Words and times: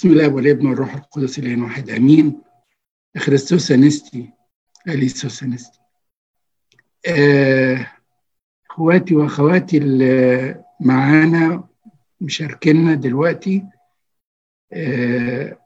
بسم 0.00 0.10
الله 0.10 0.28
والابن 0.28 0.66
والروح 0.66 0.94
القدس 0.94 1.38
الان 1.38 1.62
واحد 1.62 1.90
آمين. 1.90 2.42
خريستوس 3.18 3.72
انستي 3.72 4.30
اليسوس 4.88 5.42
انستي 5.42 5.80
آه، 7.08 7.86
إخواتي 8.70 9.14
وأخواتي 9.14 9.78
اللي 9.78 10.64
معانا 10.80 11.68
مشاركينا 12.20 12.94
دلوقتي 12.94 13.64
آه، 14.72 15.58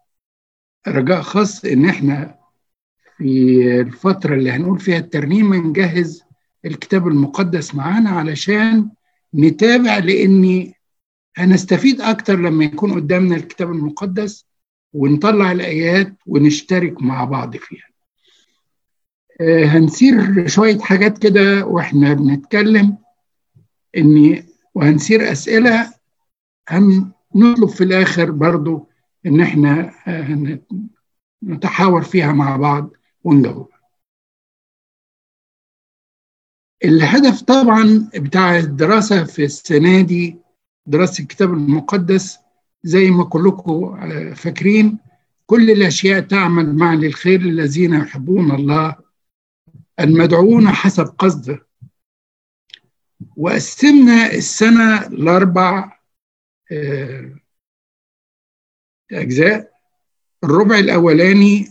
رجاء 0.88 1.20
خاص 1.20 1.64
إن 1.64 1.84
إحنا 1.88 2.38
في 3.16 3.80
الفترة 3.80 4.34
اللي 4.34 4.50
هنقول 4.50 4.78
فيها 4.80 4.98
الترنيمة 4.98 5.56
نجهز 5.56 6.22
الكتاب 6.64 7.08
المقدس 7.08 7.74
معانا 7.74 8.10
علشان 8.10 8.90
نتابع 9.34 9.98
لإني 9.98 10.73
هنستفيد 11.36 12.00
أكتر 12.00 12.36
لما 12.36 12.64
يكون 12.64 12.92
قدامنا 12.94 13.36
الكتاب 13.36 13.70
المقدس 13.70 14.46
ونطلع 14.92 15.52
الآيات 15.52 16.16
ونشترك 16.26 17.02
مع 17.02 17.24
بعض 17.24 17.56
فيها. 17.56 17.88
آه، 19.40 19.64
هنسير 19.64 20.46
شوية 20.48 20.78
حاجات 20.78 21.18
كده 21.18 21.66
وإحنا 21.66 22.14
بنتكلم 22.14 22.98
اني 23.96 24.44
وهنسير 24.74 25.32
أسئلة 25.32 25.94
هنطلب 26.68 27.68
في 27.68 27.84
الآخر 27.84 28.30
برضو 28.30 28.88
إن 29.26 29.40
إحنا 29.40 29.92
آه، 30.08 30.58
نتحاور 31.42 32.02
فيها 32.02 32.32
مع 32.32 32.56
بعض 32.56 32.90
ونجاوب. 33.24 33.68
الهدف 36.84 37.42
طبعا 37.42 38.10
بتاع 38.14 38.58
الدراسة 38.58 39.24
في 39.24 39.44
السنة 39.44 40.00
دي 40.00 40.36
دراسة 40.86 41.22
الكتاب 41.22 41.52
المقدس 41.52 42.38
زي 42.82 43.10
ما 43.10 43.24
كلكم 43.24 43.96
فاكرين 44.34 44.98
كل 45.46 45.70
الأشياء 45.70 46.20
تعمل 46.20 46.74
معا 46.74 46.94
للخير 46.96 47.40
الذين 47.40 47.94
يحبون 47.94 48.50
الله 48.50 48.96
المدعوون 50.00 50.68
حسب 50.68 51.04
قصده 51.18 51.66
وقسمنا 53.36 54.32
السنة 54.32 55.08
لأربع 55.08 55.98
أجزاء. 59.12 59.74
الربع 60.44 60.78
الأولاني 60.78 61.68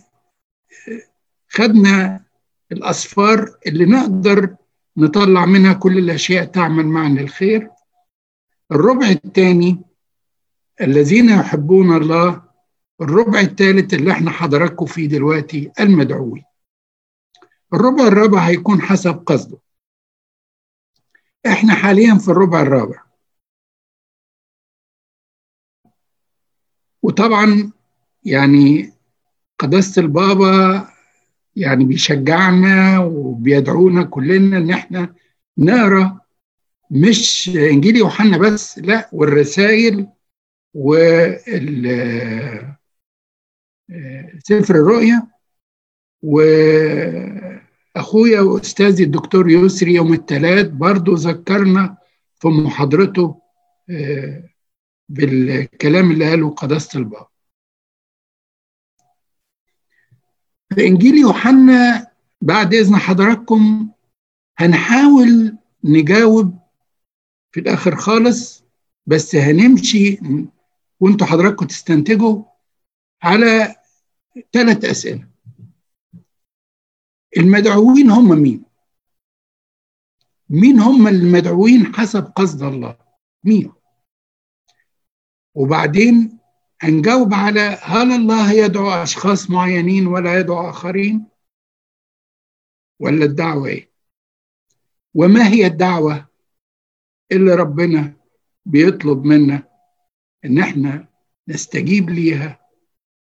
خدنا 1.50 2.24
الأصفار 2.72 3.58
اللي 3.68 3.86
نقدر 3.86 4.56
نطلع 4.98 5.46
منها 5.46 5.74
كل 5.74 5.98
الأشياء 5.98 6.46
تعمل 6.46 6.86
معا 6.86 7.10
للخير. 7.10 7.70
الربع 8.74 9.08
الثاني 9.10 9.82
الذين 10.82 11.30
يحبون 11.30 11.98
الله 11.98 12.44
الربع 13.02 13.40
الثالث 13.40 13.94
اللي 13.94 14.12
إحنا 14.12 14.32
حضراتكم 14.32 14.86
فيه 14.86 15.08
دلوقتي 15.08 15.72
المدعوين. 15.80 16.44
الربع 17.74 18.08
الرابع 18.08 18.40
هيكون 18.40 18.82
حسب 18.82 19.24
قصده. 19.26 19.58
إحنا 21.48 21.74
حاليا 21.74 22.16
في 22.16 22.28
الربع 22.30 22.62
الرابع. 22.62 23.04
وطبعا 27.04 27.72
يعني 28.24 28.94
قداسة 29.60 30.02
البابا 30.02 30.88
يعني 31.56 31.86
بيشجعنا 31.86 33.00
وبيدعونا 33.00 34.04
كلنا 34.04 34.58
إن 34.58 34.70
إحنا 34.72 35.16
نقرأ 35.58 36.20
مش 36.94 37.50
إنجيل 37.50 37.96
يوحنا 37.98 38.38
بس 38.38 38.80
لا 38.80 39.10
والرسائل 39.14 40.08
وال 40.74 41.88
سفر 44.44 44.76
الرؤيا 44.76 45.28
وأخويا 47.96 48.42
وأستاذي 48.42 49.04
الدكتور 49.04 49.50
يسري 49.50 49.94
يوم 49.94 50.14
الثلاث 50.14 50.68
برضو 50.68 51.14
ذكرنا 51.14 51.98
في 52.40 52.48
محاضرته 52.48 53.42
بالكلام 55.10 56.12
اللي 56.12 56.30
قاله 56.30 56.50
قداسة 56.50 57.00
البابا 57.00 57.28
في 60.76 60.88
إنجيل 60.88 61.18
يوحنا 61.18 62.08
بعد 62.42 62.74
إذن 62.74 62.96
حضراتكم 62.96 63.90
هنحاول 64.58 65.58
نجاوب 65.84 66.63
في 67.54 67.60
الآخر 67.60 67.96
خالص 67.96 68.64
بس 69.06 69.36
هنمشي 69.36 70.20
وانتوا 71.00 71.28
حضراتكم 71.28 71.66
تستنتجوا 71.68 72.44
على 73.24 73.76
ثلاث 74.52 74.86
أسئلة. 74.86 75.28
المدعوين 77.38 78.10
هم 78.10 78.42
مين؟ 78.42 78.64
مين 80.50 80.80
هم 80.80 81.08
المدعوين 81.08 81.96
حسب 81.96 82.24
قصد 82.36 82.64
الله؟ 82.64 82.98
مين؟ 83.44 83.74
وبعدين 85.56 86.40
هنجاوب 86.82 87.34
على 87.34 87.80
هل 87.82 88.12
الله 88.12 88.52
يدعو 88.52 88.90
أشخاص 88.90 89.50
معينين 89.50 90.08
ولا 90.08 90.40
يدعو 90.40 90.70
آخرين؟ 90.70 91.26
ولا 93.00 93.26
الدعوة 93.26 93.68
إيه؟ 93.68 93.92
وما 95.14 95.48
هي 95.48 95.66
الدعوة؟ 95.66 96.33
اللي 97.32 97.56
ربنا 97.56 98.14
بيطلب 98.66 99.26
منا 99.26 99.64
إن 100.46 100.60
إحنا 100.60 101.08
نستجيب 101.48 102.10
ليها 102.10 102.60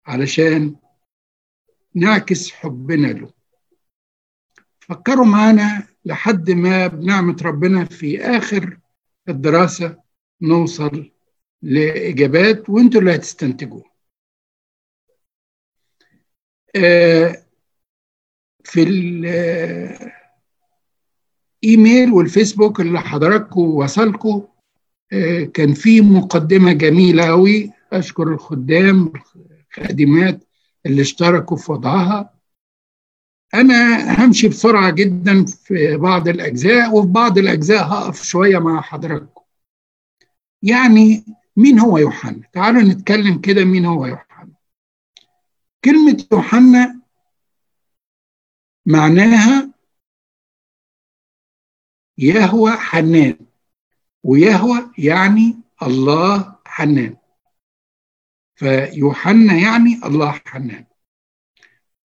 علشان 0.06 0.76
نعكس 1.96 2.52
حبنا 2.52 3.08
له. 3.08 3.34
فكروا 4.80 5.26
معانا 5.26 5.88
لحد 6.06 6.52
ما 6.52 6.88
بنعمة 6.88 7.38
ربنا 7.42 7.86
في 7.86 8.22
آخر 8.22 8.80
الدراسة 9.30 10.04
نوصل 10.42 11.12
لإجابات 11.62 12.70
وانتوا 12.70 13.02
اللي 13.02 13.16
هتستنتجوا 13.16 13.84
آه 16.76 17.46
في 18.64 18.84
الإيميل 21.64 22.12
والفيسبوك 22.12 22.82
اللي 22.82 23.00
حضراتكم 23.00 23.62
وصلكم. 23.62 24.48
آه 25.14 25.44
كان 25.44 25.74
في 25.74 26.02
مقدمة 26.02 26.74
جميلة 26.74 27.30
أوي. 27.30 27.72
أشكر 27.94 28.34
الخدام 28.34 29.14
الخادمات 29.78 30.44
اللي 30.86 31.02
اشتركوا 31.02 31.58
في 31.58 31.72
وضعها. 31.72 32.34
أنا 33.54 34.26
همشي 34.26 34.48
بسرعة 34.48 34.90
جدا 34.92 35.46
في 35.46 35.98
بعض 35.98 36.28
الأجزاء 36.28 36.96
وفي 36.96 37.08
بعض 37.08 37.38
الأجزاء 37.38 37.84
هقف 37.84 38.24
شوية 38.24 38.58
مع 38.60 38.82
حضراتكم. 38.82 39.42
يعني 40.64 41.26
مين 41.58 41.80
هو 41.80 41.98
يوحنا؟ 41.98 42.42
تعالوا 42.54 42.82
نتكلم 42.82 43.38
كده 43.38 43.66
مين 43.66 43.86
هو 43.86 44.06
يوحنا. 44.06 44.50
كلمة 45.86 46.26
يوحنا 46.32 47.00
معناها 48.86 49.69
يهوى 52.20 52.72
حنان 52.72 53.36
ويهوى 54.24 54.92
يعني 54.98 55.58
الله 55.84 56.56
حنان. 56.66 57.18
فيوحنا 58.56 59.54
يعني 59.54 60.02
الله 60.06 60.32
حنان. 60.32 60.86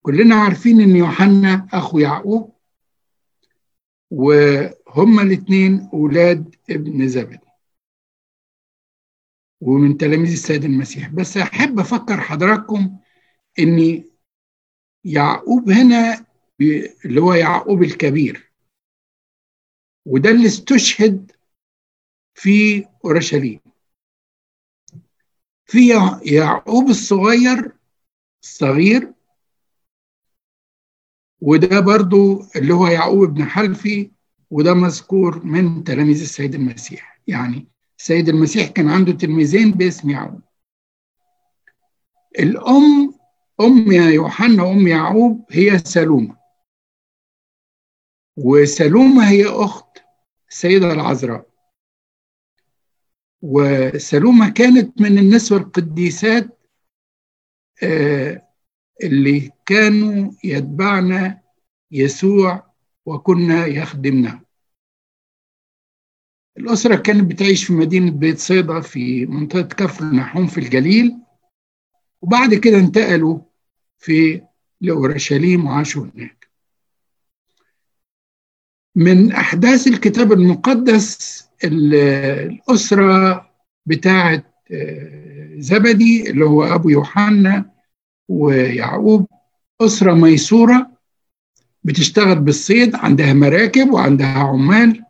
كلنا 0.03 0.35
عارفين 0.35 0.81
إن 0.81 0.97
يوحنا 0.97 1.69
أخو 1.73 1.99
يعقوب 1.99 2.55
وهما 4.11 5.23
الاثنين 5.23 5.89
أولاد 5.93 6.55
ابن 6.71 7.09
زبدي 7.09 7.39
ومن 9.61 9.97
تلاميذ 9.97 10.33
السيد 10.33 10.65
المسيح. 10.65 11.09
بس 11.09 11.37
أحب 11.37 11.81
أفكر 11.81 12.21
حضراتكم 12.21 12.99
إن 13.59 14.05
يعقوب 15.05 15.71
هنا 15.71 16.27
اللي 17.05 17.21
هو 17.21 17.35
يعقوب 17.35 17.83
الكبير. 17.83 18.54
وده 20.07 20.31
اللي 20.31 20.47
استشهد 20.47 21.33
في 22.35 22.87
أورشليم. 23.05 23.61
في 25.67 25.89
يعقوب 26.23 26.89
الصغير 26.89 27.73
الصغير 28.43 29.13
وده 31.41 31.81
برضو 31.81 32.43
اللي 32.57 32.75
هو 32.75 32.87
يعقوب 32.87 33.35
بن 33.35 33.45
حلفي 33.45 34.11
وده 34.51 34.75
مذكور 34.75 35.45
من 35.45 35.85
تلاميذ 35.85 36.21
السيد 36.21 36.55
المسيح. 36.55 37.21
يعني 37.27 37.67
السيد 37.99 38.29
المسيح 38.29 38.69
كان 38.69 38.89
عنده 38.89 39.13
تلميذين 39.13 39.71
باسم 39.71 40.11
يعقوب. 40.11 40.41
الأم 42.39 43.15
أم 43.61 43.93
يوحنا 43.93 44.63
وأم 44.63 44.89
يعقوب 44.89 45.45
هي 45.51 45.79
سلومة. 45.79 46.44
وسلومة 48.37 49.31
هي 49.31 49.47
أخت 49.47 49.99
السيدة 50.51 50.93
العذراء. 50.93 51.47
وسلومة 53.43 54.51
كانت 54.51 55.01
من 55.01 55.19
النسوة 55.19 55.59
القديسات 55.59 56.59
اللي 59.03 59.51
كانوا 59.67 60.33
يتبعنا 60.45 61.41
يسوع 61.91 62.71
وكنا 63.07 63.67
يخدمنا. 63.67 64.41
الأسرة 66.59 66.97
كانت 66.97 67.31
بتعيش 67.31 67.65
في 67.65 67.73
مدينة 67.73 68.11
بيت 68.11 68.39
صيدا 68.39 68.81
في 68.81 69.27
منطقة 69.27 69.63
كفر 69.63 70.05
نحوم 70.05 70.47
في 70.47 70.59
الجليل 70.59 71.17
وبعد 72.23 72.55
كده 72.55 72.79
انتقلوا 72.79 73.39
في 73.99 74.43
لأورشليم 74.81 75.67
وعاشوا 75.67 76.07
هناك. 76.15 76.44
من 78.97 79.33
أحداث 79.33 79.87
الكتاب 79.87 80.33
المقدس 80.33 81.45
الأسرة 81.65 83.47
بتاعة 83.87 84.43
زبدي 85.57 86.31
اللي 86.31 86.45
هو 86.45 86.65
أبو 86.65 86.89
يوحنا 86.89 87.71
ويعقوب 88.29 89.27
أسرة 89.81 90.15
ميسورة 90.15 90.91
بتشتغل 91.85 92.39
بالصيد 92.39 92.95
عندها 92.95 93.33
مراكب 93.33 93.91
وعندها 93.93 94.39
عمال. 94.39 95.05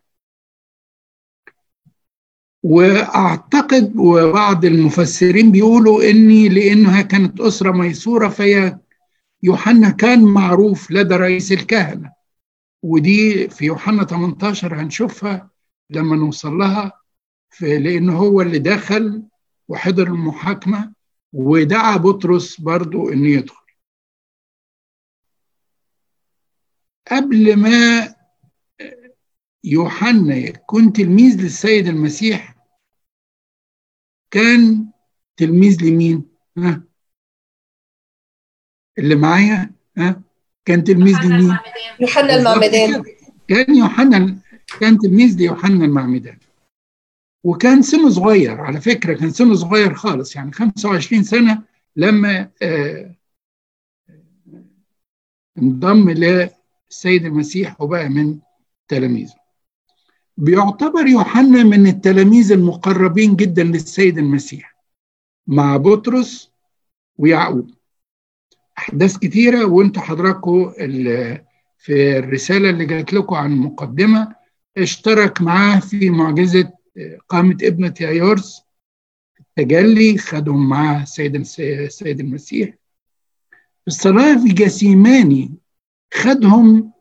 وأعتقد 2.63 3.93
وبعض 3.95 4.65
المفسرين 4.65 5.51
بيقولوا 5.51 6.09
إني 6.09 6.49
لأنها 6.49 7.01
كانت 7.01 7.41
أسرة 7.41 7.71
ميسورة 7.71 8.27
فهي 8.29 8.77
يوحنا 9.43 9.89
كان 9.89 10.23
معروف 10.23 10.91
لدى 10.91 11.15
رئيس 11.15 11.51
الكهنة. 11.51 12.14
ودي 12.85 13.49
في 13.49 13.65
يوحنا 13.65 14.03
18 14.05 14.81
هنشوفها 14.81 15.49
لما 15.89 16.15
نوصل 16.15 16.53
لها 16.57 17.01
لأنه 17.61 18.17
هو 18.17 18.41
اللي 18.41 18.59
دخل 18.59 19.23
وحضر 19.67 20.07
المحاكمة 20.07 20.93
ودعا 21.33 21.97
بطرس 21.97 22.61
برضو 22.61 23.09
إنه 23.09 23.27
يدخل 23.29 23.65
قبل 27.11 27.55
ما 27.59 28.15
يوحنا 29.63 30.35
يكون 30.35 30.93
تلميذ 30.93 31.41
للسيد 31.41 31.87
المسيح 31.87 32.55
كان 34.31 34.91
تلميذ 35.37 35.83
لمين؟ 35.83 36.25
ها؟ 36.57 36.83
اللي 38.97 39.15
معايا 39.15 39.73
ها؟ 39.97 40.21
كان 40.65 40.83
تلميذ 40.83 41.15
لمين؟ 41.23 41.57
يوحنا 41.99 42.35
المعمدان. 42.35 43.03
كان 43.47 43.75
يوحنا 43.75 44.37
كان 44.79 44.97
تلميذ 44.97 45.37
ليوحنا 45.37 45.85
المعمدان. 45.85 46.37
وكان 47.43 47.81
سنه 47.81 48.09
صغير 48.09 48.61
على 48.61 48.81
فكرة 48.81 49.13
كان 49.13 49.31
سنه 49.31 49.55
صغير 49.55 49.93
خالص 49.93 50.35
يعني 50.35 50.51
25 50.51 51.23
سنة 51.23 51.61
لما 51.95 52.49
آه 52.61 53.15
انضم 55.57 56.09
للسيد 56.09 57.25
المسيح 57.25 57.81
وبقى 57.81 58.09
من 58.09 58.39
تلاميذه. 58.87 59.35
بيعتبر 60.37 61.07
يوحنا 61.07 61.63
من 61.63 61.87
التلاميذ 61.87 62.51
المقربين 62.51 63.35
جدا 63.35 63.63
للسيد 63.63 64.17
المسيح 64.17 64.75
مع 65.47 65.77
بطرس 65.77 66.51
ويعقوب. 67.17 67.74
أحداث 68.77 69.17
كتيرة 69.17 69.65
وانتوا 69.65 70.01
حضراتكم 70.01 70.71
في 71.77 72.17
الرسالة 72.19 72.69
اللي 72.69 72.85
جات 72.85 73.13
لكم 73.13 73.35
عن 73.35 73.51
المقدمه 73.53 74.35
اشترك 74.77 75.41
معاه 75.41 75.79
في 75.79 76.09
معجزة 76.09 76.71
قامة 77.29 77.57
ابنة 77.63 77.93
يايورس. 78.01 78.61
التجلي 79.39 80.17
خدهم 80.17 80.69
معاه 80.69 81.03
السيد 81.03 81.35
السيد 81.59 82.19
المسيح. 82.19 82.73
الصلاة 83.87 84.37
في 84.37 84.53
جسيماني 84.53 85.51
خدهم 86.13 86.91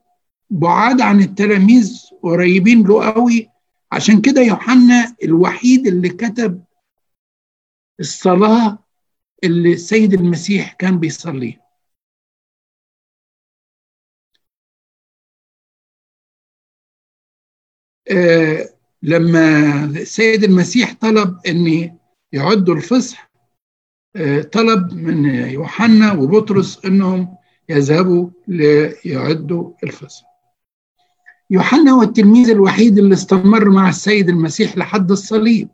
بعاد 0.50 1.00
عن 1.00 1.21
التلاميذ 1.21 2.00
قريبين 2.23 2.82
له 2.82 3.12
قوي. 3.12 3.49
عشان 3.93 4.21
كده 4.21 4.41
يوحنا 4.43 5.17
الوحيد 5.25 5.87
اللي 5.87 6.09
كتب 6.09 6.65
الصلاة 8.00 8.79
اللي 9.44 9.73
السيد 9.73 10.15
المسيح 10.15 10.73
كان 10.73 10.99
بيصليها. 10.99 11.63
آه 18.11 18.69
لما 19.03 19.85
السيد 19.85 20.45
المسيح 20.45 20.95
طلب 21.01 21.39
إن 21.47 21.97
يعدوا 22.33 22.75
الفصح 22.75 23.31
آه 24.17 24.43
طلب 24.43 24.93
من 24.95 25.25
يوحنا 25.35 26.12
وبطرس 26.12 26.85
إنهم 26.85 27.37
يذهبوا 27.69 28.31
ليعدوا 28.49 29.73
الفصح. 29.85 30.25
يوحنا 31.51 31.91
هو 31.91 32.03
التلميذ 32.03 32.51
الوحيد 32.51 32.99
اللي 32.99 33.15
استمر 33.15 33.71
مع 33.71 33.89
السيد 33.89 34.29
المسيح 34.29 34.77
لحد 34.79 35.11
الصليب. 35.11 35.69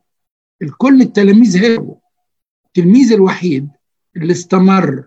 الكل 0.62 1.00
التلاميذ 1.00 1.64
هربوا 1.64 1.94
التلميذ 2.66 3.12
الوحيد 3.12 3.68
اللي 4.16 4.32
استمر 4.32 5.04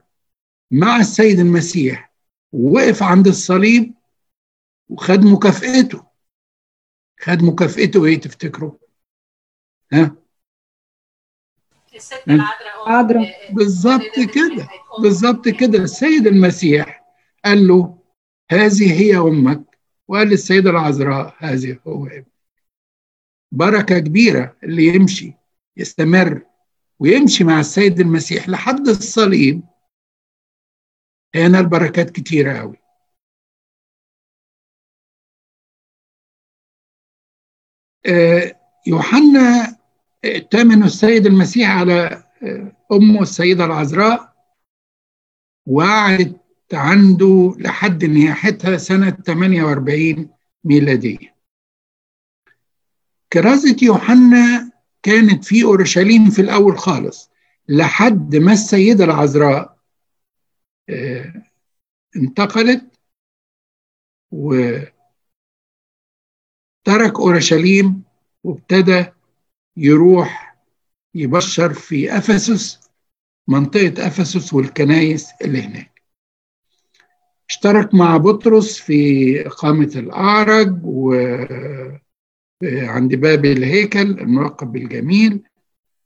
مع 0.72 0.98
السيد 1.00 1.40
المسيح 1.40 2.14
ووقف 2.54 3.04
عند 3.04 3.28
الصليب 3.28 3.94
وخد 4.90 5.26
مكافئته 5.26 6.04
خد 7.24 7.44
مكافئته 7.44 8.06
إيه 8.06 8.20
تفتكروا؟ 8.20 8.72
ها؟ 9.94 10.16
الست 11.96 12.24
العذراء 12.28 13.54
بالظبط 13.54 14.16
كده. 14.16 14.70
بالظبط 15.00 15.50
كده. 15.50 15.78
السيد 15.80 16.28
المسيح 16.28 17.04
قال 17.46 17.68
له 17.68 18.04
هذه 18.52 19.02
هي 19.02 19.18
أمك. 19.18 19.80
وقال 20.08 20.28
للسيدة 20.28 20.70
العذراء 20.70 21.36
هذه 21.38 21.80
هو 21.88 22.06
ابن 22.06 22.26
بركة 23.52 24.00
كبيرة 24.00 24.58
اللي 24.64 24.86
يمشي 24.86 25.34
يستمر 25.78 26.46
ويمشي 27.00 27.44
مع 27.44 27.60
السيد 27.60 28.00
المسيح 28.00 28.50
لحد 28.50 28.88
الصليب. 28.88 29.62
هنا 31.36 31.60
البركات 31.60 32.10
كتيرة 32.10 32.62
أوي. 32.62 32.83
يوحنا 38.88 39.78
ائتمن 40.26 40.84
السيد 40.84 41.26
المسيح 41.26 41.70
على 41.70 42.24
أمه 42.92 43.22
السيدة 43.22 43.66
العذراء 43.66 44.34
وقعدت 45.68 46.74
عنده 46.74 47.56
لحد 47.60 48.06
نياحتها 48.06 48.78
سنة 48.78 49.10
48 49.10 50.30
ميلادية. 50.64 51.36
كرازة 53.34 53.78
يوحنا 53.82 54.72
كانت 55.04 55.46
في 55.46 55.64
أورشليم 55.64 56.30
في 56.30 56.42
الأول 56.42 56.78
خالص 56.78 57.32
لحد 57.70 58.36
ما 58.36 58.54
السيدة 58.54 59.04
العذراء 59.04 59.78
انتقلت 62.16 62.86
وترك 66.88 67.20
أورشليم 67.20 68.04
وابتدى 68.44 69.06
يروح 69.78 70.56
يبشر 71.16 71.74
في 71.74 72.18
أفسس 72.18 72.80
منطقة 73.48 74.08
أفسس 74.08 74.54
والكنايس 74.54 75.28
اللي 75.42 75.62
هناك. 75.62 76.02
اشترك 77.50 77.94
مع 77.94 78.18
بطرس 78.18 78.78
في 78.78 79.48
إقامة 79.48 79.92
الأعرج 79.96 80.80
وعند 80.84 81.56
باب 83.16 83.46
الهيكل 83.46 84.02
الملقب 84.20 84.72
بالجميل 84.72 85.44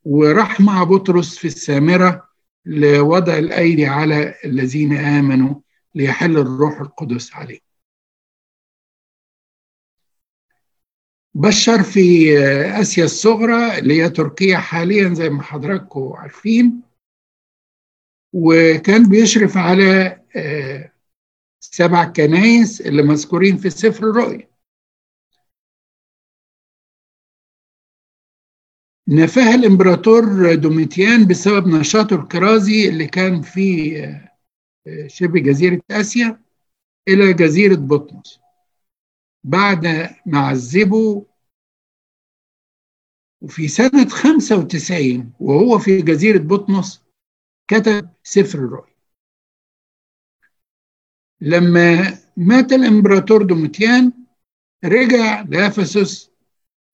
وراح 0.04 0.60
مع 0.60 0.84
بطرس 0.84 1.38
في 1.38 1.46
السامرة 1.46 2.28
لوضع 2.66 3.38
الأيدي 3.38 3.86
على 3.86 4.34
الذين 4.44 4.96
آمنوا 4.96 5.54
ليحل 5.94 6.38
الروح 6.38 6.80
القدس 6.80 7.34
عليه 7.34 7.67
بشر 11.38 11.82
في 11.82 12.38
آسيا 12.80 13.04
الصغرى 13.04 13.78
اللي 13.78 14.02
هي 14.02 14.10
تركيا 14.10 14.58
حاليا 14.58 15.14
زي 15.14 15.28
ما 15.28 15.42
حضراتكم 15.42 16.12
عارفين 16.16 16.82
وكان 18.32 19.08
بيشرف 19.08 19.56
على 19.56 20.20
سبع 21.60 22.04
كنايس 22.04 22.80
اللي 22.80 23.02
مذكورين 23.02 23.56
في 23.56 23.70
سفر 23.70 24.10
الرؤيا. 24.10 24.48
نفاها 29.08 29.54
الإمبراطور 29.54 30.54
دوميتيان 30.54 31.26
بسبب 31.26 31.68
نشاطه 31.68 32.16
الكرازي 32.16 32.88
اللي 32.88 33.06
كان 33.06 33.42
في 33.42 34.18
شبه 35.06 35.40
جزيرة 35.40 35.80
آسيا 35.90 36.42
إلى 37.08 37.32
جزيرة 37.32 37.74
بطمس. 37.76 38.40
بعد 39.44 39.86
ما 40.26 40.38
عذبه 40.38 41.26
وفي 43.40 43.68
سنة 43.68 44.08
95 44.08 45.32
وهو 45.40 45.78
في 45.78 46.02
جزيرة 46.02 46.38
بطمس 46.38 47.02
كتب 47.68 48.08
سفر 48.22 48.58
الرؤيا. 48.58 48.94
لما 51.40 52.18
مات 52.36 52.72
الإمبراطور 52.72 53.42
دوميتيان 53.42 54.12
رجع 54.84 55.40
لأفسس 55.40 56.30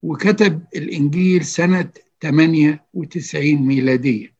وكتب 0.02 0.66
الإنجيل 0.76 1.44
سنة 1.44 1.90
98 2.22 3.54
ميلادية 3.54 4.34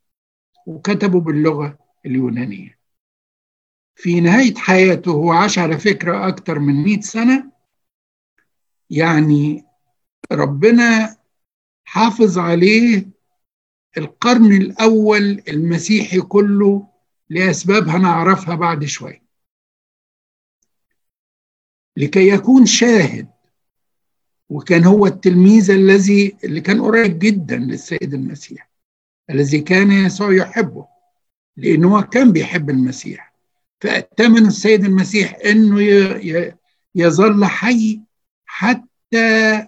وكتبه 0.66 1.20
باللغة 1.20 1.78
اليونانية. 2.06 2.78
في 3.96 4.20
نهاية 4.20 4.54
حياته 4.54 5.12
هو 5.12 5.32
عاش 5.32 5.58
على 5.58 5.78
فكرة 5.78 6.28
أكثر 6.28 6.58
من 6.58 6.74
100 6.84 7.00
سنة 7.00 7.52
يعني 8.90 9.64
ربنا 10.32 11.16
حافظ 11.98 12.38
عليه 12.38 13.06
القرن 13.98 14.52
الأول 14.52 15.42
المسيحي 15.48 16.20
كله 16.20 16.88
لأسباب 17.28 17.88
هنعرفها 17.88 18.54
بعد 18.54 18.84
شوية. 18.84 19.22
لكي 21.96 22.28
يكون 22.28 22.66
شاهد 22.66 23.28
وكان 24.48 24.84
هو 24.84 25.06
التلميذ 25.06 25.70
الذي 25.70 26.36
اللي 26.44 26.60
كان 26.60 26.82
قريب 26.82 27.18
جدا 27.18 27.56
للسيد 27.56 28.14
المسيح 28.14 28.70
الذي 29.30 29.60
كان 29.60 29.90
يسوع 29.92 30.32
يحبه 30.34 30.86
لأنه 31.56 31.96
هو 31.96 32.02
كان 32.02 32.32
بيحب 32.32 32.70
المسيح. 32.70 33.34
فاتمن 33.80 34.46
السيد 34.46 34.84
المسيح 34.84 35.38
إنه 35.44 35.80
يظل 36.94 37.44
حي 37.44 38.00
حتى 38.46 39.66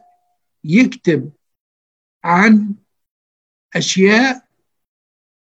يكتب 0.65 1.31
عن 2.27 2.75
أشياء 3.77 4.49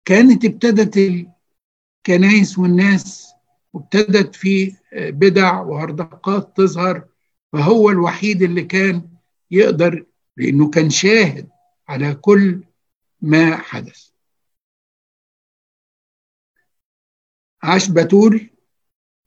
كانت 0.06 0.46
ابتدت 0.46 0.98
الكنائس 0.98 2.60
والناس 2.60 3.34
وابتدت 3.74 4.36
في 4.36 4.76
بدع 4.94 5.62
وهرطقات 5.62 6.58
تظهر 6.58 7.08
فهو 7.54 7.90
الوحيد 7.90 8.42
اللي 8.42 8.64
كان 8.64 9.10
يقدر 9.52 10.06
لأنه 10.38 10.70
كان 10.70 10.90
شاهد 10.90 11.50
على 11.88 12.16
كل 12.16 12.64
ما 13.22 13.56
حدث. 13.58 14.10
عاش 17.64 17.90
بتول 17.90 18.50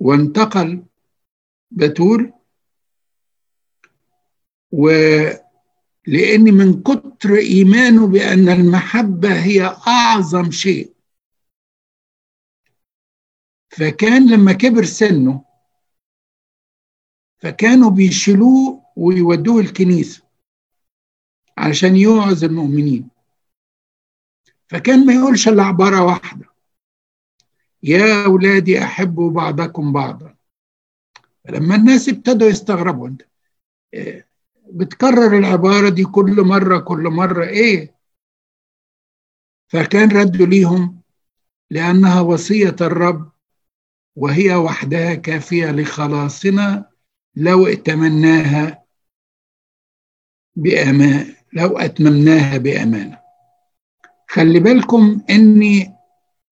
وانتقل 0.01 0.85
بتول 1.71 2.33
ولأن 6.09 6.55
من 6.55 6.83
كتر 6.83 7.35
إيمانه 7.35 8.07
بأن 8.07 8.49
المحبة 8.49 9.43
هي 9.45 9.63
أعظم 9.89 10.51
شيء. 10.51 10.95
فكان 13.71 14.31
لما 14.31 14.53
كبر 14.53 14.85
سنه 14.85 15.45
فكانوا 17.39 17.91
بيشيلوه 17.91 18.83
ويودوه 18.97 19.61
الكنيسة 19.61 20.23
علشان 21.59 21.97
يوعظ 21.97 22.45
المؤمنين. 22.45 23.09
فكان 24.69 25.07
ما 25.07 25.13
يقولش 25.13 25.49
إلا 25.49 25.63
عبارة 25.63 26.05
واحدة 26.05 26.47
يا 27.83 28.25
أولادي 28.25 28.83
أحبوا 28.83 29.31
بعضكم 29.31 29.93
بعضا. 29.93 30.37
لما 31.49 31.75
الناس 31.75 32.09
ابتدوا 32.09 32.49
يستغربوا 32.49 33.09
انت 33.09 33.23
بتكرر 34.73 35.39
العبارة 35.39 35.89
دي 35.89 36.05
كل 36.05 36.43
مرة 36.43 36.79
كل 36.79 37.03
مرة. 37.03 37.45
إيه؟ 37.45 37.95
فكان 39.69 40.09
رد 40.11 40.37
ليهم 40.37 41.01
لأنها 41.71 42.21
وصية 42.21 42.77
الرب 42.81 43.33
وهي 44.17 44.55
وحدها 44.55 45.15
كافية 45.15 45.71
لخلاصنا 45.71 46.91
لو 47.37 47.67
ائتمناها 47.67 48.85
بأمان 50.57 51.35
لو 51.53 51.79
أتممناها 51.79 52.59
بأمانة. 52.59 53.21
خلي 54.29 54.61
بالكم 54.61 55.21
إن 55.31 55.63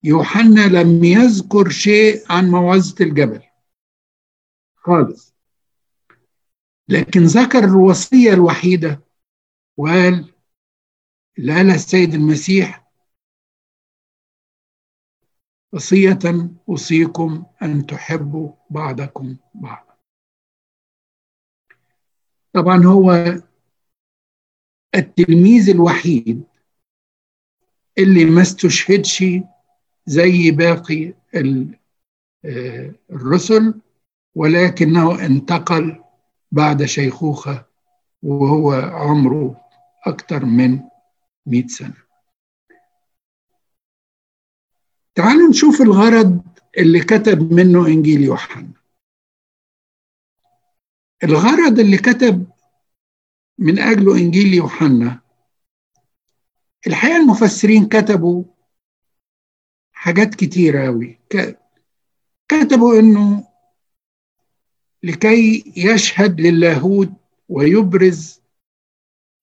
يوحنا 0.04 0.60
لم 0.66 1.04
يذكر 1.04 1.68
شيء 1.68 2.32
عن 2.32 2.50
موعظة 2.50 2.94
الجبل. 3.04 3.42
خالص. 4.76 5.37
لكن 6.88 7.20
ذكر 7.20 7.64
الوصية 7.64 8.32
الوحيدة. 8.32 9.00
وقال 9.76 10.34
قالها 11.38 11.74
السيد 11.74 12.14
المسيح 12.14 12.88
وصية 15.72 16.18
أوصيكم 16.68 17.46
أن 17.62 17.86
تحبوا 17.86 18.52
بعضكم 18.70 19.36
بعضا. 19.54 19.98
طبعا 22.52 22.84
هو 22.84 23.12
التلميذ 24.94 25.70
الوحيد 25.70 26.44
اللي 27.98 28.24
ما 28.24 28.42
استشهدش 28.42 29.24
زي 30.06 30.50
باقي 30.50 31.14
الرسل 33.10 33.80
ولكنه 34.34 35.26
انتقل 35.26 36.04
بعد 36.52 36.84
شيخوخة 36.84 37.66
وهو 38.22 38.72
عمره 38.72 39.60
أكثر 40.06 40.44
من 40.44 40.80
مئة 41.46 41.66
سنة. 41.66 42.08
تعالوا 45.14 45.48
نشوف 45.48 45.80
الغرض 45.82 46.42
اللي 46.78 47.00
كتب 47.00 47.52
منه 47.52 47.86
إنجيل 47.86 48.20
يوحنا. 48.20 48.72
الغرض 51.24 51.78
اللي 51.78 51.96
كتب 51.96 52.46
من 53.58 53.78
أجله 53.78 54.16
إنجيل 54.16 54.54
يوحنا 54.54 55.20
الحقيقة 56.86 57.16
المفسرين 57.16 57.88
كتبوا 57.88 58.44
حاجات 59.92 60.34
كتيرة 60.34 60.86
أوي. 60.86 61.18
كتبوا 62.48 62.98
إنه 63.00 63.47
لكي 65.02 65.72
يشهد 65.76 66.40
للاهوت 66.40 67.08
ويبرز 67.48 68.40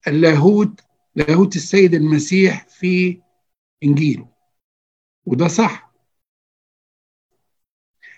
اللاهوت 0.08 0.80
لاهوت 1.14 1.56
السيد 1.56 1.94
المسيح 1.94 2.68
في 2.68 3.22
إنجيله. 3.82 4.28
وده 5.26 5.48
صح. 5.48 5.92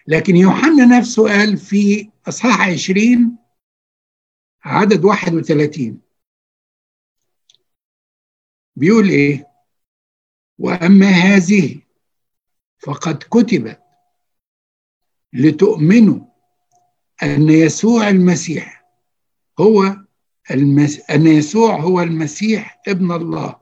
لكن 0.07 0.37
يوحنا 0.37 0.99
نفسه 0.99 1.23
قال 1.28 1.57
في 1.57 2.11
إصحاح 2.28 2.68
20 2.68 3.38
عدد 4.64 5.04
31 5.04 6.00
بيقول 8.76 9.09
إيه؟ 9.09 9.49
وأما 10.59 11.07
هذه 11.07 11.80
فقد 12.78 13.18
كتبت 13.18 13.83
لتؤمنوا 15.33 16.26
أن 17.23 17.49
يسوع 17.49 18.09
المسيح 18.09 18.85
هو 19.61 19.97
المس... 20.51 21.11
أن 21.11 21.27
يسوع 21.27 21.77
هو 21.81 22.01
المسيح 22.01 22.83
ابن 22.89 23.13
الله. 23.13 23.61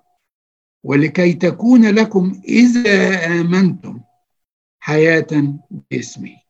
ولكي 0.84 1.32
تكون 1.32 1.94
لكم 1.94 2.42
إذا 2.44 3.26
آمنتم 3.26 4.00
حياة 4.80 5.26
باسمه 5.70 6.40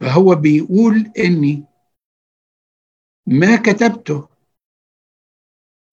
فهو 0.00 0.34
بيقول 0.34 1.12
إني 1.18 1.64
ما 3.26 3.56
كتبته 3.56 4.28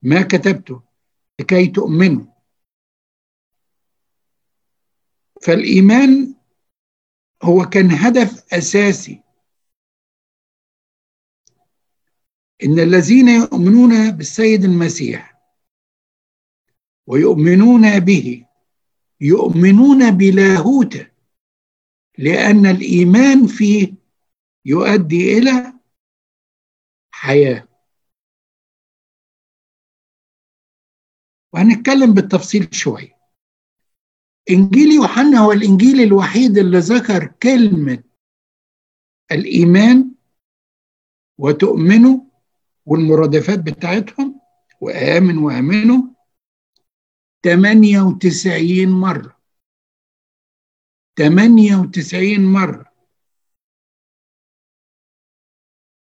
ما 0.01 0.21
كتبته 0.21 0.81
لكي 1.39 1.67
تؤمنوا. 1.67 2.25
فالإيمان 5.41 6.36
هو 7.43 7.65
كان 7.65 7.91
هدف 7.91 8.53
أساسي. 8.53 9.23
إن 12.63 12.79
الذين 12.79 13.27
يؤمنون 13.27 14.11
بالسيد 14.11 14.63
المسيح 14.63 15.41
ويؤمنون 17.07 17.99
به 17.99 18.45
يؤمنون 19.21 20.11
بلاهوته 20.11 21.11
لأن 22.17 22.65
الإيمان 22.65 23.47
فيه 23.47 23.93
يؤدي 24.65 25.37
إلى 25.37 25.73
حياة. 27.11 27.67
وهنتكلم 31.53 32.13
بالتفصيل 32.13 32.75
شوية. 32.75 33.16
انجيل 34.49 34.91
يوحنا 34.91 35.39
هو 35.39 35.51
الإنجيل 35.51 36.01
الوحيد 36.01 36.57
اللي 36.57 36.77
ذكر 36.79 37.27
كلمة 37.43 38.03
الإيمان 39.31 40.11
وتؤمنوا 41.37 42.19
والمرادفات 42.85 43.59
بتاعتهم 43.59 44.41
وآمن 44.81 45.37
وآمنوا 45.37 46.17
98 47.45 48.89
مرة. 48.89 49.37
98 51.17 52.53
مرة. 52.53 52.93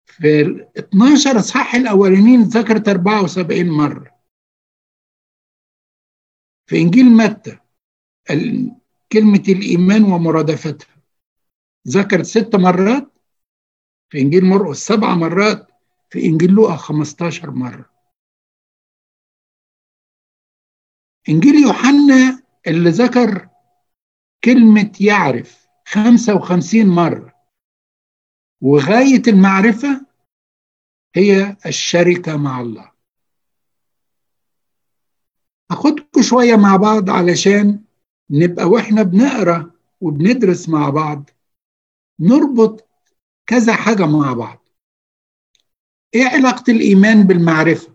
في 0.06 0.40
ال 0.40 0.78
12 0.78 1.38
أصحاح 1.38 1.74
الأولانيين 1.74 2.42
ذكرت 2.42 2.88
74 2.88 3.70
مرة. 3.70 4.18
في 6.66 6.76
إنجيل 6.76 7.04
متى؟ 7.06 7.61
كلمة 9.12 9.44
الإيمان 9.48 10.04
ومرادفتها. 10.04 10.96
ذكرت 11.88 12.24
ست 12.24 12.56
مرات 12.56 13.12
في 14.10 14.18
إنجيل 14.18 14.44
مرقس 14.44 14.86
سبع 14.86 15.14
مرات 15.14 15.68
في 16.10 16.26
إنجيل 16.26 16.50
لوقا 16.50 16.76
15 16.76 17.50
مرة. 17.50 17.90
إنجيل 21.28 21.54
يوحنا 21.54 22.42
اللي 22.66 22.90
ذكر 22.90 23.48
كلمة 24.44 24.92
يعرف 25.00 25.66
55 25.86 26.86
مرة. 26.86 27.32
وغاية 28.60 29.22
المعرفة 29.28 30.06
هي 31.14 31.56
الشركة 31.66 32.36
مع 32.36 32.60
الله. 32.60 32.92
أخدكم 35.70 36.22
شوية 36.22 36.56
مع 36.56 36.76
بعض 36.76 37.10
علشان 37.10 37.84
نبقى 38.32 38.64
وإحنا 38.64 39.02
بنقرا 39.02 39.70
وبندرس 40.00 40.68
مع 40.68 40.90
بعض 40.90 41.30
نربط 42.20 42.88
كذا 43.46 43.74
حاجة 43.74 44.06
مع 44.06 44.32
بعض. 44.32 44.68
إيه 46.14 46.24
علاقة 46.24 46.64
الإيمان 46.72 47.22
بالمعرفة؟ 47.26 47.92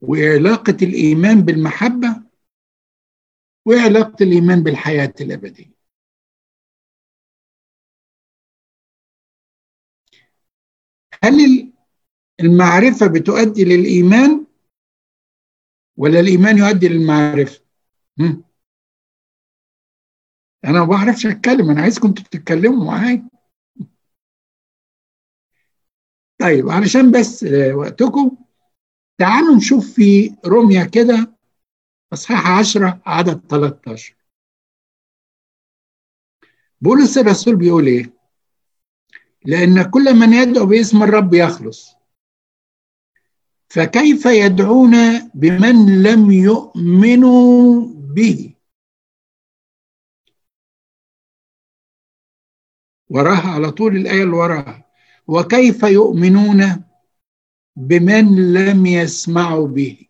وعلاقه 0.00 0.76
الإيمان 0.82 1.40
بالمحبة؟ 1.42 2.22
وعلاقه 3.66 4.22
الإيمان 4.22 4.62
بالحياة 4.62 5.14
الأبدية؟ 5.20 5.76
هل 11.24 11.72
المعرفة 12.40 13.06
بتؤدي 13.06 13.64
للإيمان 13.64 14.46
ولا 15.96 16.20
الإيمان 16.20 16.58
يؤدي 16.58 16.88
للمعرفة؟ 16.88 17.65
أنا 20.64 20.80
ما 20.80 20.84
بعرفش 20.84 21.26
أتكلم 21.26 21.70
أنا 21.70 21.82
عايزكم 21.82 22.12
تتكلموا 22.12 22.84
معايا. 22.84 23.28
طيب 26.40 26.68
علشان 26.68 27.10
بس 27.10 27.44
وقتكم 27.74 28.36
تعالوا 29.18 29.56
نشوف 29.56 29.94
في 29.94 30.36
روميا 30.46 30.84
كده 30.84 31.36
اصحاح 32.12 32.50
10 32.50 33.02
عدد 33.06 33.40
13 33.48 34.16
بولس 36.80 37.18
الرسول 37.18 37.56
بيقول 37.56 37.86
إيه؟ 37.86 38.12
لأن 39.44 39.90
كل 39.90 40.14
من 40.14 40.32
يدعو 40.32 40.66
باسم 40.66 41.02
الرب 41.02 41.34
يخلص. 41.34 41.96
فكيف 43.68 44.26
يدعون 44.26 45.18
بمن 45.34 46.02
لم 46.02 46.30
يؤمنوا 46.30 47.95
به. 48.16 48.54
وراها 53.08 53.50
على 53.54 53.70
طول 53.70 53.96
الآية 53.96 54.22
اللي 54.22 54.36
وراها. 54.36 54.86
وكيف 55.26 55.82
يؤمنون 55.82 56.84
بمن 57.76 58.52
لم 58.52 58.86
يسمعوا 58.86 59.68
به؟ 59.68 60.08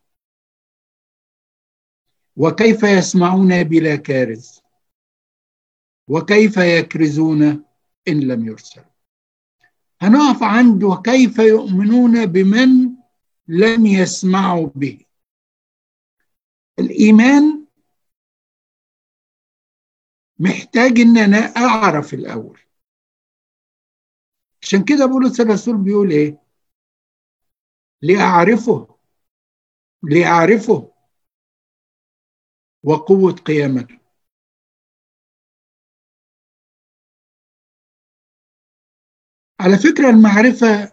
وكيف 2.37 2.83
يسمعون 2.83 3.65
بلا 3.65 3.97
كارز 3.97 4.61
وكيف 6.09 6.57
يكرزون 6.57 7.43
إن 8.09 8.21
لم 8.21 8.47
يرسل 8.47 8.85
هنقف 10.01 10.43
عند 10.43 10.83
وكيف 10.83 11.39
يؤمنون 11.39 12.27
بمن 12.27 12.97
لم 13.49 13.87
يسمعوا 13.87 14.69
به. 14.75 15.05
الإيمان 16.79 17.56
محتاج 20.39 21.01
إن 21.01 21.19
أنا 21.19 21.37
أعرف 21.57 22.15
الأول. 22.15 22.61
عشان 24.63 24.85
كده 24.85 25.07
بولس 25.07 25.41
الرسول 25.41 25.77
بيقول 25.77 26.11
إيه؟ 26.11 26.39
لأعرفه 28.03 28.97
لأعرفه 30.03 30.93
وقوة 32.83 33.33
قيامته. 33.33 33.99
على 39.61 39.77
فكرة 39.79 40.11
المعرفة 40.11 40.93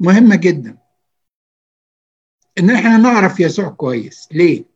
مهمة 0.00 0.36
جدا. 0.36 0.78
إن 2.58 2.70
إحنا 2.70 2.96
نعرف 2.96 3.40
يسوع 3.40 3.68
كويس. 3.68 4.28
ليه؟ 4.32 4.73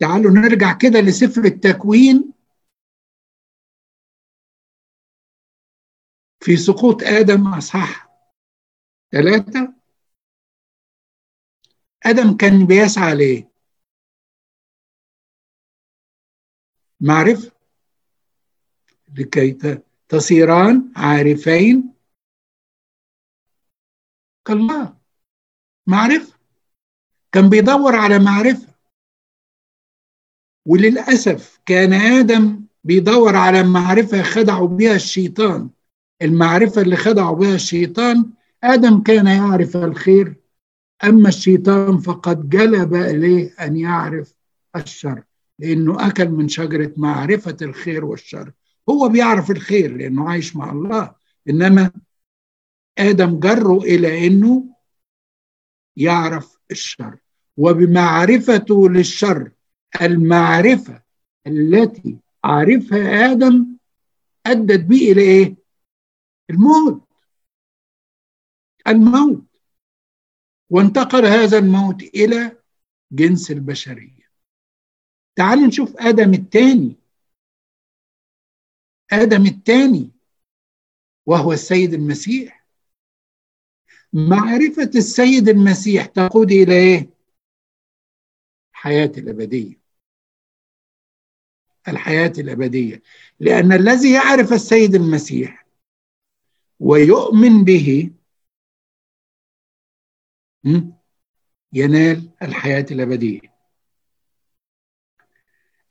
تعالوا 0.00 0.30
نرجع 0.30 0.78
كده 0.78 1.00
لسفر 1.00 1.44
التكوين 1.44 2.32
في 6.40 6.56
سقوط 6.56 7.02
آدم 7.02 7.48
أصحاح 7.54 8.08
ثلاثة. 9.12 9.74
آدم 12.06 12.36
كان 12.36 12.66
بيسعى 12.66 13.16
ليه؟ 13.16 13.48
معرفة. 17.00 17.52
لكي 19.18 19.58
تصيران 20.08 20.92
عارفين 20.96 21.94
كالله. 24.44 24.96
معرفة. 25.86 26.38
كان 27.32 27.50
بيدور 27.50 27.96
على 27.96 28.18
معرفة. 28.18 28.67
وللأسف 30.68 31.60
كان 31.66 31.92
آدم 31.92 32.60
بيدور 32.84 33.36
على 33.36 33.62
معرفة 33.62 34.22
خدعوا 34.22 34.68
بها 34.68 34.94
الشيطان. 34.94 35.70
المعرفة 36.22 36.82
اللي 36.82 36.96
خدعوا 36.96 37.36
بها 37.36 37.54
الشيطان 37.54 38.30
آدم 38.64 39.02
كان 39.02 39.26
يعرف 39.26 39.76
الخير 39.76 40.34
أما 41.04 41.28
الشيطان 41.28 41.98
فقد 41.98 42.48
جلب 42.48 42.94
إليه 42.94 43.54
أن 43.60 43.76
يعرف 43.76 44.34
الشر 44.76 45.22
لأنه 45.58 46.08
أكل 46.08 46.28
من 46.28 46.48
شجرة 46.48 46.92
معرفة 46.96 47.56
الخير 47.62 48.04
والشر. 48.04 48.52
هو 48.90 49.08
بيعرف 49.08 49.50
الخير 49.50 49.96
لأنه 49.96 50.30
عايش 50.30 50.56
مع 50.56 50.72
الله 50.72 51.14
إنما 51.50 51.90
آدم 52.98 53.38
جره 53.40 53.78
إلى 53.78 54.26
أنه 54.26 54.64
يعرف 55.96 56.58
الشر. 56.70 57.16
وبمعرفته 57.56 58.88
للشر 58.88 59.50
المعرفة 60.00 61.02
التي 61.46 62.18
عرفها 62.44 63.32
آدم 63.32 63.76
أدت 64.46 64.80
به 64.80 65.12
إلى 65.12 65.20
إيه؟ 65.22 65.56
الموت. 66.50 67.08
الموت. 68.88 69.44
وانتقل 70.70 71.26
هذا 71.26 71.58
الموت 71.58 72.02
إلى 72.02 72.56
جنس 73.12 73.50
البشرية. 73.50 74.28
تعالوا 75.36 75.66
نشوف 75.66 75.96
آدم 75.96 76.34
الثاني 76.34 76.96
آدم 79.12 79.46
الثاني 79.46 80.10
وهو 81.26 81.52
السيد 81.52 81.94
المسيح. 81.94 82.66
معرفة 84.12 84.90
السيد 84.94 85.48
المسيح 85.48 86.06
تقود 86.06 86.52
إلى 86.52 86.72
إيه؟ 86.72 87.17
الحياة 88.78 89.12
الأبدية. 89.18 89.80
الحياة 91.88 92.32
الأبدية. 92.38 93.02
لأن 93.40 93.72
الذي 93.72 94.12
يعرف 94.12 94.52
السيد 94.52 94.94
المسيح 94.94 95.66
ويؤمن 96.80 97.64
به 97.64 98.10
ينال 101.72 102.30
الحياة 102.42 102.86
الأبدية. 102.90 103.40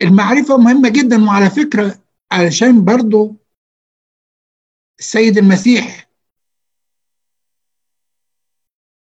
المعرفة 0.02 0.58
مهمة 0.58 0.90
جدا 0.90 1.26
وعلى 1.26 1.50
فكرة 1.50 2.04
علشان 2.32 2.86
برضو 2.86 3.36
السيد 5.00 5.38
المسيح 5.38 6.10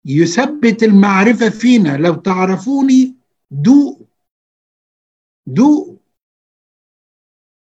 يثبت 0.06 0.84
المعرفة 0.84 1.50
فينا. 1.50 1.98
لو 1.98 2.16
تعرفوني 2.16 3.21
دوقوا 3.52 4.06
دوقوا 5.48 5.98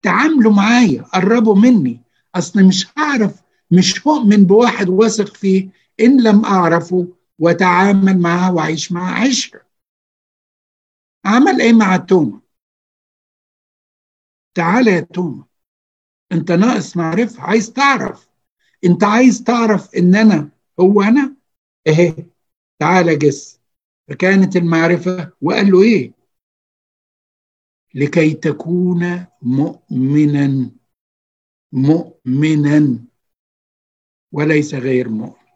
تعاملوا 0.01 0.53
معايا 0.53 1.01
قربوا 1.01 1.55
مني. 1.55 2.01
أصل 2.35 2.63
مش 2.63 2.87
هعرف 2.97 3.41
مش 3.71 4.07
هؤمن 4.07 4.43
بواحد 4.45 4.89
واثق 4.89 5.35
فيه 5.35 5.69
إن 5.99 6.23
لم 6.23 6.45
أعرفه 6.45 7.07
وتعامل 7.39 8.19
معها 8.19 8.51
وعيش 8.51 8.91
معها 8.91 9.27
عشرة. 9.27 9.61
عمل 11.25 11.61
إيه 11.61 11.73
مع 11.73 11.97
توما 11.97 12.41
تعالى 14.55 14.91
يا 14.91 14.99
توما 15.01 15.45
أنت 16.31 16.51
ناقص 16.51 16.97
معرفة 16.97 17.41
عايز 17.43 17.73
تعرف. 17.73 18.29
أنت 18.85 19.03
عايز 19.03 19.43
تعرف 19.43 19.95
إن 19.95 20.15
أنا 20.15 20.49
هو 20.79 21.01
أنا؟ 21.01 21.35
اهي 21.87 22.15
تعالى 22.79 23.15
جس. 23.15 23.56
فكانت 24.07 24.55
المعرفة 24.55 25.31
وقال 25.41 25.71
له 25.71 25.81
إيه؟ 25.83 26.11
لكي 27.95 28.33
تكون 28.33 29.25
مؤمنا 29.41 30.71
مؤمنا 31.71 33.05
وليس 34.31 34.73
غير 34.73 35.09
مؤمن. 35.09 35.47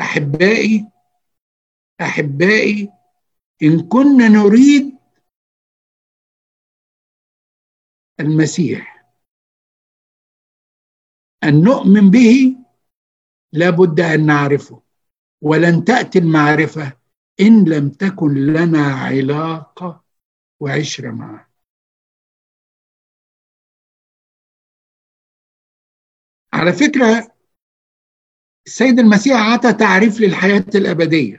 أحبائي 0.00 0.86
أحبائي 2.00 2.88
إن 3.62 3.88
كنا 3.88 4.28
نريد 4.28 4.96
المسيح 8.20 9.06
أن 11.44 11.64
نؤمن 11.64 12.10
به 12.10 12.56
لابد 13.52 14.00
أن 14.00 14.26
نعرفه 14.26 14.82
ولن 15.42 15.84
تأتي 15.84 16.18
المعرفة 16.18 16.98
إن 17.40 17.64
لم 17.68 17.88
تكن 17.90 18.34
لنا 18.34 18.84
علاقة 18.94 20.04
وعشره 20.60 21.10
معه 21.10 21.48
على 26.52 26.72
فكرة 26.72 27.32
السيد 28.66 28.98
المسيح 28.98 29.36
عطى 29.36 29.72
تعريف 29.72 30.20
للحياة 30.20 30.64
الأبدية. 30.74 31.38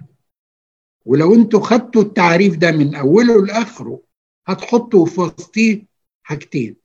ولو 1.05 1.35
أنتوا 1.35 1.59
خدتوا 1.59 2.01
التعريف 2.01 2.57
ده 2.57 2.71
من 2.71 2.95
أوله 2.95 3.45
لآخره 3.45 4.01
هتحطوا 4.47 5.05
في 5.05 5.21
وسطيه 5.21 5.85
حاجتين. 6.23 6.75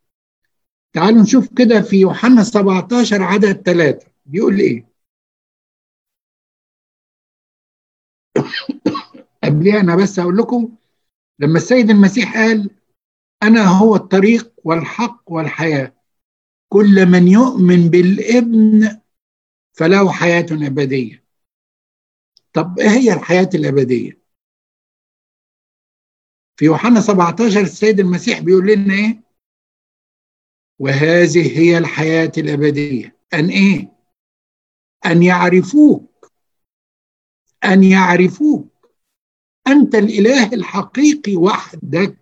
تعالوا 0.93 1.23
نشوف 1.23 1.49
كده 1.59 1.83
في 1.83 1.97
يوحنا 2.01 2.43
17 2.43 3.23
عدد 3.23 3.63
ثلاثة 3.63 4.07
بيقول 4.27 4.59
إيه؟ 4.61 4.87
قبلها 9.63 9.81
أنا 9.81 9.97
بس 9.97 10.19
أقول 10.19 10.37
لكم؟ 10.37 10.77
لما 11.39 11.57
السيد 11.59 11.91
المسيح 11.91 12.35
قال 12.37 12.71
أنا 13.43 13.65
هو 13.65 13.97
الطريق 13.97 14.53
والحق 14.65 15.33
والحياة. 15.33 15.95
كل 16.69 17.07
من 17.07 17.29
يؤمن 17.29 17.89
بالابن 17.89 19.01
فله 19.73 20.13
حياة 20.13 20.47
أبدية. 20.53 21.25
طب 22.53 22.79
إيه 22.79 22.89
هي 22.89 23.13
الحياة 23.13 23.49
الأبدية؟ 23.55 24.23
في 26.57 26.65
يوحنا 26.65 27.01
17 27.01 27.61
السيد 27.61 28.01
المسيح 28.01 28.41
بيقول 28.41 28.67
لنا 28.67 28.95
إيه؟ 28.95 29.23
وهذه 30.79 31.59
هي 31.59 31.79
الحياة 31.79 32.33
الأبدية. 32.39 33.17
أن 33.35 33.49
إيه؟ 33.49 33.93
أن 35.07 35.23
يعرفوك. 35.23 36.33
أن 37.65 37.85
يعرفوك. 37.85 38.72
أنت 39.67 39.95
الإله 39.95 40.53
الحقيقي 40.53 41.37
وحدك. 41.37 42.17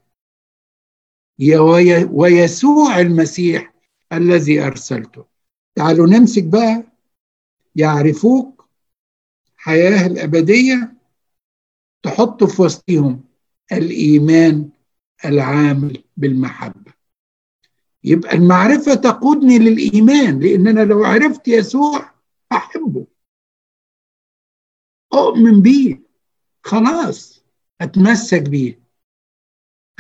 ويسوع 2.11 3.00
المسيح 3.00 3.74
الذي 4.12 4.61
أرسلته. 4.61 5.24
تعالوا 5.74 6.07
نمسك 6.07 6.44
بقى. 6.44 6.85
يعرفوك 7.76 8.68
حياة 9.57 10.07
الأبدية. 10.07 10.92
تحط 12.03 12.44
في 12.44 12.62
وسطهم 12.62 13.24
الإيمان 13.72 14.70
العامل 15.24 16.05
بالمحبة. 16.16 16.92
يبقى 18.05 18.35
المعرفة 18.35 18.94
تقودني 18.94 19.59
للإيمان 19.59 20.40
لأن 20.40 20.68
أنا 20.68 20.81
لو 20.81 21.05
عرفت 21.05 21.48
يسوع 21.48 22.11
أحبه. 22.53 23.07
أؤمن 25.14 25.62
بيه. 25.62 26.10
خلاص 26.62 27.44
أتمسك 27.81 28.42
بيه. 28.42 28.81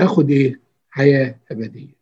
هاخد 0.00 0.30
إيه؟ 0.30 0.60
حياة 0.90 1.40
أبدية. 1.50 2.00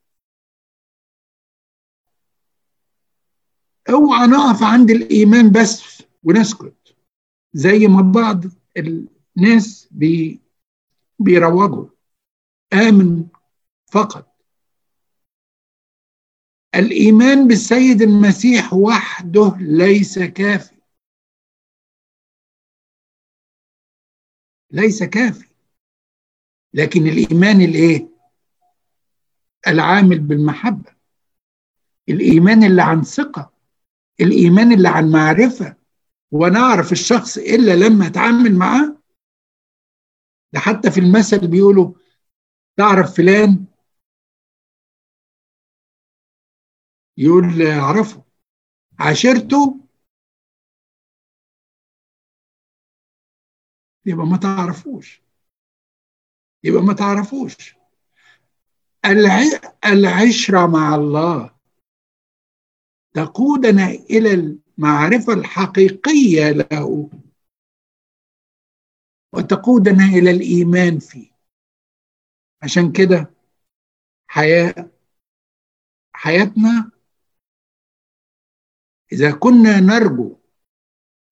أوعى 3.91 4.27
نقف 4.27 4.63
عند 4.63 4.91
الإيمان 4.91 5.51
بس 5.53 6.03
ونسكت 6.25 6.97
زي 7.53 7.79
ما 7.87 8.03
بعض 8.03 8.45
الناس 8.77 9.89
بي 9.91 10.41
بيروجوا. 11.19 11.89
آمن 12.73 13.27
فقط. 13.93 14.35
الإيمان 16.75 17.49
بالسيد 17.49 18.03
المسيح 18.03 18.75
وحده 18.75 19.57
ليس 19.61 20.19
كافي. 20.19 20.78
ليس 24.71 25.03
كافي. 25.03 25.49
لكن 26.75 27.07
الإيمان 27.07 27.61
الإيه؟ 27.61 28.09
العامل 29.67 30.19
بالمحبة. 30.19 30.95
الإيمان 32.09 32.65
اللي 32.65 32.83
عن 32.83 33.03
ثقة. 33.03 33.53
الإيمان 34.21 34.73
اللي 34.73 34.89
عن 34.89 35.11
معرفة. 35.11 35.77
وأنا 36.31 36.59
اعرف 36.59 36.93
الشخص 36.93 37.39
إلا 37.39 37.77
لما 37.77 38.07
أتعامل 38.07 38.55
معاه. 38.55 38.97
ده 40.53 40.61
حتى 40.61 40.91
في 40.91 41.01
المثل 41.01 41.49
بيقولوا 41.49 41.95
تعرف 42.77 43.17
فلان؟ 43.17 43.65
يقول 47.17 47.63
أعرفه. 47.63 48.25
عاشرته؟ 48.99 49.88
يبقى 54.09 54.27
ما 54.27 54.37
تعرفوش. 54.37 55.23
يبقى 56.65 56.83
ما 56.83 56.93
تعرفوش. 56.93 57.75
العشرة 59.85 60.67
مع 60.67 60.95
الله. 60.95 61.59
تقودنا 63.15 63.87
إلى 63.89 64.35
المعرفة 64.35 65.33
الحقيقية 65.33 66.51
له. 66.51 67.11
وتقودنا 69.33 70.05
إلى 70.05 70.31
الإيمان 70.31 70.99
فيه. 70.99 71.31
عشان 72.63 72.93
كده 72.93 73.35
حياة 74.29 74.91
حياتنا 76.13 76.91
إذا 79.13 79.33
كنا 79.33 79.81
نرجو 79.81 80.37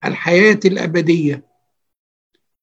الحياة 0.04 0.60
الأبدية 0.64 1.55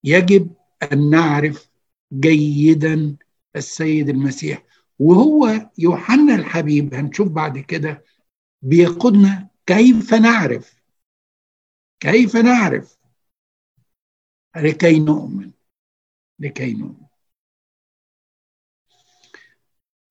يجب 0.04 0.54
أن 0.94 1.10
نعرف 1.10 1.70
جيدا 2.14 3.18
السيد 3.56 4.10
المسيح. 4.10 4.64
وهو 5.00 5.70
يوحنا 5.78 6.36
الحبيب 6.36 6.94
هنشوف 6.94 7.28
بعد 7.28 7.58
كده 7.60 8.04
بيقودنا 8.62 9.50
كيف 9.66 10.14
نعرف؟ 10.14 10.84
كيف 12.00 12.36
نعرف؟ 12.36 12.98
لكي 14.56 15.00
نؤمن. 15.00 15.52
لكي 16.40 16.74
نؤمن. 16.74 17.04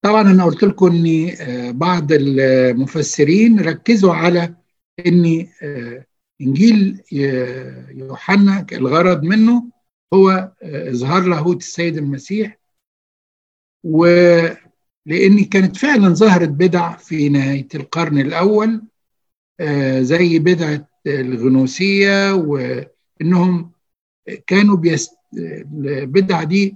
طبعا 0.01 0.21
أنا 0.21 0.45
قلت 0.45 0.63
لكم 0.63 0.85
ان 0.85 1.77
بعض 1.77 2.11
المفسرين 2.11 3.59
ركزوا 3.59 4.13
على 4.13 4.55
ان 5.07 5.47
إنجيل 6.41 7.03
يوحنا 7.91 8.65
الغرض 8.71 9.23
منه 9.23 9.72
هو 10.13 10.51
إظهار 10.63 11.23
لاهوت 11.23 11.57
السيد 11.57 11.97
المسيح 11.97 12.57
ولان 13.83 15.43
كانت 15.51 15.77
فعلا 15.77 16.09
ظهرت 16.13 16.49
بدع 16.49 16.95
في 16.97 17.29
نهاية 17.29 17.67
القرن 17.75 18.17
الأول 18.19 18.81
زي 19.99 20.39
بدعة 20.39 20.87
الغنوسية 21.07 22.33
وإنهم 22.33 23.71
كانوا 24.47 24.75
بيست 24.77 25.11
البدعة 25.77 26.43
دي 26.43 26.75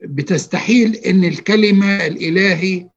بتستحيل 0.00 0.94
إن 0.96 1.24
الكلمة 1.24 2.06
الإلهي 2.06 2.88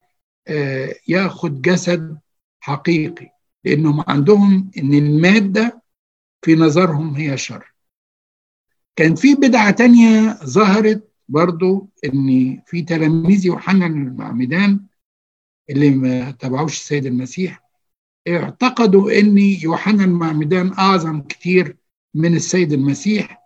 يأخذ 1.08 1.60
جسد 1.60 2.18
حقيقي 2.60 3.28
لأنهم 3.64 4.04
عندهم 4.08 4.70
إن 4.78 4.94
المادة 4.94 5.82
في 6.42 6.54
نظرهم 6.54 7.14
هي 7.14 7.36
شر. 7.38 7.72
كان 8.96 9.14
في 9.14 9.34
بدعة 9.34 9.70
تانية 9.70 10.38
ظهرت 10.44 11.08
برضو 11.28 11.90
إن 12.04 12.60
في 12.66 12.82
تلاميذ 12.82 13.46
يوحنا 13.46 13.86
المعمدان 13.86 14.80
اللي 15.70 15.90
ما 15.90 16.30
تبعوش 16.30 16.72
السيد 16.80 17.06
المسيح 17.06 17.62
اعتقدوا 18.28 19.18
إن 19.20 19.38
يوحنا 19.38 20.04
المعمدان 20.04 20.72
أعظم 20.72 21.22
كتير 21.22 21.76
من 22.14 22.34
السيد 22.34 22.72
المسيح 22.72 23.42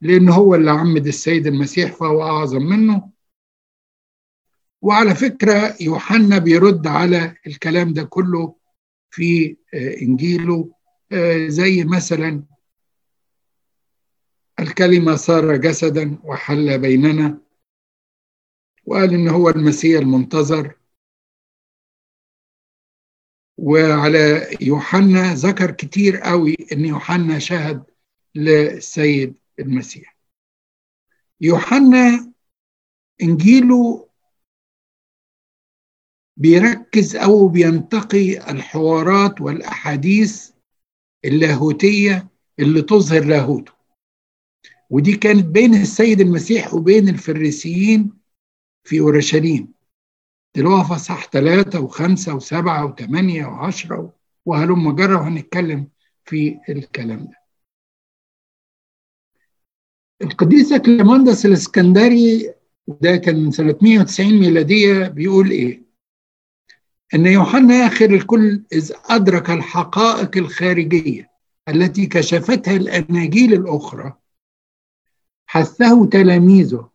لأن 0.00 0.28
هو 0.28 0.54
اللي 0.54 0.70
عمد 0.70 1.06
السيد 1.06 1.46
المسيح 1.46 1.92
فهو 1.92 2.22
أعظم 2.22 2.62
منه. 2.62 3.10
وعلى 4.82 5.14
فكرة 5.14 5.76
يوحنا 5.80 6.38
بيرد 6.38 6.86
على 6.86 7.36
الكلام 7.46 7.92
ده 7.92 8.02
كله 8.02 8.54
في 9.10 9.56
إنجيله 10.02 10.70
زي 11.46 11.84
مثلا 11.84 12.42
الكلمة 14.60 15.16
صار 15.16 15.56
جسدا 15.56 16.18
وحل 16.24 16.78
بيننا 16.78 17.40
وقال 18.86 19.14
إن 19.14 19.28
هو 19.28 19.48
المسيح 19.48 20.00
المنتظر. 20.00 20.74
وعلى 23.58 24.56
يوحنا 24.60 25.34
ذكر 25.34 25.70
كتير 25.70 26.16
قوي 26.16 26.56
إن 26.72 26.84
يوحنا 26.84 27.38
شهد 27.38 27.84
للسيد 28.34 29.34
المسيح. 29.58 30.16
يوحنا 31.40 32.32
إنجيله 33.22 34.08
بيركز 36.36 37.16
أو 37.16 37.48
بينتقي 37.48 38.50
الحوارات 38.50 39.40
والأحاديث 39.40 40.50
اللاهوتية 41.24 42.28
اللي 42.58 42.82
تظهر 42.82 43.24
لاهوته. 43.24 43.72
ودي 44.90 45.16
كانت 45.16 45.44
بين 45.46 45.74
السيد 45.74 46.20
المسيح 46.20 46.74
وبين 46.74 47.08
الفريسيين 47.08 48.12
في 48.84 49.00
أورشليم 49.00 49.68
تلاقوها 50.54 50.84
في 50.84 50.98
صح 51.04 51.30
ثلاثة 51.30 51.80
وخمسة 51.80 52.34
وسبعة 52.34 52.84
وثمانية 52.86 53.46
وعشرة 53.46 54.12
وهلم 54.46 54.92
جرى 54.92 55.14
وهنتكلم 55.14 55.88
في 56.24 56.58
الكلام 56.68 57.24
ده 57.24 57.44
القديس 60.22 60.74
كليماندس 60.74 61.46
الإسكندري 61.46 62.54
وده 62.86 63.16
كان 63.16 63.44
من 63.44 63.50
سنة 63.50 63.76
190 63.82 64.32
ميلادية 64.40 65.08
بيقول 65.08 65.50
إيه؟ 65.50 65.82
أن 67.14 67.26
يوحنا 67.26 67.86
آخر 67.86 68.10
الكل 68.10 68.62
إذ 68.72 68.92
أدرك 69.04 69.50
الحقائق 69.50 70.36
الخارجية 70.36 71.30
التي 71.68 72.06
كشفتها 72.06 72.76
الأناجيل 72.76 73.52
الأخرى 73.52 74.12
حثه 75.54 76.06
تلاميذه 76.06 76.90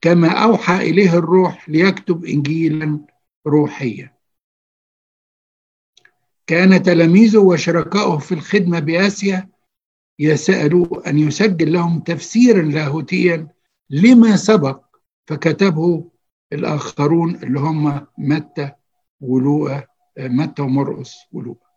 كما 0.00 0.28
أوحى 0.44 0.76
إليه 0.76 1.14
الروح 1.18 1.68
ليكتب 1.68 2.24
إنجيلا 2.24 3.06
روحيا. 3.46 4.16
كان 6.46 6.82
تلاميذه 6.82 7.38
وشركائه 7.38 8.18
في 8.18 8.32
الخدمة 8.32 8.78
بآسيا 8.78 9.48
يسألوا 10.18 11.10
أن 11.10 11.18
يسجل 11.18 11.72
لهم 11.72 12.00
تفسيرا 12.00 12.62
لاهوتيا 12.62 13.48
لما 13.90 14.36
سبق 14.36 14.84
فكتبه 15.26 16.10
الآخرون 16.52 17.34
اللي 17.34 17.60
هم 17.60 18.06
متى 18.18 18.72
ولوقا 19.20 19.86
متى 20.18 20.62
ومرقس 20.62 21.14
ولوقا 21.32 21.69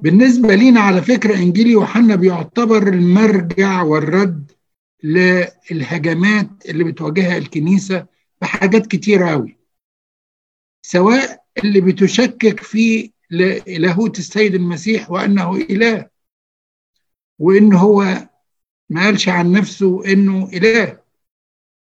بالنسبة 0.00 0.54
لينا 0.54 0.80
على 0.80 1.02
فكرة 1.02 1.34
إنجيل 1.36 1.66
يوحنا 1.66 2.16
بيعتبر 2.16 2.88
المرجع 2.88 3.82
والرد 3.82 4.52
للهجمات 5.02 6.66
اللي 6.68 6.84
بتواجهها 6.84 7.36
الكنيسة 7.36 8.06
بحاجات 8.40 8.86
كتيرة 8.86 9.32
أوي 9.32 9.56
سواء 10.82 11.44
اللي 11.64 11.80
بتشكك 11.80 12.60
في 12.60 13.12
لاهوت 13.66 14.18
السيد 14.18 14.54
المسيح 14.54 15.10
وأنه 15.10 15.56
إله 15.56 16.08
وإن 17.38 17.72
هو 17.72 18.28
ما 18.90 19.04
قالش 19.04 19.28
عن 19.28 19.52
نفسه 19.52 20.12
إنه 20.12 20.48
إله 20.52 21.00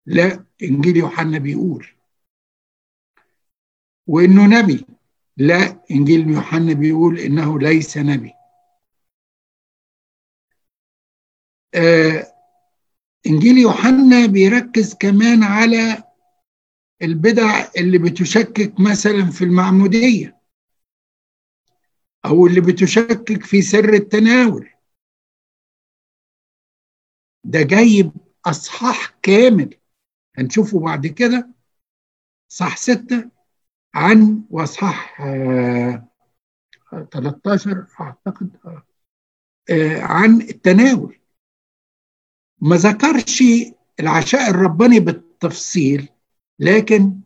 لا 0.07 0.45
إنجيل 0.63 0.97
يوحنا 0.97 1.39
بيقول 1.39 1.87
وإنه 4.07 4.47
نبي. 4.47 4.87
لا 5.39 5.85
إنجيل 5.91 6.29
يوحنا 6.31 6.73
بيقول 6.73 7.19
إنه 7.19 7.59
ليس 7.59 7.99
نبي. 7.99 8.33
آه 11.75 12.27
إنجيل 13.27 13.59
يوحنا 13.59 14.27
بيركز 14.27 14.95
كمان 14.95 15.43
على 15.43 16.05
البدع 17.03 17.67
اللي 17.79 17.99
بتشكك 17.99 18.81
مثلا 18.81 19.31
في 19.31 19.45
المعمودية 19.45 20.39
أو 22.25 22.47
اللي 22.47 22.61
بتشكك 22.61 23.45
في 23.45 23.63
سر 23.63 23.95
التناول. 23.95 24.71
ده 27.45 27.63
جايب 27.63 28.13
أصحاح 28.47 29.19
كامل. 29.23 29.75
هنشوفه 30.39 30.81
بعد 30.81 31.07
كده. 31.07 31.49
صح 32.49 32.77
ستة؟ 32.77 33.38
عن 33.95 34.45
واصحاح 34.51 35.21
آه 35.21 36.09
13 37.13 37.87
أعتقد 38.01 38.51
آه 39.71 40.03
عن 40.03 40.41
التناول. 40.41 41.19
ما 42.61 42.77
ذكرش 42.77 43.43
العشاء 44.01 44.51
الرباني 44.51 45.01
بالتفصيل 45.01 46.09
لكن 46.59 47.21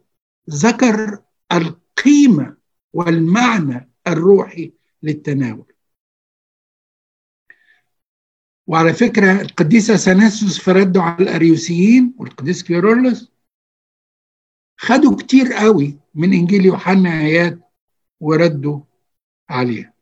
ذكر 0.51 1.23
القيمة 1.53 2.57
والمعنى 2.93 3.91
الروحي 4.07 4.73
للتناول. 5.03 5.73
وعلى 8.67 8.93
فكرة 8.95 9.41
القديسة 9.41 9.97
ساناسوس 9.97 10.61
في 10.61 10.73
رده 10.73 11.03
على 11.03 11.23
الأريوسيين 11.25 12.15
والقديس 12.19 12.63
كيرولس 12.63 13.32
خدوا 14.83 15.17
كتير 15.17 15.53
قوي 15.53 15.99
من 16.15 16.33
إنجيل 16.33 16.65
يوحنا 16.67 17.21
آيات 17.21 17.59
وردوا 18.21 18.81
عليها. 19.51 19.93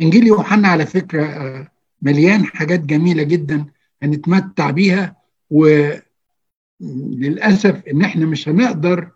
إنجيل 0.00 0.26
يوحنا 0.26 0.68
على 0.68 0.86
فكرة 0.86 1.68
مليان 2.02 2.44
حاجات 2.44 2.80
جميلة 2.80 3.22
جدا 3.22 3.64
هنتمتع 4.02 4.70
بيها 4.70 5.16
وللاسف 5.50 6.02
إن 7.92 8.02
إحنا 8.04 8.26
مش 8.26 8.48
هنقدر 8.48 9.10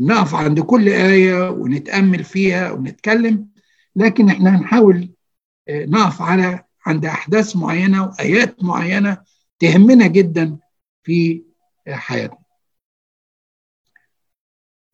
نقف 0.00 0.34
عند 0.34 0.60
كل 0.60 0.88
آية 0.88 1.50
ونتأمل 1.50 2.24
فيها 2.24 2.72
ونتكلم 2.72 3.48
لكن 3.96 4.28
إحنا 4.28 4.56
هنحاول 4.58 5.10
نقف 5.70 6.22
على 6.22 6.64
عند 6.86 7.04
أحداث 7.06 7.56
معينة 7.56 8.04
وآيات 8.06 8.64
معينة 8.64 9.18
تهمنا 9.58 10.06
جدا 10.06 10.58
في 11.02 11.42
حياتنا 11.88 12.42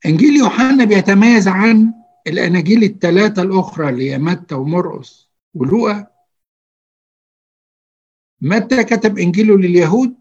إنجيل 0.07 0.37
يوحنا 0.37 0.85
بيتميز 0.85 1.49
عن 1.49 1.95
الإناجيل 2.27 2.83
الثلاثه 2.85 3.43
الأخرى 3.43 3.89
اللي 3.89 4.11
هي 4.11 4.19
متى 4.19 4.55
ومرقس 4.55 5.31
ولوقا. 5.55 6.07
متى 8.41 8.85
كتب 8.85 9.19
إنجيله 9.19 9.57
لليهود؟ 9.59 10.17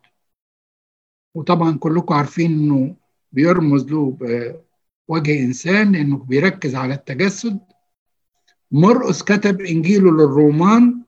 وطبعا 1.35 1.77
كلكم 1.77 2.13
عارفين 2.13 2.51
إنه 2.51 2.95
بيرمز 3.31 3.85
له 3.85 4.17
بوجه 5.09 5.39
إنسان 5.39 5.91
لأنه 5.91 6.17
بيركز 6.17 6.75
على 6.75 6.93
التجسد. 6.93 7.59
مرقس 8.71 9.23
كتب 9.23 9.61
إنجيله 9.61 10.11
للرومان 10.11 11.03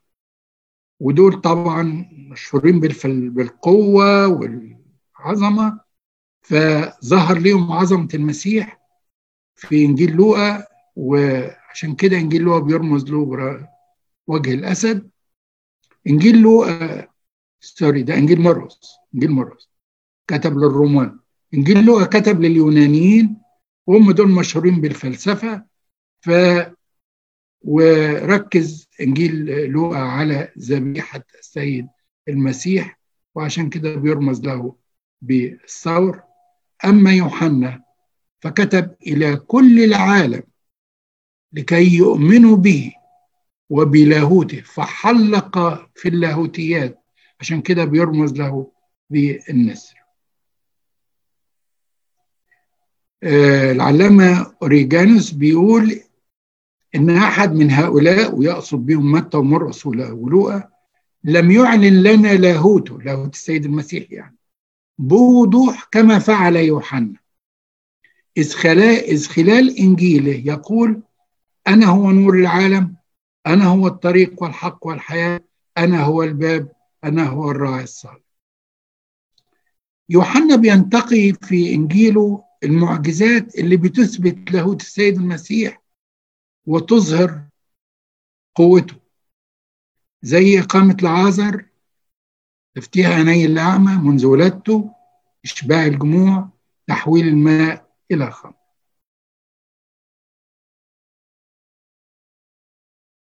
ودول 1.00 1.42
طبعا 1.42 2.10
مشهورين 2.30 2.80
بالقوة 3.30 4.28
والعظمة. 4.28 5.80
فظهر 6.42 7.40
لهم 7.40 7.72
عظمة 7.72 8.08
المسيح 8.14 8.82
في 9.56 9.86
إنجيل 9.86 10.12
لوقا 10.12 10.66
وعشان 10.96 11.96
كده 11.96 12.18
إنجيل 12.18 12.42
لوقا 12.42 12.60
بيرمز 12.60 13.10
له 13.10 13.68
وجه 14.28 14.54
الأسد. 14.54 15.10
إنجيل 16.08 16.42
لوقا 16.42 17.08
سوري 17.60 18.04
ده 18.04 18.14
إنجيل 18.14 18.42
مرقس 18.42 18.92
إنجيل 19.16 19.32
مرقس 19.32 19.70
كتب 20.28 20.58
للرومان. 20.58 21.20
إنجيل 21.54 21.86
لوقا 21.86 22.06
كتب 22.06 22.42
لليونانيين 22.42 23.38
وهم 23.88 24.12
دول 24.12 24.32
مشهورين 24.32 24.82
بالفلسفة. 24.82 25.66
ف 26.22 26.30
وركز 27.62 28.88
إنجيل 29.02 29.46
لوقا 29.72 30.00
على 30.00 30.54
ذبيحة 30.60 31.24
السيد 31.40 31.88
المسيح 32.30 33.00
وعشان 33.36 33.70
كده 33.70 33.96
بيرمز 33.96 34.42
له 34.42 34.76
بالثور 35.22 36.22
أما 36.86 37.14
يوحنا 37.14 37.84
فكتب 38.42 38.96
إلى 39.08 39.36
كل 39.36 39.84
العالم 39.84 40.44
لكي 41.54 41.96
يؤمنوا 41.96 42.56
به 42.58 42.94
وبلاهوته 43.70 44.62
فحلق 44.62 45.58
في 45.96 46.10
اللاهوتيات. 46.10 47.04
عشان 47.40 47.62
كده 47.62 47.86
بيرمز 47.86 48.34
له 48.34 48.72
بالنسر. 49.10 49.96
آه 53.24 53.72
العلامة 53.72 54.54
أوريجانوس 54.62 55.32
بيقول 55.32 56.00
إن 56.96 57.10
أحد 57.10 57.54
من 57.54 57.72
هؤلاء 57.72 58.36
ويقصد 58.36 58.86
بهم 58.86 59.12
متى 59.12 59.38
ومرقس 59.38 59.86
ولوقا 59.86 60.70
لم 61.24 61.52
يعلن 61.52 62.04
لنا 62.04 62.34
لاهوته 62.36 63.02
لاهوت 63.02 63.34
السيد 63.34 63.66
المسيح 63.66 64.12
يعني. 64.12 64.38
بوضوح 64.98 65.84
كما 65.92 66.20
فعل 66.20 66.56
يوحنا. 66.56 67.14
إذ 68.38 68.54
خلال, 68.54 69.04
إذ 69.04 69.28
خلال 69.28 69.78
إنجيله 69.78 70.54
يقول 70.54 71.02
أنا 71.68 71.86
هو 71.86 72.12
نور 72.12 72.36
العالم 72.36 72.96
أنا 73.48 73.66
هو 73.66 73.88
الطريق 73.88 74.44
والحق 74.44 74.88
والحياة 74.88 75.42
أنا 75.78 76.04
هو 76.04 76.24
الباب 76.24 76.72
أنا 77.04 77.28
هو 77.28 77.52
الراعي 77.52 77.84
الصالح. 77.84 78.30
يوحنا 80.10 80.56
بينتقي 80.56 81.34
في 81.34 81.74
إنجيله 81.74 82.44
المعجزات 82.64 83.56
اللي 83.56 83.78
بتثبت 83.78 84.52
لاهوت 84.52 84.82
السيد 84.82 85.18
المسيح 85.18 85.82
وتظهر 86.66 87.44
قوته. 88.56 88.96
زي 90.22 90.60
إقامة 90.60 90.98
العازر 91.02 91.66
تفتيح 92.76 93.08
عيني 93.08 93.46
الأعمى 93.46 93.96
منذ 94.10 94.26
ولادته 94.26 94.92
إشباع 95.46 95.86
الجموع 95.86 96.50
تحويل 96.88 97.28
الماء 97.28 97.90
إلى 98.12 98.32
خمر. 98.32 98.54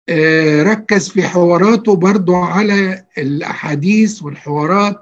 آه، 0.09 0.63
ركز 0.63 1.09
في 1.09 1.23
حواراته 1.23 1.97
برضو 1.97 2.35
على 2.35 3.07
الأحاديث 3.19 4.23
والحوارات 4.23 4.97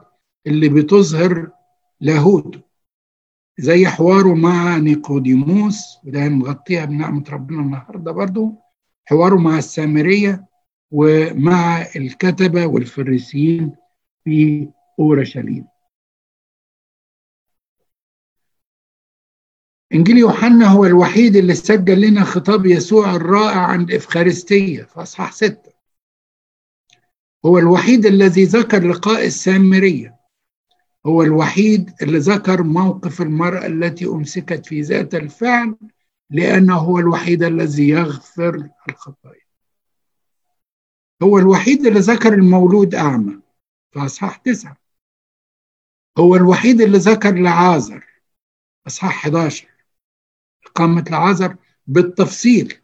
اللي 0.46 0.68
بتظهر 0.68 1.50
لاهوته 2.00 2.60
زي 3.58 3.86
حواره 3.86 4.34
مع 4.34 4.76
نيقوديموس 4.78 5.98
وده 6.04 6.28
مغطيها 6.28 6.84
بنعمة 6.84 7.24
ربنا 7.30 7.60
النهاردة 7.60 8.12
برضو 8.12 8.54
حواره 9.04 9.36
مع 9.36 9.58
السامرية 9.58 10.46
ومع 10.94 11.82
الكتبة 11.96 12.66
والفريسيين 12.66 13.76
في 14.24 14.68
أورشليم. 14.98 15.66
إنجيل 19.94 20.18
يوحنا 20.18 20.66
هو 20.66 20.84
الوحيد 20.84 21.36
اللي 21.36 21.54
سجل 21.54 22.00
لنا 22.00 22.24
خطاب 22.24 22.66
يسوع 22.66 23.16
الرائع 23.16 23.58
عن 23.58 23.82
الإفخارستية 23.82 24.82
في 24.82 25.02
أصحاح 25.02 25.32
ستة. 25.32 25.72
هو 27.46 27.58
الوحيد 27.58 28.06
الذي 28.06 28.44
ذكر 28.44 28.88
لقاء 28.88 29.26
السامرية. 29.26 30.16
هو 31.06 31.22
الوحيد 31.22 31.94
اللي 32.02 32.18
ذكر 32.18 32.62
موقف 32.62 33.22
المرأة 33.22 33.66
التي 33.66 34.06
أمسكت 34.06 34.66
في 34.66 34.80
ذات 34.80 35.14
الفعل 35.14 35.76
لأنه 36.30 36.76
هو 36.76 36.98
الوحيد 36.98 37.42
الذي 37.42 37.88
يغفر 37.88 38.68
الخطايا. 38.88 39.43
هو 41.24 41.38
الوحيد 41.38 41.86
اللي 41.86 42.00
ذكر 42.00 42.34
المولود 42.34 42.94
أعمى 42.94 43.40
في 43.92 43.98
أصحاح 43.98 44.36
تسعة. 44.36 44.76
هو 46.18 46.36
الوحيد 46.36 46.80
اللي 46.80 46.98
ذكر 46.98 47.34
لعازر 47.34 48.04
أصحاح 48.86 49.16
11 49.26 49.68
إقامة 50.66 51.04
العذر 51.08 51.56
بالتفصيل. 51.86 52.80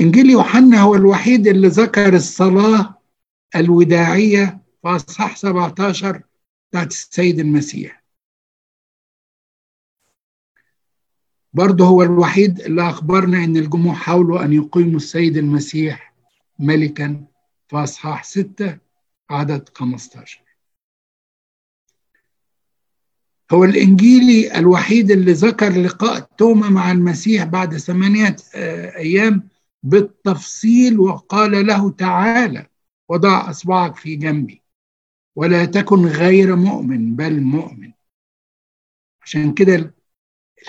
إنجيل 0.00 0.30
يوحنا 0.30 0.80
هو 0.80 0.94
الوحيد 0.94 1.46
اللي 1.46 1.68
ذكر 1.68 2.14
الصلاة 2.14 2.98
الوداعية 3.56 4.58
في 4.82 4.88
أصحاح 4.88 5.36
17 5.36 6.22
بتاعت 6.70 6.86
السيد 6.90 7.38
المسيح. 7.38 7.97
برضه 11.52 11.84
هو 11.86 12.02
الوحيد 12.02 12.60
اللي 12.60 12.88
أخبرنا 12.88 13.44
إن 13.44 13.56
الجموع 13.56 13.94
حاولوا 13.94 14.44
أن 14.44 14.52
يقيموا 14.52 14.96
السيد 14.96 15.36
المسيح 15.36 16.14
ملكا 16.58 17.24
في 17.68 17.76
أصحاح 17.76 18.24
6 18.24 18.78
عدد 19.30 19.68
15 19.74 20.42
هو 23.52 23.64
الإنجيلي 23.64 24.58
الوحيد 24.58 25.10
اللي 25.10 25.32
ذكر 25.32 25.82
لقاء 25.82 26.20
توما 26.20 26.68
مع 26.68 26.92
المسيح 26.92 27.44
بعد 27.44 27.76
ثمانية 27.76 28.36
أيام 28.96 29.48
بالتفصيل 29.82 31.00
وقال 31.00 31.66
له 31.66 31.90
تعالى 31.90 32.66
وضع 33.08 33.50
أصبعك 33.50 33.96
في 33.96 34.16
جنبي 34.16 34.62
ولا 35.36 35.64
تكن 35.64 36.06
غير 36.06 36.56
مؤمن 36.56 37.16
بل 37.16 37.40
مؤمن. 37.40 37.92
عشان 39.22 39.54
كده 39.54 39.94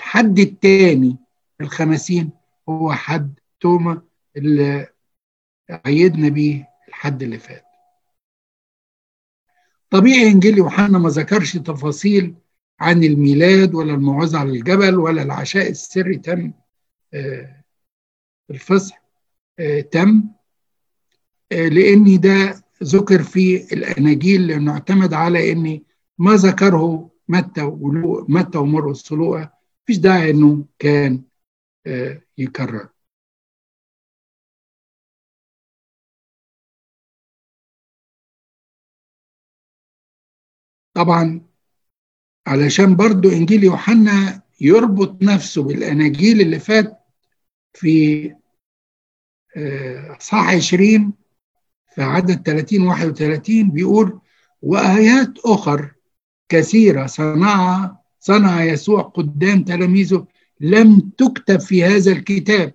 الحد 0.00 0.38
الثاني 0.38 1.16
الخمسين 1.60 2.30
هو 2.68 2.92
حد 2.92 3.38
توما 3.60 4.02
اللي 4.36 4.86
عيدنا 5.70 6.28
بيه 6.28 6.68
الحد 6.88 7.22
اللي 7.22 7.38
فات. 7.38 7.64
طبيعي 9.90 10.26
إنجيل 10.26 10.58
يوحنا 10.58 10.98
ما 10.98 11.08
ذكرش 11.08 11.56
تفاصيل 11.56 12.34
عن 12.80 13.04
الميلاد 13.04 13.74
ولا 13.74 13.94
الموعظة 13.94 14.38
على 14.38 14.50
الجبل 14.50 14.98
ولا 14.98 15.22
العشاء 15.22 15.70
السري 15.70 16.16
تم 16.18 16.52
آه، 17.14 17.64
الفصح 18.50 19.02
آه، 19.58 19.80
تم 19.80 20.24
آه، 21.52 21.68
لأن 21.68 22.20
ده 22.20 22.62
ذكر 22.82 23.22
في 23.22 23.74
الأناجيل 23.74 24.46
لأنه 24.46 24.72
اعتمد 24.72 25.14
على 25.14 25.52
أن 25.52 25.80
ما 26.18 26.34
ذكره 26.34 27.10
متى 27.28 27.62
متى 28.28 28.58
ومرقس 28.58 29.12
ولوقا 29.12 29.59
مفيش 29.90 30.02
داعي 30.02 30.30
أنه 30.30 30.64
كان 30.78 31.22
يكرر. 32.38 32.88
طبعا 40.94 41.40
علشان 42.46 42.96
برضو 42.96 43.28
إنجيل 43.28 43.64
يوحنا 43.64 44.42
يربط 44.60 45.22
نفسه 45.22 45.62
بالأناجيل 45.62 46.40
اللي 46.40 46.58
فات 46.58 46.98
في 47.74 48.34
آه، 49.56 50.18
صح 50.20 50.48
20 50.56 51.12
في 51.94 52.02
عدد 52.02 52.42
30 52.42 52.82
31 52.86 53.70
بيقول 53.70 54.20
وآيات 54.62 55.38
أخر 55.44 55.94
كثيرة 56.48 57.06
صنعها 57.06 57.99
صنع 58.20 58.64
يسوع 58.64 59.02
قدام 59.02 59.64
تلاميذه 59.64 60.26
لم 60.60 61.00
تكتب 61.00 61.60
في 61.60 61.84
هذا 61.84 62.12
الكتاب. 62.12 62.74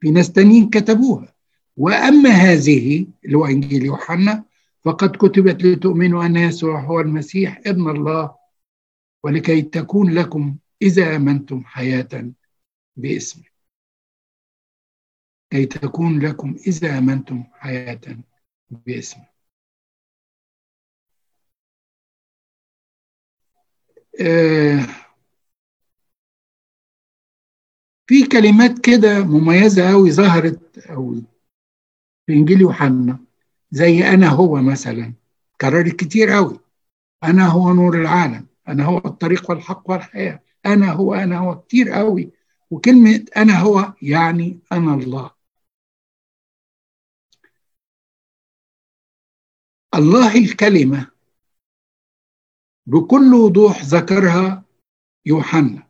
في 0.00 0.10
ناس 0.10 0.32
تانيين 0.32 0.70
كتبوها. 0.70 1.34
وأما 1.76 2.30
هذه 2.30 3.06
اللي 3.24 3.36
هو 3.36 3.46
إنجيل 3.46 3.84
يوحنا 3.84 4.44
فقد 4.84 5.16
كتبت 5.16 5.62
لتؤمنوا 5.62 6.26
أن 6.26 6.36
يسوع 6.36 6.80
هو 6.80 7.00
المسيح 7.00 7.60
ابن 7.66 7.90
الله 7.90 8.34
ولكي 9.24 9.62
تكون 9.62 10.14
لكم 10.14 10.56
إذا 10.82 11.16
آمنتم 11.16 11.64
حياة 11.64 12.32
باسمه. 12.96 13.44
كي 15.50 15.66
تكون 15.66 16.20
لكم 16.20 16.56
إذا 16.66 16.98
آمنتم 16.98 17.44
حياة 17.52 18.00
باسمه. 18.70 19.37
في 28.06 28.26
كلمات 28.32 28.78
كده 28.78 29.24
مميزة 29.24 29.92
أوي 29.92 30.12
ظهرت 30.12 30.78
أو 30.78 31.14
في 32.26 32.32
إنجيل 32.32 32.60
يوحنا 32.60 33.18
زي 33.70 34.08
أنا 34.08 34.28
هو 34.28 34.56
مثلا. 34.62 35.12
كررت 35.60 35.96
كتير 35.96 36.36
أوي. 36.38 36.60
أنا 37.24 37.46
هو 37.46 37.74
نور 37.74 38.00
العالم. 38.00 38.46
أنا 38.68 38.84
هو 38.84 38.98
الطريق 39.04 39.50
والحق 39.50 39.90
والحياة. 39.90 40.42
أنا 40.66 40.92
هو 40.92 41.14
أنا 41.14 41.38
هو. 41.38 41.60
كتير 41.60 41.90
قوي 41.90 42.30
وكلمة 42.70 43.24
أنا 43.36 43.58
هو 43.60 43.92
يعني 44.02 44.58
أنا 44.72 44.94
الله. 44.94 45.30
الله 49.94 50.38
الكلمة 50.38 51.17
بكل 52.88 53.34
وضوح 53.34 53.82
ذكرها 53.82 54.64
يوحنا. 55.26 55.86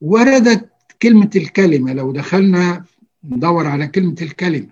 وردت 0.00 0.70
كلمة 1.02 1.30
الكلمة 1.36 1.92
لو 1.92 2.12
دخلنا 2.12 2.84
ندور 3.24 3.66
على 3.66 3.86
كلمة 3.86 4.16
الكلمة. 4.22 4.70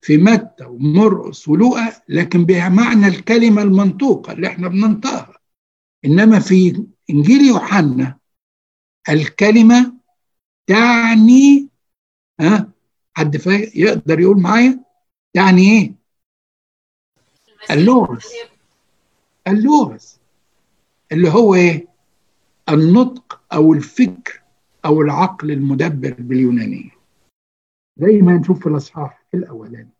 في 0.00 0.16
متى 0.16 0.64
ومرقس 0.64 1.48
ولوقا 1.48 2.02
لكن 2.08 2.44
بمعنى 2.44 3.06
الكلمة 3.06 3.62
المنطوقة 3.62 4.32
اللي 4.32 4.46
إحنا 4.46 4.68
بننطقها. 4.68 5.38
إنما 6.04 6.40
في 6.40 6.86
إنجيل 7.10 7.40
يوحنا 7.40 8.18
الكلمة 9.08 9.94
تعني 10.66 11.68
ها 12.40 12.72
حد 13.14 13.34
يقدر 13.74 14.20
يقول 14.20 14.40
معايا؟ 14.40 14.84
تعني 15.34 15.62
إيه؟ 15.62 15.94
اللغز. 17.70 18.24
اللغز 19.48 20.20
اللي 21.12 21.28
هو 21.28 21.54
إيه؟ 21.54 21.88
النطق 22.68 23.40
أو 23.52 23.72
الفكر 23.72 24.42
أو 24.84 25.02
العقل 25.02 25.50
المدبر 25.50 26.16
باليونانية. 26.18 26.90
زي 27.96 28.22
ما 28.22 28.32
نشوف 28.32 28.60
في 28.60 28.66
الأصحاح 28.66 29.24
الأولاني. 29.34 29.92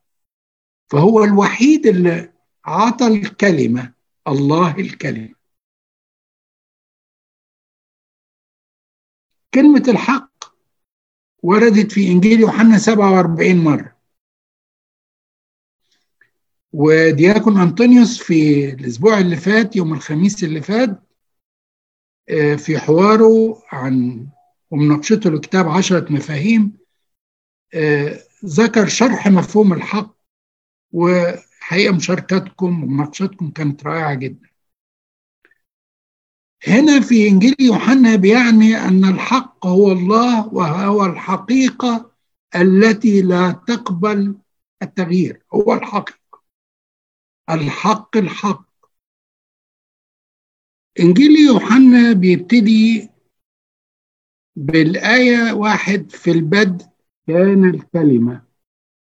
فهو 0.90 1.24
الوحيد 1.24 1.86
اللي 1.86 2.32
عطى 2.64 3.06
الكلمة 3.06 3.92
الله 4.28 4.78
الكلمة. 4.78 5.34
كلمة 9.54 9.84
الحق 9.88 10.44
وردت 11.42 11.92
في 11.92 12.12
إنجيل 12.12 12.40
يوحنا 12.40 12.78
47 12.78 13.64
مرة. 13.64 13.99
ودياكون 16.72 17.60
أنطونيوس 17.60 18.22
في 18.22 18.70
الأسبوع 18.70 19.18
اللي 19.18 19.36
فات 19.36 19.76
يوم 19.76 19.92
الخميس 19.92 20.44
اللي 20.44 20.60
فات 20.62 21.02
في 22.56 22.78
حواره 22.78 23.62
عن 23.72 24.26
ومناقشته 24.70 25.30
لكتاب 25.30 25.68
عشرة 25.68 26.12
مفاهيم 26.12 26.72
ذكر 28.44 28.86
شرح 28.88 29.28
مفهوم 29.28 29.72
الحق 29.72 30.16
وحقيقة 30.92 31.94
مشاركتكم 31.94 32.84
ومناقشتكم 32.84 33.50
كانت 33.50 33.84
رائعة 33.86 34.14
جدا. 34.14 34.48
هنا 36.66 37.00
في 37.00 37.28
إنجيل 37.28 37.56
يوحنا 37.60 38.16
بيعني 38.16 38.76
أن 38.76 39.04
الحق 39.04 39.66
هو 39.66 39.92
الله 39.92 40.46
وهو 40.54 41.06
الحقيقة 41.06 42.10
التي 42.56 43.22
لا 43.22 43.50
تقبل 43.66 44.34
التغيير 44.82 45.42
هو 45.54 45.74
الحقيقة 45.74 46.19
الحق 47.54 48.16
الحق. 48.16 48.70
إنجيل 51.00 51.30
يوحنا 51.30 52.12
بيبتدي 52.12 53.10
بالآية 54.56 55.52
واحد 55.52 56.10
في 56.10 56.30
البدء 56.30 56.86
كان 57.26 57.64
الكلمة 57.64 58.44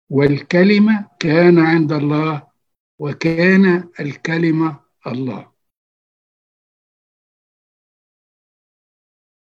والكلمة 0.09 1.09
كان 1.19 1.59
عند 1.59 1.91
الله 1.91 2.47
وكان 2.99 3.89
الكلمة 3.99 4.83
الله. 5.07 5.53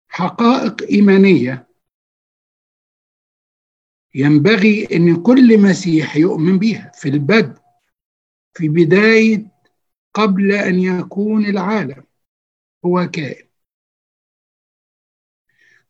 حقائق 0.07 0.81
إيمانية. 0.81 1.69
ينبغي 4.15 4.87
أن 4.95 5.23
كل 5.23 5.61
مسيح 5.61 6.15
يؤمن 6.15 6.59
بها 6.59 6.91
في 6.95 7.09
البدء. 7.09 7.68
في 8.59 8.69
بداية 8.69 9.45
قبل 10.13 10.51
أن 10.51 10.79
يكون 10.79 11.45
العالم 11.45 12.03
هو 12.85 13.07
كائن. 13.07 13.47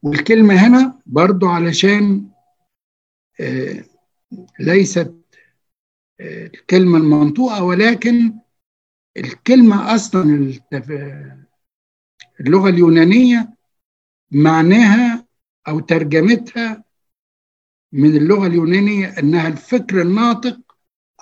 والكلمة 0.03 0.53
هنا 0.67 1.01
برضو 1.05 1.47
علشان 1.47 2.29
آه 3.41 3.83
ليست 4.59 5.15
آه 6.19 6.45
الكلمة 6.45 6.97
المنطوقة 6.97 7.63
ولكن 7.63 8.33
الكلمة 9.17 9.95
أصلا 9.95 10.53
اللغة 12.39 12.69
اليونانية 12.69 13.53
معناها 14.31 15.27
أو 15.67 15.79
ترجمتها 15.79 16.83
من 17.91 18.17
اللغة 18.17 18.47
اليونانية 18.47 19.19
أنها 19.19 19.47
الفكر 19.47 20.01
الناطق 20.01 20.59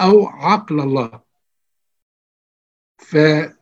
أو 0.02 0.28
عقل 0.28 0.80
الله. 0.80 1.27
فهو 2.98 3.56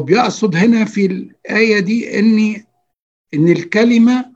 بيقصد 0.00 0.56
هنا 0.56 0.84
في 0.84 1.06
الآية 1.06 1.80
دي 1.80 2.18
أن 2.18 2.64
إن 3.34 3.48
الكلمة 3.48 4.32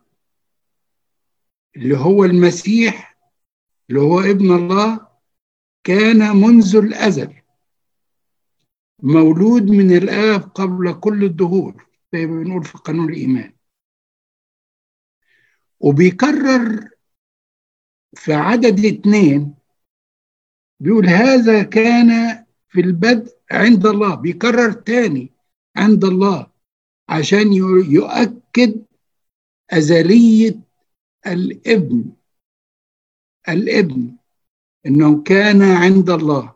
اللي 1.77 1.97
هو 1.99 2.25
المسيح 2.25 3.19
اللي 3.91 4.01
هو 4.01 4.21
ابن 4.21 4.53
الله 4.55 5.07
كان 5.85 6.37
منذ 6.37 6.77
الأزل 6.77 7.35
مولود 9.03 9.63
من 9.63 9.97
الآب 9.97 10.41
قبل 10.41 11.01
كل 11.01 11.25
الدهور 11.25 11.87
زي 12.13 12.27
ما 12.27 12.43
بنقول 12.43 12.65
في 12.65 12.79
قانون 12.79 13.09
الإيمان. 13.13 13.53
وبيكرر 15.81 16.91
في 18.17 18.33
عدد 18.35 18.85
اثنين 18.85 19.55
بيقول 20.81 21.07
هذا 21.07 21.63
كان 21.63 22.09
في 22.69 22.81
البدء 22.81 23.36
عند 23.51 23.87
الله 23.87 24.15
بيكرر 24.15 24.73
تاني 24.73 25.33
عند 25.77 26.05
الله 26.05 26.47
عشان 27.09 27.53
يؤكد 27.53 28.85
أزلية 29.71 30.61
الابن. 31.27 32.05
الابن 33.49 34.17
إنه 34.87 35.23
كان 35.23 35.63
عند 35.63 36.11
الله. 36.11 36.55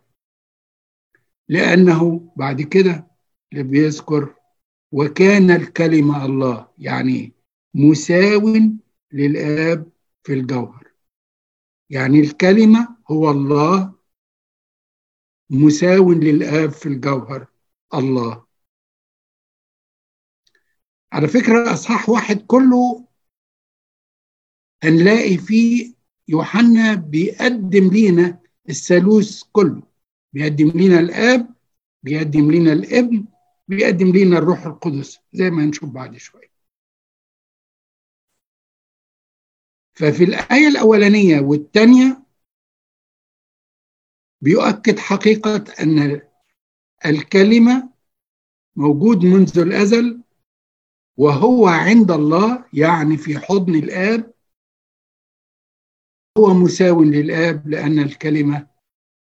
لأنه 1.48 2.32
بعد 2.36 2.62
كده 2.62 3.06
اللي 3.52 3.62
بيذكر 3.62 4.34
وكان 4.92 5.50
الكلمة 5.50 6.24
الله 6.24 6.68
يعني 6.78 7.32
مساو 7.74 8.56
للآب 9.12 9.90
في 10.22 10.32
الجوهر. 10.32 10.86
يعني 11.90 12.20
الكلمة 12.20 12.96
هو 13.10 13.30
الله 13.30 13.94
مساو 15.50 16.12
للآب 16.12 16.70
في 16.70 16.86
الجوهر. 16.86 17.46
الله. 17.94 18.46
على 21.12 21.28
فكرة 21.28 21.72
أصحاح 21.72 22.08
واحد 22.08 22.36
كله 22.46 23.06
هنلاقي 24.82 25.36
فيه 25.36 25.94
يوحنا 26.28 26.94
بيقدم 26.94 27.88
لينا 27.90 28.40
الثالوث 28.68 29.42
كله. 29.52 29.82
بيقدم 30.32 30.70
لنا 30.70 31.00
الآب 31.00 31.54
بيقدم 32.02 32.50
لنا 32.52 32.72
الابن 32.72 33.24
بيقدم 33.68 34.16
لنا 34.16 34.38
الروح 34.38 34.66
القدس 34.66 35.18
زي 35.32 35.50
ما 35.50 35.64
هنشوف 35.64 35.90
بعد 35.90 36.16
شوية. 36.16 36.50
ففي 39.92 40.24
الآية 40.24 40.68
الأولانية 40.68 41.40
والثانية 41.40 42.22
بيؤكد 44.40 44.98
حقيقة 44.98 45.64
أن 45.80 46.20
الكلمة 47.06 47.90
موجود 48.76 49.24
منذ 49.24 49.58
الأزل 49.58 50.22
وهو 51.16 51.66
عند 51.68 52.10
الله 52.10 52.64
يعني 52.72 53.16
في 53.16 53.38
حضن 53.38 53.74
الآب. 53.74 54.34
هو 56.38 56.54
مساو 56.54 57.02
للآب 57.02 57.68
لأن 57.68 57.98
الكلمة 57.98 58.66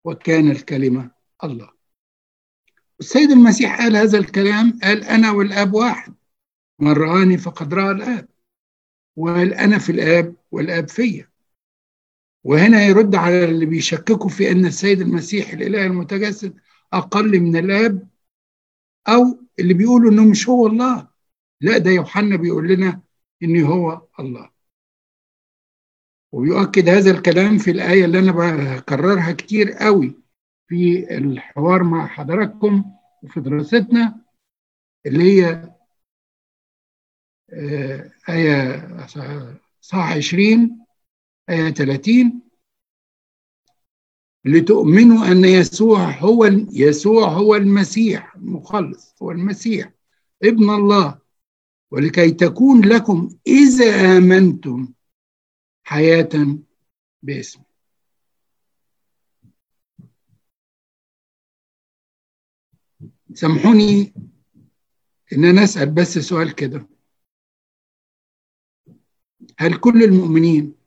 وكان 0.05 0.51
الكلمة 0.51 1.11
الله. 1.45 1.71
السيد 3.01 3.31
المسيح 3.31 3.79
قال 3.79 3.97
هذا 3.97 4.19
الكلام 4.19 4.79
قال 4.83 5.05
أنا 5.05 5.31
والآب 5.31 5.75
واحد. 5.75 6.15
من 6.79 6.93
رآني 6.93 7.39
فقد 7.39 7.75
رأى 7.75 7.91
الآب 7.91 8.29
وقال 9.17 9.55
أنا 9.55 9.79
في 9.79 9.93
الآب 9.93 10.37
والآب 10.51 10.89
فيا. 10.89 11.30
وهنا 12.45 12.82
يرد 12.84 13.14
على 13.14 13.45
اللي 13.45 13.66
بيشككوا 13.66 14.28
في 14.28 14.51
أن 14.51 14.66
السيد 14.66 15.01
المسيح 15.01 15.53
الإله 15.53 15.86
المتجسد 15.86 16.55
أقل 16.93 17.41
من 17.41 17.57
الآب 17.57 18.09
أو 19.09 19.38
اللي 19.59 19.74
بيقولوا 19.74 20.11
إنه 20.12 20.24
مش 20.30 20.49
هو 20.49 20.66
الله. 20.66 21.09
لا 21.61 21.78
ده 21.78 21.91
يوحنا 21.91 22.36
بيقول 22.36 22.68
لنا 22.68 23.03
إن 23.43 23.62
هو 23.64 24.07
الله. 24.20 24.51
ويؤكد 26.32 26.88
هذا 26.88 27.11
الكلام 27.11 27.59
في 27.59 27.70
الآية 27.70 28.05
اللي 28.05 28.18
أنا 28.18 28.32
بكررها 28.32 29.32
كتير 29.32 29.72
قوي 29.72 30.14
في 30.68 31.07
الحوار 31.18 31.82
مع 31.82 32.07
حضراتكم 32.07 32.84
وفي 33.22 33.41
دراستنا 33.41 34.20
اللي 35.07 35.24
هي 35.43 35.70
آية 38.28 38.86
صح 39.80 40.12
20 40.16 40.80
آية 41.49 41.70
30 41.70 42.41
لتؤمنوا 44.45 45.26
أن 45.26 45.45
يسوع 45.45 46.11
هو 46.11 46.45
يسوع 46.72 47.28
هو 47.28 47.55
المسيح 47.55 48.36
المخلص 48.36 49.14
هو 49.22 49.30
المسيح 49.30 49.93
ابن 50.43 50.70
الله. 50.70 51.20
ولكي 51.91 52.30
تكون 52.30 52.84
لكم 52.84 53.28
إذا 53.47 54.16
آمنتم 54.18 54.93
حياة 55.84 56.59
باسمه. 57.22 57.64
سامحوني 63.34 64.12
إن 65.32 65.45
أنا 65.45 65.64
أسأل 65.64 65.91
بس 65.91 66.18
سؤال 66.18 66.55
كده. 66.55 66.88
هل 69.59 69.76
كل 69.80 70.03
المؤمنين 70.03 70.80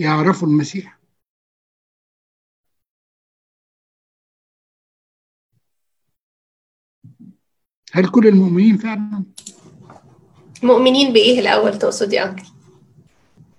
يعرفوا 0.00 0.48
المسيح. 0.48 0.98
هل 7.92 8.08
كل 8.08 8.26
المؤمنين 8.26 8.76
فعلا؟ 8.76 9.24
مؤمنين 10.62 11.12
بإيه 11.12 11.40
الأول؟ 11.40 11.78
تقصد 11.78 12.12
يا 12.12 12.30
انكل 12.30 12.44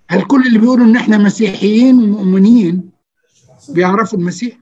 هل 0.08 0.22
كل 0.26 0.46
اللي 0.46 0.58
بيقولوا 0.58 0.86
إن 0.86 0.96
إحنا 0.96 1.18
مسيحيين 1.18 1.94
ومؤمنين 2.02 2.90
بيعرفوا 3.68 4.18
المسيح؟ 4.18 4.58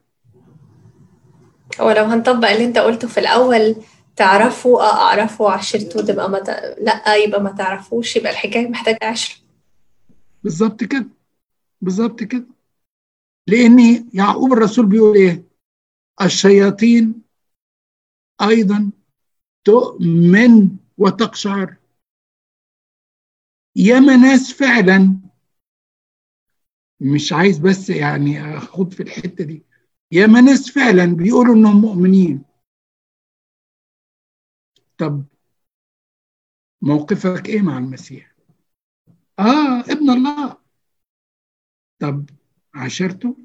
هو 1.81 1.91
لو 1.91 2.05
هنطبق 2.05 2.49
اللي 2.49 2.65
أنت 2.65 2.79
قلته 2.79 3.09
في 3.09 3.21
الأول 3.21 3.77
تعرفوا 4.17 4.81
آه 4.83 5.03
أعرفوا 5.03 5.51
عشرته 5.51 6.03
تبقى 6.03 6.31
ما 6.31 6.39
ت... 6.39 6.49
لأ 6.81 7.17
يبقى 7.17 7.43
ما 7.43 7.51
تعرفوش 7.53 8.17
يبقى 8.17 8.33
الحكاية 8.33 8.69
محتاجة 8.69 8.99
عشرة. 9.03 9.37
بالظبط 10.43 10.85
كده. 10.85 11.20
بالظبط 11.81 12.23
كده. 12.23 12.47
لأن 13.47 14.09
يعقوب 14.15 14.53
الرسول 14.53 14.87
بيقول 14.87 15.17
إيه؟ 15.17 15.45
الشياطين 16.23 17.23
أيضا 18.43 18.91
تؤمن 19.65 20.77
وتقشعر. 20.99 21.77
ياما 23.77 24.17
ناس 24.17 24.53
فعلا 24.53 25.21
مش 27.01 27.33
عايز 27.33 27.59
بس 27.59 27.91
يعني 27.91 28.57
أخوض 28.57 28.93
في 28.93 29.03
الحتة 29.03 29.45
دي. 29.45 29.63
ياما 30.13 30.41
ناس 30.41 30.71
فعلا 30.71 31.05
بيقولوا 31.17 31.55
إنهم 31.55 31.81
مؤمنين. 31.81 32.43
طب 34.99 35.25
موقفك 36.83 37.49
إيه 37.49 37.63
مع 37.63 37.79
المسيح؟ 37.79 38.35
آه 39.39 39.81
ابن 39.81 40.11
الله. 40.11 40.60
طب 42.01 42.31
عاشرته 42.75 43.37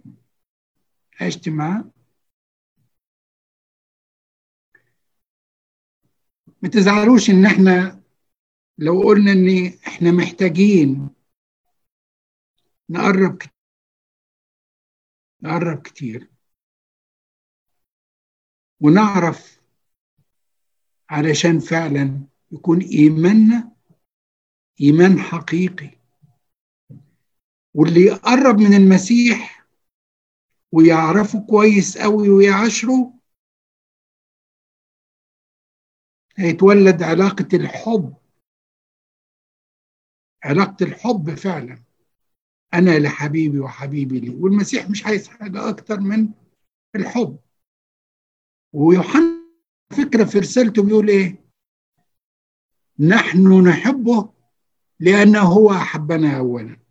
عشت 1.21 1.49
معاه؟ 1.49 1.91
ما 6.61 6.69
تزعلوش 6.69 7.29
إن 7.29 7.45
إحنا 7.45 8.03
لو 8.77 9.01
قلنا 9.01 9.31
إن 9.31 9.73
إحنا 9.87 10.11
محتاجين 10.11 11.09
نقرب 12.89 13.37
كتير 13.37 13.53
نقرب 15.41 15.81
كتير. 15.81 16.29
ونعرف 18.79 19.61
علشان 21.09 21.59
فعلا 21.59 22.27
يكون 22.51 22.81
إيماننا 22.81 23.71
إيمان 24.81 25.19
حقيقي. 25.19 25.94
واللي 27.75 28.01
يقرب 28.01 28.59
من 28.59 28.73
المسيح 28.73 29.67
ويعرفه 30.71 31.45
كويس 31.49 31.97
قوي 31.97 32.29
ويعاشره 32.29 33.13
هيتولد 36.37 37.03
علاقة 37.03 37.47
الحب. 37.53 38.15
علاقة 40.43 40.83
الحب 40.85 41.35
فعلا. 41.35 41.83
أنا 42.73 42.99
لحبيبي 42.99 43.59
وحبيبي 43.59 44.19
لي 44.19 44.29
والمسيح 44.29 44.89
مش 44.89 45.05
عايز 45.05 45.27
حاجة 45.27 45.69
أكتر 45.69 45.99
من 45.99 46.29
الحب. 46.95 47.39
ويوحنا 48.73 49.45
فكرة 49.97 50.23
في 50.25 50.39
رسالته 50.39 50.83
بيقول 50.83 51.09
إيه؟ 51.09 51.45
نحن 52.99 53.67
نحبه 53.67 54.33
لأنه 54.99 55.39
هو 55.39 55.71
أحبنا 55.71 56.37
أولا. 56.37 56.84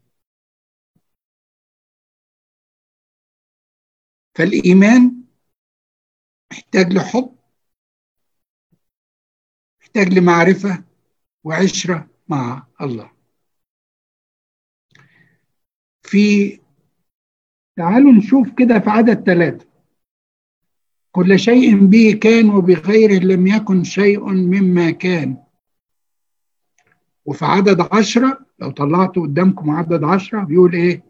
فالإيمان 4.35 5.23
محتاج 6.53 6.93
لحب 6.93 7.37
محتاج 9.81 10.19
لمعرفة 10.19 10.85
وعشرة 11.45 12.09
مع 12.29 12.67
الله. 12.81 13.11
في 16.03 16.61
تعالوا 17.77 18.13
نشوف 18.13 18.49
كده 18.59 18.79
في 18.79 18.91
عدد 18.91 19.25
ثلاثة. 19.25 19.67
كل 21.13 21.39
شيء 21.39 21.87
به 21.87 22.19
كان 22.23 22.51
وبغيره 22.51 23.25
لم 23.25 23.47
يكن 23.47 23.85
شيء 23.85 24.25
مما 24.29 24.91
كان. 24.91 25.45
وفي 27.25 27.45
عدد 27.45 27.81
عشرة 27.93 28.47
لو 28.59 28.71
طلعتوا 28.71 29.23
قدامكم 29.23 29.71
عدد 29.71 30.05
عشرة 30.05 30.45
بيقول 30.45 30.75
إيه؟ 30.75 31.05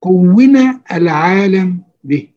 كون 0.00 0.56
العالم 0.92 1.87
به. 2.04 2.34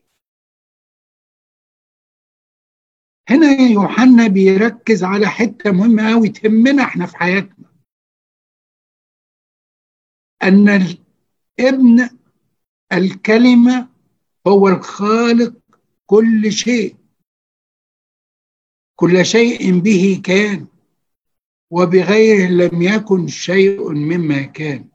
هنا 3.29 3.51
يوحنا 3.71 4.27
بيركز 4.27 5.03
على 5.03 5.27
حتة 5.27 5.71
مهمة 5.71 6.11
قوي 6.11 6.29
تهمنا 6.29 6.83
إحنا 6.83 7.05
في 7.05 7.17
حياتنا. 7.17 7.71
أن 10.43 10.69
ابن 11.59 12.09
الكلمة 12.93 13.89
هو 14.47 14.67
الخالق 14.67 15.53
كل 16.05 16.51
شيء. 16.51 16.95
كل 18.95 19.25
شيء 19.25 19.79
به 19.79 20.21
كان 20.25 20.67
وبغيره 21.71 22.49
لم 22.49 22.81
يكن 22.81 23.27
شيء 23.27 23.91
مما 23.91 24.41
كان. 24.41 24.89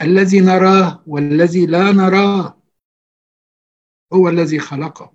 الذي 0.00 0.40
نراه 0.40 1.04
والذي 1.06 1.66
لا 1.66 1.92
نراه 1.92 2.61
هو 4.12 4.28
الذي 4.28 4.58
خلقه. 4.58 5.12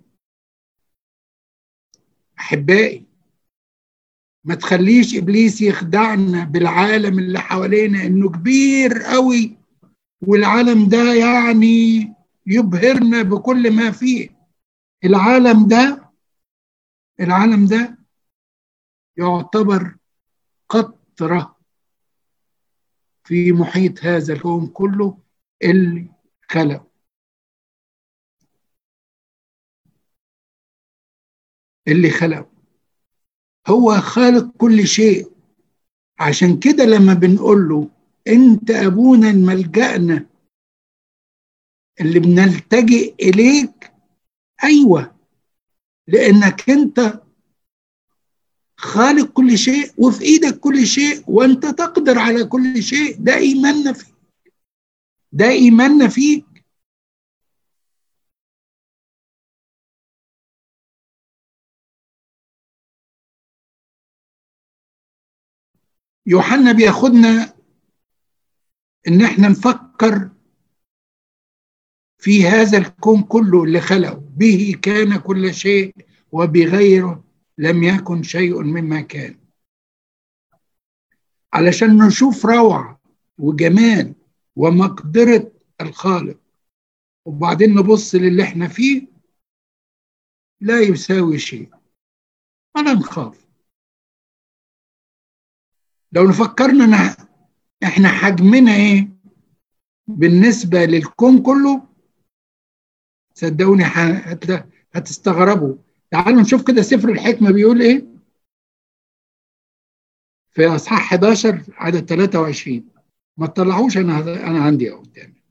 أحبائي 2.38 3.06
ما 4.44 4.54
تخليش 4.54 5.16
إبليس 5.16 5.60
يخدعنا 5.62 6.44
بالعالم 6.44 7.18
اللي 7.18 7.38
حوالينا 7.38 8.02
إنه 8.06 8.30
كبير 8.30 9.02
قوي 9.02 9.58
والعالم 10.26 10.88
ده 10.88 11.14
يعني 11.14 12.14
يبهرنا 12.46 13.22
بكل 13.22 13.76
ما 13.76 13.90
فيه. 13.90 14.28
العالم 15.04 15.68
ده 15.68 16.10
العالم 17.20 17.66
ده 17.66 17.98
يعتبر 19.16 19.96
قطرة 20.68 21.58
في 23.24 23.52
محيط 23.52 24.04
هذا 24.04 24.32
الكون 24.32 24.66
كله 24.66 25.18
اللي 25.64 26.08
خلق 26.50 26.87
اللي 31.88 32.10
خلقه. 32.10 32.50
هو 33.68 34.00
خالق 34.00 34.50
كل 34.58 34.86
شيء. 34.86 35.30
عشان 36.20 36.58
كده 36.58 36.84
لما 36.84 37.14
بنقول 37.14 37.68
له 37.68 37.88
انت 38.28 38.70
ابونا 38.70 39.32
ملجأنا 39.32 40.26
اللي 42.00 42.20
بنلتجئ 42.20 43.14
إليك 43.20 43.92
أيوه 44.64 45.14
لأنك 46.08 46.70
انت 46.70 47.20
خالق 48.76 49.32
كل 49.32 49.58
شيء 49.58 49.90
وفي 49.98 50.24
إيدك 50.24 50.58
كل 50.60 50.86
شيء 50.86 51.22
وأنت 51.26 51.66
تقدر 51.66 52.18
على 52.18 52.44
كل 52.44 52.82
شيء. 52.82 53.16
ده 53.20 53.36
إيماننا 53.36 53.92
فيك 53.92 54.14
ده 55.32 55.48
إيماننا 55.48 56.08
فيك 56.08 56.44
يوحنا 66.28 66.72
بياخدنا 66.72 67.54
إن 69.08 69.22
إحنا 69.24 69.48
نفكر 69.48 70.30
في 72.18 72.46
هذا 72.46 72.78
الكون 72.78 73.22
كله 73.22 73.64
اللي 73.64 73.80
خلقه. 73.80 74.14
به 74.36 74.78
كان 74.82 75.16
كل 75.16 75.54
شيء 75.54 75.94
وبغيره 76.32 77.24
لم 77.58 77.82
يكن 77.82 78.22
شيء 78.22 78.62
مما 78.62 79.00
كان. 79.00 79.38
علشان 81.52 82.06
نشوف 82.06 82.46
روعة 82.46 83.00
وجمال 83.38 84.14
ومقدرة 84.56 85.52
الخالق 85.80 86.38
وبعدين 87.24 87.74
نبص 87.74 88.14
للي 88.14 88.42
إحنا 88.42 88.68
فيه 88.68 89.06
لا 90.60 90.80
يساوي 90.80 91.38
شيء. 91.38 91.70
ولا 92.76 92.92
نخاف 92.92 93.47
لو 96.12 96.28
نفكرنا 96.28 97.16
إحنا 97.84 98.08
حجمنا 98.08 98.72
إيه 98.74 99.08
بالنسبة 100.06 100.84
للكون 100.84 101.42
كله 101.42 101.88
صدقوني 103.34 103.84
هتستغربوا. 104.94 105.76
تعالوا 106.10 106.40
نشوف 106.42 106.66
كده 106.66 106.82
سفر 106.82 107.08
الحكمة 107.08 107.50
بيقول 107.50 107.80
إيه؟ 107.82 108.06
في 110.50 110.66
إصحاح 110.66 111.12
11 111.12 111.64
عدد 111.74 112.04
23 112.06 112.88
ما 113.36 113.46
تطلعوش 113.46 113.96
أنا 113.96 114.18
أنا 114.20 114.64
عندي 114.64 114.90
أهو 114.90 115.02
قدامي 115.02 115.42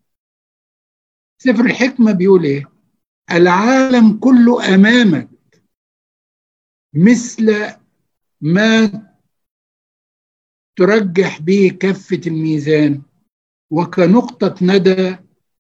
سفر 1.41 1.65
الحكمة 1.65 2.11
بيقول 2.11 2.43
إيه؟ 2.43 2.71
العالم 3.31 4.17
كله 4.19 4.75
أمامك 4.75 5.29
مثل 6.93 7.73
ما 8.41 9.06
ترجح 10.77 11.41
به 11.41 11.77
كفة 11.79 12.21
الميزان 12.27 13.01
وكنقطة 13.71 14.55
ندى 14.61 15.15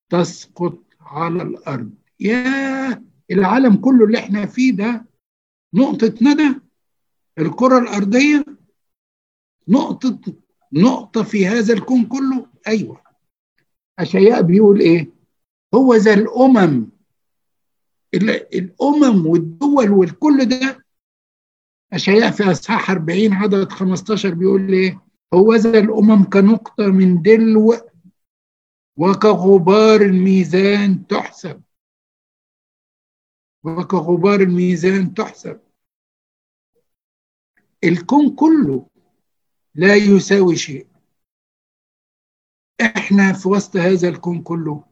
تسقط 0.09 0.83
على 1.01 1.43
الأرض. 1.43 1.91
يا 2.19 3.03
العالم 3.31 3.75
كله 3.75 4.05
اللي 4.05 4.19
إحنا 4.19 4.45
فيه 4.45 4.71
ده 4.71 5.05
نقطة 5.73 6.13
ندى 6.21 6.59
الكرة 7.39 7.77
الأرضية 7.77 8.45
نقطة 9.67 10.19
نقطة 10.73 11.23
في 11.23 11.47
هذا 11.47 11.73
الكون 11.73 12.05
كله؟ 12.05 12.47
أيوة. 12.67 13.01
أشياء 13.99 14.41
بيقول 14.41 14.79
إيه؟ 14.79 15.09
هو 15.75 15.95
ذا 15.95 16.13
الأمم. 16.13 16.87
الأمم 18.13 19.27
والدول 19.27 19.89
والكل 19.89 20.45
ده 20.45 20.85
أشياء 21.93 22.31
في 22.31 22.51
أصحاح 22.51 22.91
40 22.91 23.33
عدد 23.33 23.71
15 23.71 24.33
بيقول 24.33 24.73
إيه؟ 24.73 25.06
هو 25.33 25.55
ذا 25.55 25.79
الأمم 25.79 26.23
كنقطة 26.23 26.87
من 26.87 27.21
دلو 27.21 27.73
وكغبار 28.97 30.01
الميزان 30.01 31.07
تحسب. 31.07 31.63
وكغبار 33.63 34.39
الميزان 34.41 35.13
تحسب. 35.13 35.59
الكون 37.83 38.35
كله 38.35 38.89
لا 39.75 39.95
يساوي 39.95 40.55
شيء. 40.55 40.87
إحنا 42.81 43.33
في 43.33 43.47
وسط 43.47 43.75
هذا 43.75 44.09
الكون 44.09 44.41
كله 44.43 44.83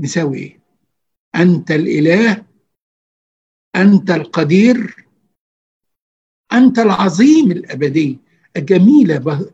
نساوي 0.00 0.38
إيه؟ 0.38 0.60
أنت 1.34 1.70
الإله 1.70 2.46
أنت 3.76 4.10
القدير 4.10 5.06
أنت 6.52 6.78
العظيم 6.78 7.50
الأبدي. 7.50 8.18
جميلة 8.56 9.50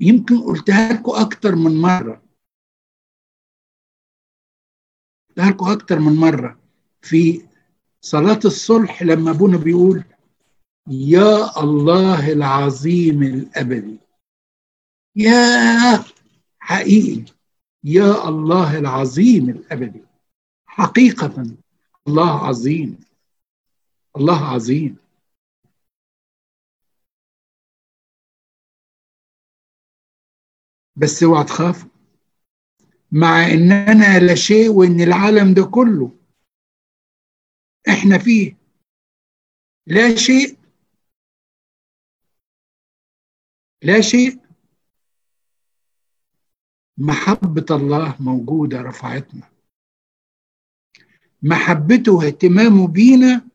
يمكن 0.00 0.40
قلتها 0.40 0.92
لكم 0.92 1.12
أكتر 1.12 1.54
من 1.54 1.80
مرة. 1.80 2.22
قلتها 5.28 5.50
لكم 5.50 5.66
أكتر 5.66 5.98
من 5.98 6.12
مرة. 6.12 6.58
في 7.02 7.42
صلاة 8.00 8.40
الصلح 8.44 9.02
لما 9.02 9.30
ابونا 9.30 9.56
بيقول 9.56 10.04
يا 10.90 11.62
الله 11.62 12.32
العظيم 12.32 13.22
الأبدي. 13.22 13.98
يا 15.16 16.04
حقيقي. 16.58 17.32
يا 17.84 18.28
الله 18.28 18.78
العظيم 18.78 19.48
الأبدي. 19.48 20.02
حقيقة. 20.66 21.56
الله 22.08 22.46
عظيم. 22.46 23.00
الله 24.16 24.44
عظيم. 24.44 25.05
بس 30.96 31.22
اوعى 31.22 31.44
تخاف. 31.44 31.86
مع 33.12 33.46
إننا 33.46 34.18
لا 34.18 34.34
شيء 34.34 34.68
وإن 34.68 35.00
العالم 35.00 35.54
ده 35.54 35.64
كله 35.64 36.18
إحنا 37.88 38.18
فيه. 38.18 38.56
لا 39.86 40.16
شيء. 40.16 40.58
لا 43.82 44.00
شيء. 44.00 44.40
محبة 46.98 47.66
الله 47.70 48.22
موجودة 48.22 48.82
رفعتنا. 48.82 49.50
محبته 51.42 52.12
واهتمامه 52.12 52.88
بينا 52.88 53.48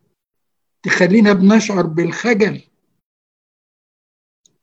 تخلينا 0.83 1.33
بنشعر 1.33 1.87
بالخجل. 1.87 2.61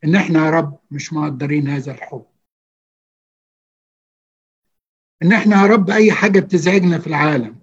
إن 0.04 0.16
إحنا 0.16 0.44
يا 0.46 0.50
رب 0.50 0.78
مش 0.90 1.12
مقدرين 1.12 1.68
هذا 1.68 1.92
الحب. 1.92 2.26
إن 5.22 5.32
إحنا 5.32 5.56
يا 5.62 5.66
رب 5.66 5.90
أي 5.90 6.12
حاجة 6.12 6.40
بتزعجنا 6.40 6.98
في 6.98 7.06
العالم 7.06 7.60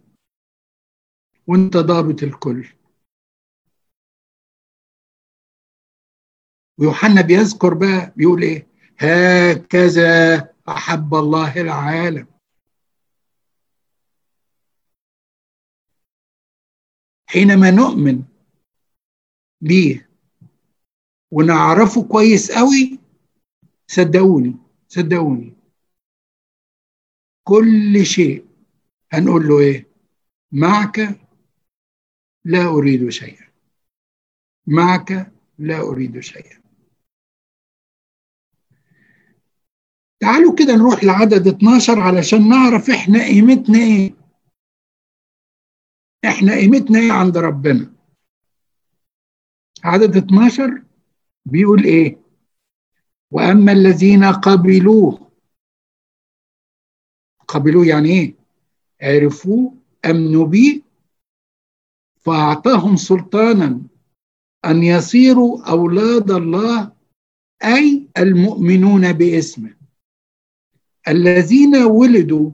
وأنت 1.47 1.78
ضابط 1.78 2.24
الكل. 2.24 2.68
ويوحنا 6.80 7.22
بيذكر 7.22 7.74
بقى 7.74 8.14
بيقول 8.18 8.41
إيه؟ 8.41 8.68
هكذا 8.99 10.38
أحب 10.70 11.16
الله 11.16 11.62
العالم. 11.62 12.28
حينما 17.30 17.72
نؤمن 17.72 18.24
بيه 19.62 20.10
ونعرفه 21.32 22.08
كويس 22.08 22.51
قوي 22.51 22.99
صدقوني 23.88 24.56
صدقوني. 24.88 25.53
كل 27.46 28.06
شيء. 28.06 28.46
هنقول 29.14 29.48
له 29.48 29.60
إيه؟ 29.60 29.88
معك 30.52 31.20
لا 32.46 32.66
أريد 32.68 33.10
شيئا. 33.10 33.46
معك 34.68 35.32
لا 35.58 35.80
أريد 35.82 36.20
شيئا. 36.20 36.62
تعالوا 40.20 40.56
كده 40.56 40.76
نروح 40.76 41.04
لعدد 41.04 41.48
12 41.48 42.00
علشان 42.00 42.50
نعرف 42.50 42.89
إحنا 42.89 43.24
قيمتنا 43.24 43.80
إيه. 43.80 44.14
إحنا 46.26 46.54
قيمتنا 46.56 47.00
إيه 47.00 47.12
عند 47.12 47.38
ربنا. 47.38 47.93
عدد 49.84 50.18
12 50.18 50.84
بيقول 51.46 51.84
إيه؟ 51.84 52.18
وأما 53.32 53.72
الذين 53.72 54.24
قبلوه 54.24 55.25
قبلوه 57.48 57.86
يعني 57.88 58.10
إيه؟ 58.10 58.36
عرفوه 59.02 59.74
امنوا 60.06 60.46
بيه 60.48 60.82
فأعطاهم 62.16 62.96
سلطانا 62.96 63.82
أن 64.66 64.84
يصيروا 64.84 65.70
أولاد 65.70 66.32
الله 66.32 66.91
أي 67.64 68.08
المؤمنون 68.18 69.14
باسمه. 69.14 69.76
الذين 71.08 71.76
ولدوا 71.76 72.52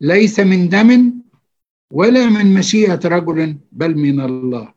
ليس 0.00 0.40
من 0.40 0.68
دم 0.68 1.22
ولا 1.92 2.26
من 2.28 2.54
مشيئة 2.54 3.00
رجل 3.04 3.58
بل 3.72 3.94
من 3.98 4.20
الله. 4.20 4.74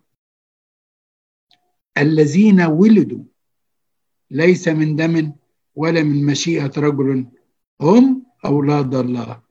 الذين 1.97 2.61
ولدوا 2.61 3.23
ليس 4.31 4.67
من 4.67 4.95
دم 4.95 5.33
ولا 5.75 6.03
من 6.03 6.25
مشيئة 6.25 6.71
رجل 6.77 7.25
هم 7.81 8.25
أولاد 8.45 8.95
الله. 8.95 9.41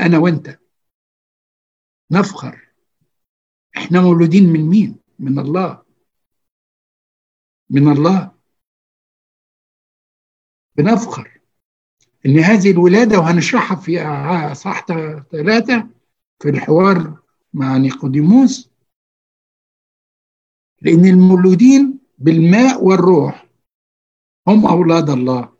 أنا 0.00 0.18
وأنت. 0.18 0.58
نفخر. 2.10 2.68
إحنا 3.76 4.00
مولودين 4.00 4.52
من 4.52 4.60
مين؟ 4.60 4.96
من 5.18 5.38
الله. 5.38 5.82
من 7.70 7.92
الله. 7.92 8.32
بنفخر. 10.76 11.40
إن 12.26 12.38
هذه 12.38 12.70
الولادة 12.70 13.18
وهنشرحها 13.18 13.76
في 13.76 13.94
صح 14.54 14.86
ثلاثة 15.30 15.88
في 16.40 16.48
الحوار 16.48 17.18
مع 17.54 17.76
نيقوديموس 17.76 18.70
لأن 20.82 21.04
المولودين 21.06 21.98
بالماء 22.18 22.84
والروح 22.84 23.48
هم 24.48 24.66
أولاد 24.66 25.10
الله. 25.10 25.57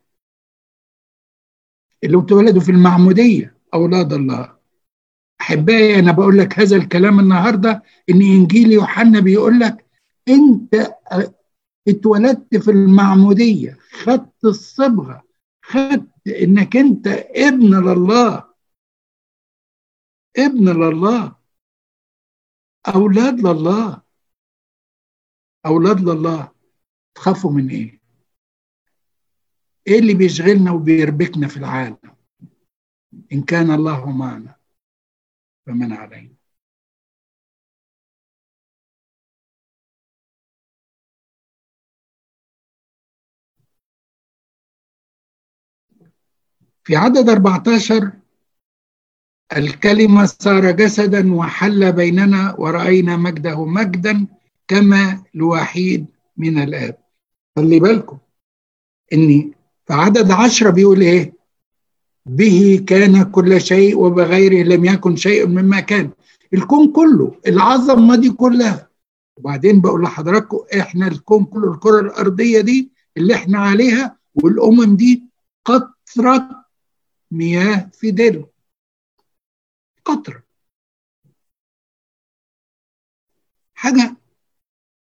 اللي 2.05 2.19
اتولدوا 2.19 2.61
في 2.61 2.71
المعمودية. 2.73 3.55
أولاد 3.75 4.13
الله. 4.13 4.59
أحبائي 5.41 5.99
أنا 5.99 6.13
بقول 6.13 6.39
لك 6.39 6.59
هذا 6.59 6.77
الكلام 6.77 7.21
النهارده 7.21 7.83
إن 8.11 8.23
إنجيل 8.23 8.73
يوحنا 8.73 9.21
بيقول 9.21 9.61
لك 9.61 9.87
أنت 10.29 10.95
اتولدت 11.89 12.57
في 12.57 12.71
المعمودية 12.71 13.79
خدت 13.93 14.45
الصبغة 14.45 15.23
خدت 15.63 16.29
إنك 16.29 16.77
أنت 16.77 17.07
ابن 17.37 17.75
لله. 17.91 18.45
ابن 20.39 20.69
لله. 20.69 21.37
أولاد 22.95 23.47
لله. 23.47 24.03
أولاد 25.67 26.01
لله. 26.09 26.49
تخافوا 27.15 27.53
من 27.53 27.69
إيه؟ 27.71 27.98
إيه 29.87 29.99
اللي 29.99 30.15
بيشغلنا 30.15 30.73
وبيربكنا 30.73 31.49
في 31.49 31.57
العالم؟ 31.57 31.97
إن 33.33 33.43
كان 33.43 33.71
الله 33.71 34.11
معنا 34.11 34.57
فمن 35.67 35.93
علينا. 35.93 36.35
في 46.85 46.97
عدد 46.97 47.29
14 47.29 48.13
الكلمة 49.57 50.25
صار 50.27 50.71
جسدا 50.71 51.35
وحل 51.35 51.93
بيننا 51.93 52.55
ورأينا 52.59 53.17
مجده 53.17 53.65
مجدا 53.65 54.27
كما 54.69 55.25
لوحيد 55.35 56.07
من 56.37 56.59
الآب. 56.63 56.99
خلي 57.57 57.81
بالكم 57.81 58.19
إني 59.13 59.58
في 59.89 59.95
عدد 59.95 60.31
عشرة 60.31 60.71
بيقول 60.71 61.01
إيه؟ 61.01 61.33
به 62.27 62.85
كان 62.89 63.31
كل 63.31 63.61
شيء 63.61 63.99
وبغيره 63.99 64.63
لم 64.69 64.85
يكن 64.85 65.17
شيء 65.17 65.47
مما 65.47 65.81
كان. 65.81 66.11
الكون 66.55 66.93
كله 66.93 67.41
العظمة 67.47 68.17
دي 68.17 68.31
كلها. 68.31 68.89
وبعدين 69.37 69.81
بقول 69.81 70.03
لحضراتكم 70.03 70.59
إحنا 70.81 71.07
الكون 71.09 71.45
كله 71.45 71.73
الكرة 71.73 72.01
الأرضية 72.01 72.61
دي 72.61 72.91
اللي 73.17 73.35
إحنا 73.35 73.59
عليها 73.59 74.19
والأمم 74.35 74.97
دي 74.97 75.23
قطرة 75.65 76.65
مياه 77.31 77.91
في 77.93 78.11
دلو 78.11 78.51
قطرة. 80.05 80.43
حاجة 83.75 84.17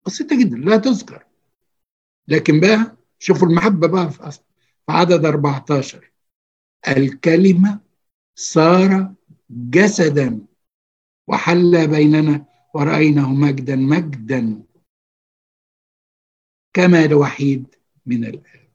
بسيطة 0.06 0.40
جدا 0.40 0.58
لا 0.58 0.78
تذكر. 0.78 1.24
لكن 2.28 2.60
بقى 2.60 2.98
شوفوا 3.20 3.48
المحبة 3.48 3.88
بقى 3.88 4.12
في 4.12 4.28
أصل. 4.28 4.47
عدد 4.90 5.26
14 5.26 6.12
الكلمة 6.88 7.80
صار 8.36 9.14
جسدا 9.50 10.48
وحل 11.28 11.88
بيننا 11.88 12.46
ورأيناه 12.74 13.34
مجدا 13.34 13.76
مجدا. 13.76 14.64
كما 16.74 17.06
الوحيد 17.06 17.76
من 18.06 18.26
الآب 18.26 18.68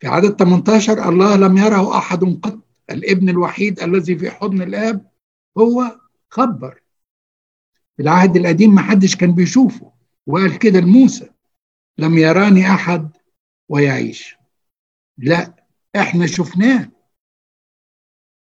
في 0.00 0.06
عدد 0.06 0.36
18 0.36 1.08
الله 1.08 1.36
لم 1.36 1.56
يره 1.56 1.98
أحد 1.98 2.24
قط. 2.24 2.58
الابن 2.90 3.28
الوحيد 3.28 3.80
الذي 3.80 4.18
في 4.18 4.30
حضن 4.30 4.62
الآب 4.62 5.10
هو 5.58 6.00
خبر. 6.28 6.82
في 7.96 8.02
العهد 8.02 8.36
القديم 8.36 8.74
ما 8.74 8.82
حدش 8.82 9.16
كان 9.16 9.34
بيشوفه 9.34 9.92
وقال 10.26 10.58
كده 10.58 10.80
لموسى 10.80 11.30
لم 11.98 12.18
يراني 12.18 12.66
أحد 12.70 13.16
ويعيش. 13.70 14.36
لا 15.18 15.54
إحنا 15.96 16.26
شفناه. 16.26 16.90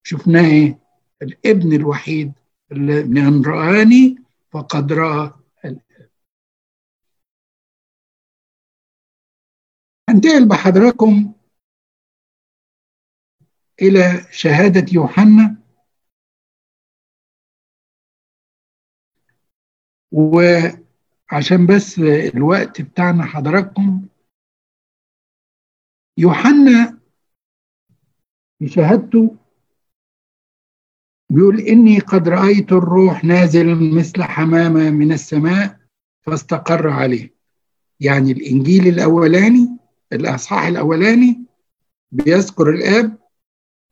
شفناه 0.02 0.50
إيه؟ 0.50 0.78
الابن 1.22 1.72
الوحيد 1.72 2.32
من 3.06 3.44
رآني 3.44 4.16
فقد 4.50 4.92
رأى 4.92 5.32
الآب 5.64 6.10
انتقل 10.08 10.48
بحضراتكم 10.48 11.32
إلى 13.82 14.26
شهادة 14.30 14.86
يوحنا. 14.92 15.56
وعشان 20.12 21.66
بس 21.66 21.98
الوقت 22.34 22.80
بتاعنا 22.80 23.24
حضراتكم 23.24 24.08
يوحنا 26.20 26.98
في 28.58 28.68
شهادته 28.68 29.36
بيقول 31.30 31.60
إني 31.60 31.98
قد 31.98 32.28
رأيت 32.28 32.72
الروح 32.72 33.24
نازل 33.24 33.94
مثل 33.94 34.22
حمامة 34.22 34.90
من 34.90 35.12
السماء 35.12 35.80
فاستقر 36.26 36.88
عليه. 36.88 37.34
يعني 38.00 38.32
الإنجيل 38.32 38.88
الأولاني 38.88 39.78
الأصحاح 40.12 40.66
الأولاني 40.66 41.44
بيذكر 42.12 42.70
الآب 42.70 43.18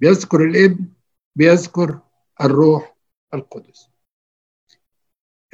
بيذكر 0.01 0.45
الابن 0.45 0.85
بيذكر 1.37 2.01
الروح 2.41 2.97
القدس. 3.35 3.89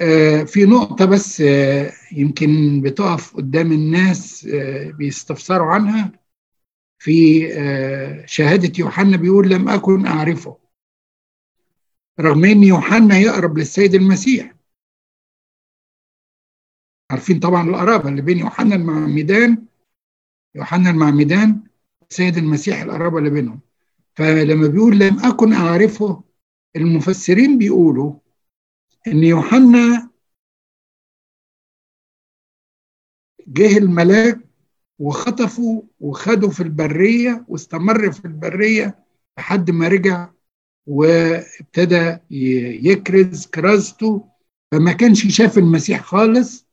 آه 0.01 0.43
في 0.43 0.65
نقطة 0.65 1.05
بس 1.05 1.41
آه 1.41 1.93
يمكن 2.13 2.81
بتقف 2.83 3.37
قدام 3.37 3.73
الناس 3.73 4.47
آه 4.47 4.91
بيستفسروا 4.91 5.67
عنها. 5.73 6.24
في 7.05 7.49
شهادة 8.27 8.73
يوحنا 8.79 9.17
بيقول 9.17 9.49
لم 9.49 9.69
أكن 9.69 10.07
أعرفه. 10.07 10.59
رغم 12.21 12.45
أن 12.45 12.65
يوحنا 12.65 13.19
يقرب 13.19 13.59
للسيد 13.59 13.95
المسيح. 13.95 14.55
عارفين 17.11 17.41
طبعا 17.41 17.69
القرابة 17.69 18.09
اللي 18.09 18.23
بين 18.23 18.39
يوحنا 18.39 18.75
المعمدان 18.75 19.67
يوحنا 20.55 20.91
المعمدان 20.91 21.63
السيد 22.11 22.37
المسيح 22.37 22.81
القرابة 22.83 23.19
اللي 23.19 23.31
بينهم. 23.31 23.61
فلما 24.15 24.69
بيقول 24.69 24.99
لم 24.99 25.19
أكن 25.19 25.53
أعرفه 25.53 26.23
المفسرين 26.77 27.59
بيقولوا 27.59 28.15
إن 29.07 29.25
يوحنا 29.25 30.11
جه 33.47 33.79
الملاك 33.79 34.44
وخطفوا 34.99 35.83
وخدوا 36.01 36.51
في 36.51 36.63
البرية 36.63 37.45
واستمر 37.49 38.13
في 38.13 38.25
البرية 38.25 39.05
لحد 39.39 39.71
ما 39.71 39.89
رجع 39.89 40.31
وابتدى 40.87 42.17
يكرز 42.91 43.47
كرازته. 43.47 44.29
فما 44.73 44.93
كانش 44.93 45.37
شاف 45.37 45.59
المسيح 45.59 46.03
خالص 46.03 46.67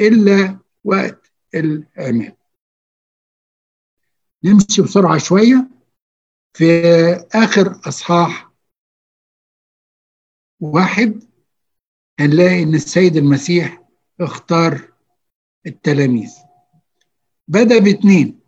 إلا 0.00 0.58
وقت 0.84 1.32
العماد 1.54 2.36
نمشي 4.44 4.82
بسرعة 4.82 5.18
شوية 5.18 5.68
في 6.56 6.64
آخر 7.34 7.80
أصحاح 7.88 8.50
واحد 10.60 11.22
هنلاقي 12.20 12.62
إن 12.62 12.74
السيد 12.74 13.16
المسيح 13.16 13.82
اختار 14.20 14.92
التلاميذ. 15.66 16.45
بدأ 17.48 17.78
باثنين 17.78 18.40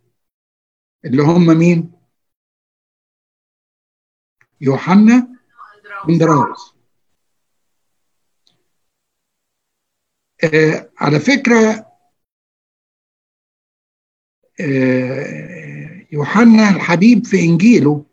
اللي 1.05 1.23
هم 1.23 1.47
مين؟ 1.59 1.93
يوحنا 4.61 5.39
واندراوس 6.09 6.75
آه 10.45 10.91
على 10.99 11.21
فكرة 11.21 11.93
آه 14.61 16.07
يوحنا 16.13 16.71
الحبيب 16.77 17.27
في 17.27 17.41
إنجيله 17.41 18.05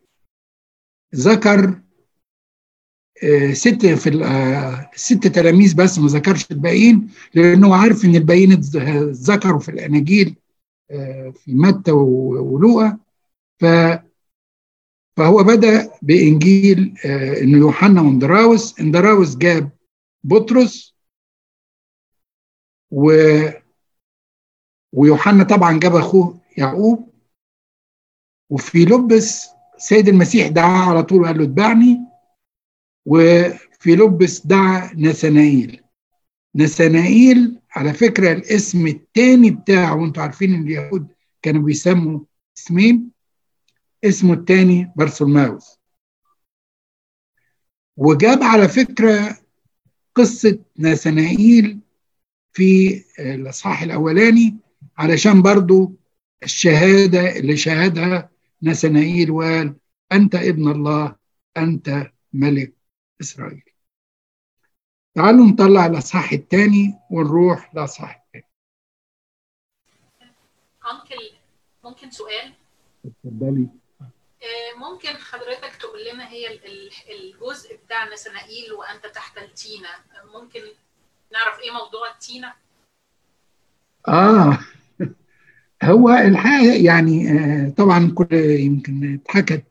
ذكر 1.16 1.82
آه 3.24 3.54
ست 3.54 3.86
في 3.86 4.10
الست 4.96 5.28
تلاميذ 5.28 5.76
بس 5.76 6.00
ما 6.00 6.08
ذكرش 6.08 6.52
الباقيين 6.52 7.12
لأنه 7.34 7.76
عارف 7.76 8.06
إن 8.06 8.16
الباقيين 8.16 8.54
ذكروا 9.12 9.60
في 9.60 9.70
الأناجيل 9.70 10.36
في 11.34 11.54
متى 11.54 11.92
ولوقا. 11.92 13.00
فهو 15.18 15.44
بدأ 15.44 15.92
بإنجيل 16.02 16.98
إنه 17.42 17.58
يوحنا 17.58 18.02
واندراوس 18.02 18.80
اندراوس 18.80 19.36
جاب 19.36 19.70
بطرس 20.24 20.96
و 22.92 23.12
ويوحنا 24.94 25.44
طبعا 25.44 25.80
جاب 25.80 25.96
أخوه 25.96 26.42
يعقوب. 26.58 27.14
وفي 28.50 28.86
لبس 28.86 29.48
سيد 29.78 30.08
المسيح 30.08 30.48
دعاه 30.48 30.90
على 30.90 31.04
طول 31.04 31.22
وقال 31.22 31.38
له 31.38 31.44
اتبعني. 31.44 32.00
وفي 33.06 33.96
لبس 33.96 34.46
دعا 34.46 34.94
نثنائيل. 34.94 35.84
نثنائيل 36.56 37.62
على 37.76 37.94
فكرة 37.94 38.32
الاسم 38.32 38.88
الثاني 38.88 39.52
بتاعه 39.52 39.96
وانتوا 39.96 40.24
عارفين 40.24 40.54
إن 40.54 40.62
اليهود 40.64 41.08
كانوا 41.42 41.62
بيسموا 41.64 42.20
اسمين 42.58 43.12
اسمه 44.04 44.34
الثاني 44.34 44.92
برسلماوس 44.96 45.80
وجاب 47.98 48.44
على 48.44 48.68
فكرة 48.68 49.38
قصة 50.16 50.60
نثنائيل 50.80 51.80
في 52.54 53.04
الأصحاح 53.20 53.82
الأولاني 53.82 54.58
علشان 54.98 55.42
برضو 55.42 55.96
الشهادة 56.44 57.38
اللي 57.40 57.58
شهدها 57.58 58.30
نثنائيل 58.64 59.32
وقال 59.32 59.76
أنت 60.12 60.36
ابن 60.36 60.72
الله 60.72 61.16
أنت 61.58 62.12
ملك 62.34 62.74
إسرائيل. 63.22 63.64
تعالوا 65.16 65.46
نطلع 65.46 65.86
الأصحاح 65.86 66.32
الثاني 66.32 66.94
ونروح 67.12 67.76
للأصحاح 67.76 68.26
الثاني 68.26 68.48
أنكل 70.92 71.32
ممكن 71.84 72.10
سؤال؟ 72.10 72.54
اتفضلي 73.06 73.68
ممكن 74.78 75.10
حضرتك 75.10 75.76
تقول 75.76 76.00
لنا 76.14 76.30
هي 76.30 76.60
الجزء 77.10 77.76
بتاع 77.86 78.14
نسنائيل 78.14 78.74
وأنت 78.74 79.06
تحت 79.16 79.38
التينة 79.38 79.90
ممكن 80.34 80.60
نعرف 81.34 81.60
إيه 81.60 81.72
موضوع 81.72 82.12
التينة؟ 82.14 82.54
آه 84.08 84.60
هو 85.84 86.10
الحقيقة 86.10 86.86
يعني 86.86 87.28
طبعا 87.72 88.12
كل 88.16 88.36
يمكن 88.36 89.14
اتحكت 89.14 89.64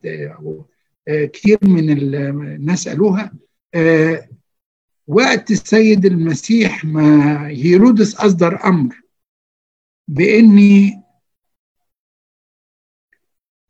كتير 1.09 1.59
من 1.63 1.91
الناس 1.91 2.89
قالوها 2.89 3.33
وقت 5.07 5.51
السيد 5.51 6.05
المسيح 6.05 6.85
ما 6.85 7.47
هيرودس 7.49 8.15
أصدر 8.17 8.65
أمر 8.65 9.03
بإني 10.09 11.03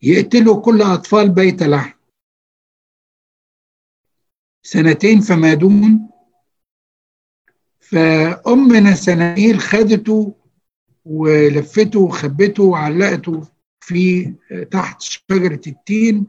يقتلوا 0.03 0.61
كل 0.62 0.82
أطفال 0.82 1.28
بيت 1.30 1.62
لحم. 1.62 1.99
سنتين 4.62 5.20
فما 5.20 5.55
دون 5.55 6.09
فأمنا 7.80 8.95
سنائيل 8.95 9.61
خدته 9.61 10.35
ولفته 11.05 12.01
وخبته 12.01 12.62
وعلقته 12.62 13.49
في 13.80 14.35
تحت 14.70 15.03
شجرة 15.03 15.61
التين 15.66 16.26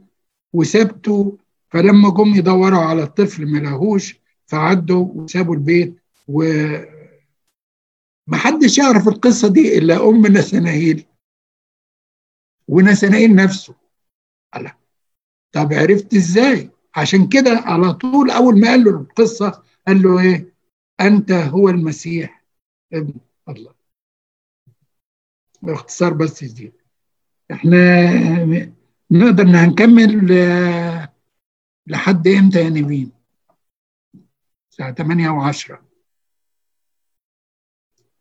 وسابته 0.53 1.37
فلما 1.69 2.09
جم 2.09 2.35
يدوروا 2.35 2.79
على 2.79 3.03
الطفل 3.03 3.45
ما 3.45 3.57
لقوهوش 3.57 4.15
فعدوا 4.47 5.05
وسابوا 5.13 5.55
البيت 5.55 5.95
و 6.27 6.43
محدش 8.27 8.77
يعرف 8.77 9.07
القصة 9.07 9.47
دي 9.53 9.77
إلا 9.77 10.09
أم 10.09 10.27
نسناهيل 10.27 11.05
ونسناهيل 12.67 13.35
نفسه. 13.35 13.75
قال 14.53 14.71
طب 15.51 15.73
عرفت 15.73 16.13
إزاي؟ 16.13 16.69
عشان 16.95 17.29
كده 17.29 17.51
على 17.51 17.93
طول 17.93 18.31
أول 18.31 18.59
ما 18.59 18.67
قال 18.67 18.83
له 18.83 18.89
القصة 18.91 19.63
قال 19.87 20.01
له 20.01 20.19
إيه؟ 20.19 20.53
أنت 21.01 21.31
هو 21.31 21.69
المسيح 21.69 22.43
ابن 22.93 23.13
الله. 23.49 23.73
باختصار 25.61 26.13
بس 26.13 26.43
دي 26.43 26.73
إحنا 27.51 28.05
نقدر 29.11 29.43
هنكمل 29.43 30.27
لحد 31.87 32.27
إمتى 32.27 32.59
يا 32.59 32.69
نبيل؟ 32.69 33.09
الساعة 34.75 34.91
8 34.93 35.29
و10 35.29 35.77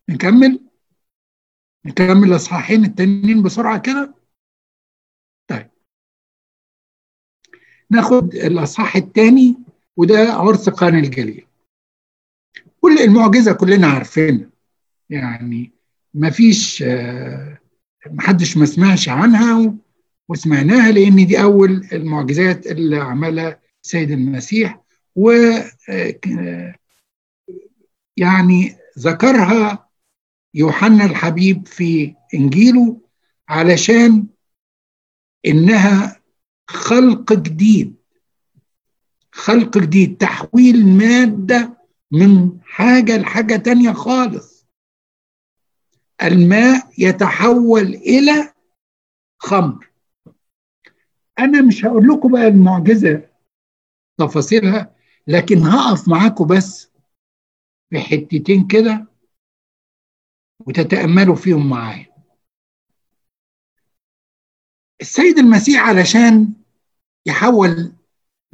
نكمل؟ 0.09 0.61
نكمل 1.87 2.29
الإصحاحين 2.29 2.85
التانيين 2.85 3.43
بسرعة 3.43 3.83
كده؟ 3.83 4.15
طيب. 5.51 5.71
ناخد 7.91 8.35
الإصحاح 8.35 8.97
الثاني 8.97 9.57
وده 9.97 10.33
عرس 10.33 10.69
قانا 10.69 10.99
الجليل. 10.99 11.47
كل 12.81 12.99
المعجزة 12.99 13.53
كلنا 13.53 13.87
عارفينها. 13.87 14.51
يعني 15.11 15.73
مفيش 16.15 16.85
محدش 18.07 18.57
ما 18.57 18.67
سمعش 18.67 19.09
عنها 19.09 19.75
وسمعناها 20.29 20.93
لأن 20.93 21.27
دي 21.27 21.43
أول 21.43 21.89
المعجزات 21.93 22.67
اللي 22.67 22.97
عملها 22.97 23.61
السيد 23.85 24.11
المسيح. 24.11 24.84
و 25.17 25.31
يعني 28.17 28.77
ذكرها 28.99 29.89
يوحنا 30.55 31.05
الحبيب 31.05 31.67
في 31.67 32.15
إنجيله 32.35 33.01
علشان 33.49 34.27
إنها 35.47 36.21
خلق 36.71 37.33
جديد 37.33 37.97
خلق 39.33 39.79
جديد 39.79 40.17
تحويل 40.17 40.87
مادة 40.87 41.79
من 42.11 42.61
حاجة 42.63 43.17
لحاجة 43.17 43.57
تانية 43.57 43.93
خالص. 43.93 44.67
الماء 46.23 46.91
يتحول 46.99 47.83
إلى 47.95 48.53
خمر. 49.39 49.91
أنا 51.39 51.63
مش 51.63 51.85
هقول 51.85 52.09
لكم 52.09 52.33
بقى 52.33 52.49
المعجزة 52.49 53.29
تفاصيلها 54.19 54.94
لكن 55.27 55.59
هقف 55.59 56.09
معاكم 56.09 56.47
بس 56.47 56.91
في 57.91 58.01
حتتين 58.01 58.67
كده 58.67 59.07
وتتأملوا 60.61 61.37
فيهم 61.37 61.71
معايا. 61.71 62.15
السيد 65.01 65.39
المسيح 65.39 65.81
علشان 65.89 66.55
يحول 67.27 67.93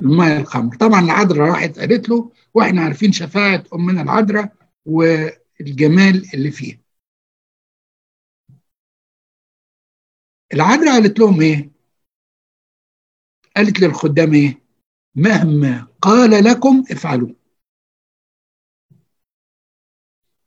الماء 0.01 0.41
الخمر 0.41 0.77
طبعا 0.77 1.01
العذراء 1.01 1.49
راحت 1.51 1.79
قالت 1.79 2.09
له 2.09 2.33
وإحنا 2.55 2.83
عارفين 2.83 3.13
شفاعة 3.13 3.65
أمنا 3.75 4.03
العذراء 4.03 4.57
والجمال 4.87 6.35
اللي 6.35 6.51
فيها. 6.51 6.79
العذراء 10.55 10.93
قالت 11.03 11.19
لهم 11.19 11.41
إيه؟ 11.41 11.71
قالت 13.57 13.81
للخدام 13.81 14.35
إيه؟ 14.35 14.63
مهما 15.15 15.87
قال 16.03 16.45
لكم 16.45 16.85
افعلوا. 16.91 17.35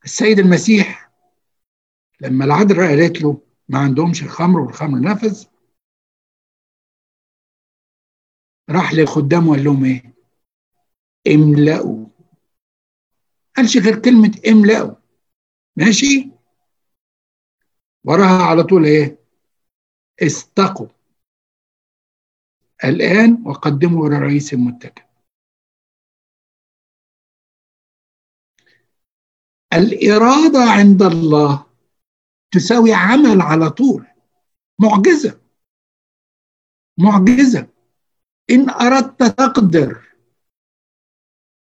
السيد 0.05 0.39
المسيح 0.39 1.11
لما 2.21 2.45
العذراء 2.45 2.89
قالت 2.89 3.21
له 3.21 3.41
ما 3.69 3.79
عندهمش 3.79 4.23
الخمر 4.23 4.59
والخمر 4.59 4.99
نفذ 4.99 5.45
راح 8.69 8.93
للخدام 8.93 9.47
وقال 9.47 9.63
لهم 9.63 9.85
إيه؟ 9.85 10.13
املأوا. 11.27 12.05
قالش 13.55 13.77
غير 13.77 14.01
كلمة 14.01 14.41
املأوا. 14.47 14.95
ماشي؟ 15.75 16.31
وراها 18.03 18.43
على 18.43 18.63
طول 18.63 18.85
إيه؟ 18.85 19.19
استقوا. 20.21 20.87
الآن 22.83 23.43
وقدموا 23.45 24.07
إلى 24.07 24.19
رئيس 24.19 24.53
المتكئ 24.53 25.03
الإرادة 29.73 30.59
عند 30.59 31.03
الله 31.03 31.65
تساوي 32.51 32.93
عمل 32.93 33.41
على 33.41 33.69
طول. 33.69 34.05
معجزة. 34.79 35.39
معجزة. 36.99 37.67
إن 38.49 38.69
أردت 38.69 39.23
تقدر. 39.23 40.07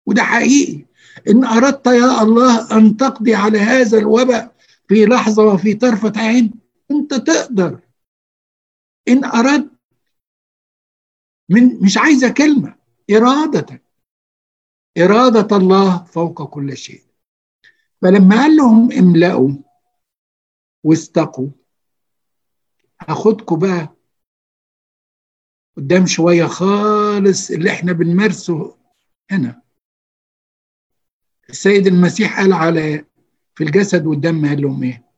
وده 0.06 0.24
حقيقي. 0.24 0.86
إن 1.28 1.44
أردت 1.44 1.88
يا 1.88 2.22
الله 2.22 2.78
أن 2.78 2.98
تقضي 2.98 3.36
على 3.36 3.60
هذا 3.60 3.98
الوباء 3.98 4.56
في 4.88 5.06
لحظة 5.06 5.44
وفي 5.44 5.74
طرفة 5.74 6.14
عين 6.16 6.54
أنت 6.92 7.14
تقدر. 7.14 7.80
إن 9.08 9.24
أردت 9.26 9.71
من 11.52 11.84
مش 11.84 11.98
عايزة 11.98 12.34
كلمة. 12.34 12.78
إرادة. 13.12 13.84
إرادة 14.98 15.58
الله 15.58 16.04
فوق 16.04 16.50
كل 16.50 16.78
شيء. 16.78 17.04
فلما 18.02 18.36
قال 18.36 18.56
لهم 18.56 18.92
املأوا 18.92 19.50
واستقوا 20.84 21.50
هاخدكم 23.02 23.60
بقى 23.60 23.96
قدام 25.78 26.06
شوية 26.06 26.46
خالص 26.46 27.52
اللي 27.52 27.72
إحنا 27.72 27.92
بنمارسه 27.92 28.78
هنا. 29.32 29.62
السيد 31.50 31.88
المسيح 31.88 32.40
قال 32.40 32.54
على 32.54 33.06
في 33.56 33.64
الجسد 33.64 34.06
والدم 34.06 34.46
قال 34.48 34.62
لهم 34.62 34.84
إيه؟ 34.84 35.12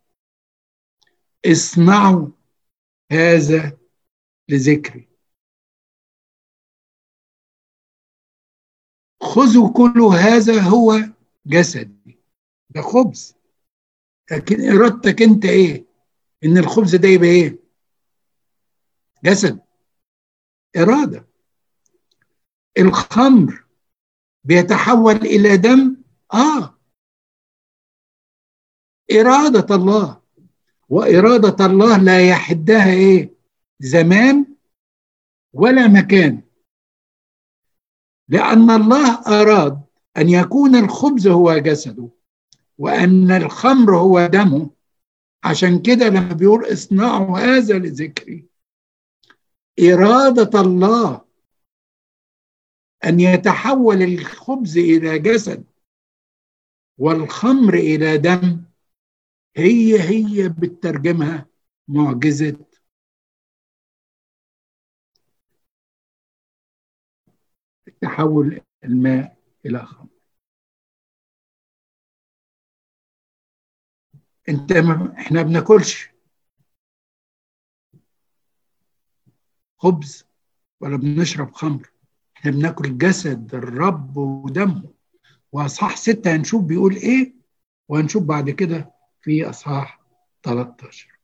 اصنعوا 1.45 2.27
هذا 3.11 3.77
لذكري. 4.49 5.12
خذوا 9.34 9.73
كل 9.73 10.01
هذا 10.01 10.61
هو 10.61 10.99
جسدي. 11.45 12.19
ده 12.69 12.81
خبز. 12.81 13.36
لكن 14.31 14.69
إرادتك 14.69 15.21
أنت 15.21 15.45
إيه؟ 15.45 15.86
إن 16.43 16.57
الخبز 16.57 16.95
ده 16.95 17.07
يبقى 17.07 17.27
إيه؟ 17.27 17.59
جسد. 19.23 19.59
إرادة. 20.77 21.27
الخمر 22.77 23.65
بيتحول 24.43 25.15
إلى 25.15 25.57
دم؟ 25.57 25.97
آه. 26.34 26.77
إرادة 29.11 29.75
الله. 29.75 30.21
وإرادة 30.89 31.65
الله 31.65 31.97
لا 31.97 32.29
يحدها 32.29 32.93
إيه؟ 32.93 33.34
زمان 33.79 34.45
ولا 35.53 35.88
مكان. 35.88 36.41
لأن 38.34 38.69
الله 38.69 39.21
أراد 39.41 39.81
أن 40.17 40.29
يكون 40.29 40.75
الخبز 40.75 41.27
هو 41.27 41.57
جسده 41.57 42.09
وأن 42.77 43.31
الخمر 43.31 43.97
هو 43.97 44.25
دمه. 44.25 44.69
عشان 45.43 45.81
كده 45.81 46.09
لما 46.09 46.34
بيقول 46.34 46.73
اصنعوا 46.73 47.39
هذا 47.39 47.77
لذكري. 47.79 48.45
إرادة 49.79 50.61
الله 50.61 51.21
أن 53.05 53.19
يتحول 53.19 54.01
الخبز 54.01 54.77
إلى 54.77 55.19
جسد 55.19 55.63
والخمر 56.97 57.73
إلى 57.73 58.17
دم. 58.17 58.63
هي 59.55 60.01
هي 60.01 60.49
بالترجمة 60.49 61.45
معجزة 61.88 62.57
تحول 68.04 68.62
الماء 68.84 69.38
إلى 69.66 69.86
خمر. 69.86 70.08
أنت 74.49 74.74
ما 74.74 75.14
إحنا 75.20 75.41
بناكلش. 75.41 76.10
خبز 79.78 80.26
ولا 80.82 80.97
بنشرب 80.97 81.51
خمر. 81.54 81.91
إحنا 82.38 82.51
بناكل 82.51 82.97
جسد 82.97 83.56
الرب 83.56 84.18
ودمه. 84.18 84.93
وأصحاح 85.51 85.97
ستة 85.97 86.36
هنشوف 86.36 86.64
بيقول 86.64 86.95
إيه؟ 86.95 87.34
وهنشوف 87.89 88.24
بعد 88.24 88.49
كده 88.49 88.91
في 89.22 89.49
أصحاح 89.49 90.01
13 90.43 91.20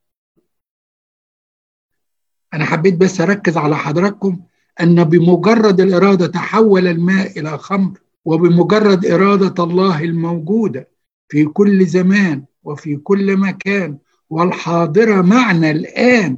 أنا 2.54 2.66
حبيت 2.66 2.98
بس 2.98 3.22
أركز 3.22 3.58
على 3.58 3.76
حضراتكم 3.76 4.46
أن 4.82 5.04
بمجرد 5.04 5.82
الإرادة 5.82 6.28
تحول 6.28 6.88
الماء 6.88 7.40
إلى 7.40 7.58
خمر 7.58 8.00
وبمجرد 8.26 9.06
إرادة 9.06 9.64
الله 9.64 10.04
الموجودة 10.04 10.90
في 11.30 11.46
كل 11.46 11.86
زمان 11.86 12.46
وفي 12.64 12.96
كل 12.98 13.38
مكان 13.38 13.98
والحاضرة 14.30 15.22
معنا 15.22 15.72
الآن 15.72 16.38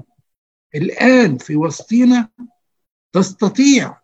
الآن 0.76 1.38
في 1.38 1.56
وسطنا 1.56 2.30
تستطيع 3.14 3.98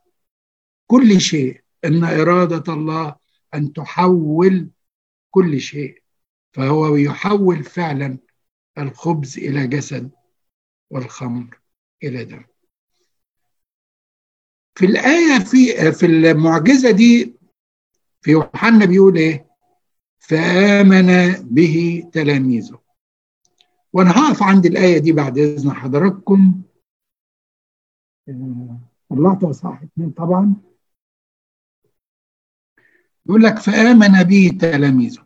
كل 0.88 1.22
شيء. 1.22 1.62
أن 1.86 2.04
إرادة 2.04 2.74
الله 2.74 3.16
أن 3.54 3.74
تحول 3.74 4.70
كل 5.32 5.60
شيء. 5.62 6.02
فهو 6.54 6.96
يحول 6.96 7.64
فعلا 7.64 8.18
الخبز 8.78 9.38
إلى 9.38 9.68
جسد 9.68 10.12
والخمر 10.92 11.60
إلى 12.04 12.26
دم. 12.26 12.44
في 14.78 14.86
الآية 14.86 15.40
في 15.40 15.92
في 15.92 16.06
المعجزة 16.06 16.92
دي 16.92 17.36
في 18.22 18.32
يوحنا 18.32 18.86
بيقول 18.86 19.18
إيه؟ 19.18 19.48
فآمن 20.20 21.32
به 21.34 22.04
تلاميذه. 22.14 22.80
وأنا 23.94 24.12
هقف 24.12 24.44
عند 24.44 24.66
الآية 24.66 24.98
دي 24.98 25.12
بعد 25.12 25.38
إذن 25.38 25.72
حضراتكم. 25.74 26.62
طلعت 29.10 29.46
صح 29.46 29.82
اتنين 29.84 30.12
طبعا. 30.12 30.56
يقول 33.26 33.44
لك 33.44 33.60
فآمن 33.60 34.24
به 34.24 34.58
تلاميذه. 34.62 35.26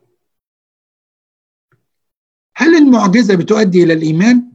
هل 2.56 2.76
المعجزة 2.76 3.36
بتؤدي 3.36 3.84
إلى 3.84 3.94
الإيمان؟ 3.94 4.51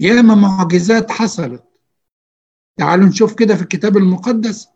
ياما 0.00 0.34
معجزات 0.34 1.10
حصلت. 1.10 1.64
تعالوا 2.78 3.06
نشوف 3.06 3.34
كده 3.34 3.54
في 3.54 3.62
الكتاب 3.62 3.96
المقدس 3.96 4.68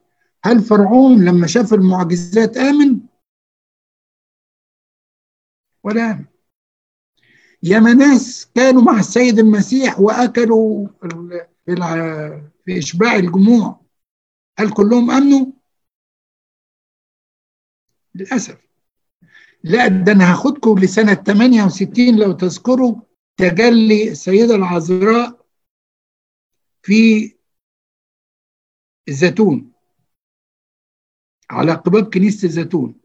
هل 0.44 0.60
فرعون 0.62 1.24
لما 1.24 1.46
شاف 1.46 1.74
المعجزات 1.74 2.56
آمن؟ 2.56 3.00
ولا 5.84 6.10
آمن. 6.10 6.24
ياما 7.62 7.92
ناس 7.92 8.50
كانوا 8.54 8.82
مع 8.82 8.98
السيد 8.98 9.38
المسيح 9.38 10.00
وأكلوا 10.00 10.88
في 12.64 12.78
إشباع 12.78 13.16
الجموع. 13.16 13.80
هل 14.58 14.72
كلهم 14.72 15.10
آمنوا؟ 15.10 15.46
للأسف. 18.14 18.70
لا 19.64 19.88
ده 19.88 20.12
أنا 20.12 20.32
هاخدكم 20.32 20.78
لسنة 20.78 21.14
68 21.14 22.16
لو 22.18 22.32
تذكروا. 22.32 23.09
تجلي 23.40 24.10
السيدة 24.10 24.54
العذراء 24.54 25.46
في 26.82 27.32
الزيتون 29.08 29.72
على 31.50 31.72
قباب 31.72 32.14
كنيسة 32.14 32.46
الزيتون. 32.46 33.00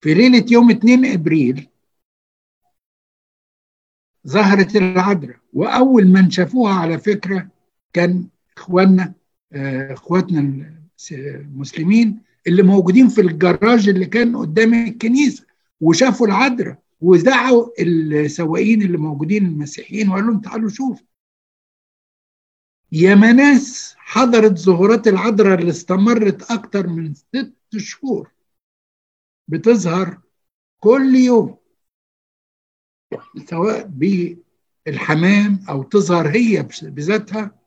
في 0.00 0.14
ليلة 0.14 0.46
يوم 0.50 0.70
2 0.70 1.04
إبريل 1.04 1.68
ظهرت 4.26 4.76
العذراء 4.76 5.40
وأول 5.52 6.06
من 6.06 6.30
شافوها 6.30 6.74
على 6.74 6.98
فكرة 6.98 7.48
كان 7.92 8.28
إخواننا 8.56 9.14
إخواتنا 9.92 10.40
المسلمين 11.12 12.22
اللي 12.46 12.62
موجودين 12.62 13.08
في 13.08 13.20
الجراج 13.20 13.88
اللي 13.88 14.06
كان 14.06 14.36
قدام 14.36 14.74
الكنيسة 14.74 15.46
وشافوا 15.80 16.26
العذراء. 16.26 16.81
ودعوا 17.02 17.68
السواقين 17.82 18.82
اللي 18.82 18.98
موجودين 18.98 19.46
المسيحيين 19.46 20.08
وقال 20.08 20.26
لهم 20.26 20.40
تعالوا 20.40 20.68
شوفوا. 20.68 21.06
ياما 22.92 23.32
ناس 23.32 23.94
حضرت 23.98 24.58
ظهورات 24.58 25.06
العذراء 25.06 25.58
اللي 25.58 25.70
استمرت 25.70 26.50
أكتر 26.50 26.86
من 26.86 27.14
ست 27.14 27.54
شهور. 27.76 28.32
بتظهر 29.48 30.22
كل 30.80 31.14
يوم. 31.14 31.58
سواء 33.50 33.86
بالحمام 34.86 35.64
أو 35.68 35.82
تظهر 35.82 36.28
هي 36.28 36.68
بذاتها. 36.82 37.58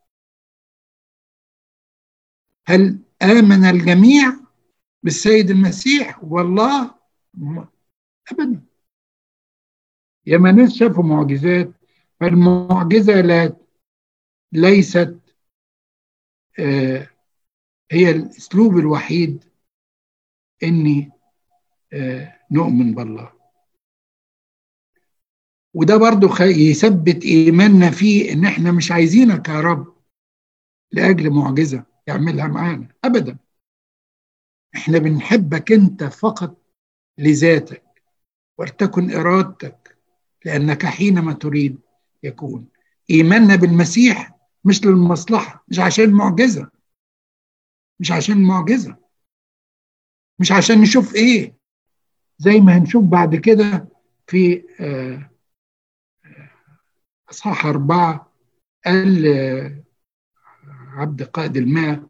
هل 2.66 2.98
آمن 3.22 3.64
الجميع 3.64 4.36
بالسيد 5.02 5.50
المسيح؟ 5.50 6.24
والله 6.24 6.94
ابدا 10.26 10.32
ياما 10.34 10.52
ناس 10.52 10.74
شافوا 10.74 11.04
معجزات 11.04 11.70
فالمعجزة 12.20 13.20
لا 13.20 13.56
ليست 14.52 15.18
آه 16.58 17.10
هي 17.90 18.10
الأسلوب 18.10 18.78
الوحيد 18.78 19.44
إني 20.62 21.10
آه 21.92 22.40
نؤمن 22.50 22.94
بالله. 22.94 23.32
وده 25.74 25.96
برضو 25.96 26.28
يثبت 26.40 27.24
إيماننا 27.24 27.90
فيه 27.90 28.32
إن 28.32 28.44
إحنا 28.44 28.72
مش 28.72 28.92
عايزينك 28.92 29.48
يا 29.48 29.60
رب 29.60 29.96
لأجل 30.92 31.30
معجزة 31.30 31.84
يعملها 32.06 32.46
معانا 32.46 32.88
ابدا. 33.04 33.38
إحنا 34.74 34.98
بنحبك 34.98 35.72
أنت 35.72 36.04
فقط 36.04 36.56
لذاتك 37.18 37.82
ولتكن 38.58 39.10
إرادتك 39.10 39.85
لأنك 40.46 40.86
حينما 40.86 41.32
تريد 41.32 41.78
يكون. 42.22 42.68
إيماننا 43.10 43.56
بالمسيح 43.56 44.34
مش 44.64 44.84
للمصلحة 44.84 45.64
مش 45.68 45.78
عشان 45.78 46.10
معجزة. 46.12 46.70
مش 48.00 48.12
عشان 48.12 48.42
معجزة. 48.42 48.96
مش 50.38 50.52
عشان 50.52 50.80
نشوف 50.80 51.14
إيه. 51.14 51.56
زي 52.38 52.60
ما 52.60 52.78
هنشوف 52.78 53.04
بعد 53.04 53.36
كده 53.36 53.88
في 54.26 54.62
إصحاح 57.30 57.66
أربعة 57.66 58.32
قال 58.86 59.26
عبد 60.88 61.22
قائد 61.22 61.56
الماء 61.56 62.06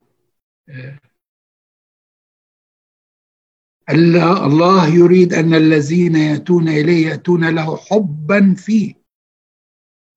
الله 3.90 4.94
يريد 4.94 5.34
أن 5.34 5.54
الذين 5.54 6.16
يأتون 6.16 6.68
إليه 6.68 7.06
يأتون 7.08 7.48
له 7.48 7.76
حبا 7.76 8.54
فيه 8.54 8.94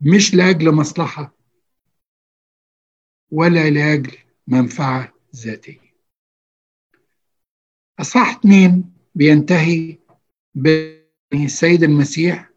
مش 0.01 0.35
لأجل 0.35 0.71
مصلحة 0.71 1.35
ولا 3.31 3.69
لأجل 3.69 4.11
منفعة 4.47 5.13
ذاتية. 5.35 5.89
أصحاح 7.99 8.37
اثنين 8.37 8.93
بينتهي 9.15 9.97
بالسيد 10.55 11.83
المسيح 11.83 12.49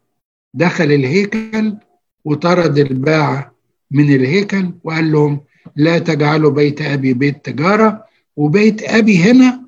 دخل 0.53 0.83
الهيكل 0.91 1.77
وطرد 2.25 2.77
الباعة 2.77 3.55
من 3.91 4.15
الهيكل 4.15 4.73
وقال 4.83 5.11
لهم 5.11 5.41
لا 5.75 5.99
تجعلوا 5.99 6.51
بيت 6.51 6.81
أبي 6.81 7.13
بيت 7.13 7.45
تجارة 7.45 8.05
وبيت 8.35 8.83
أبي 8.83 9.17
هنا 9.23 9.62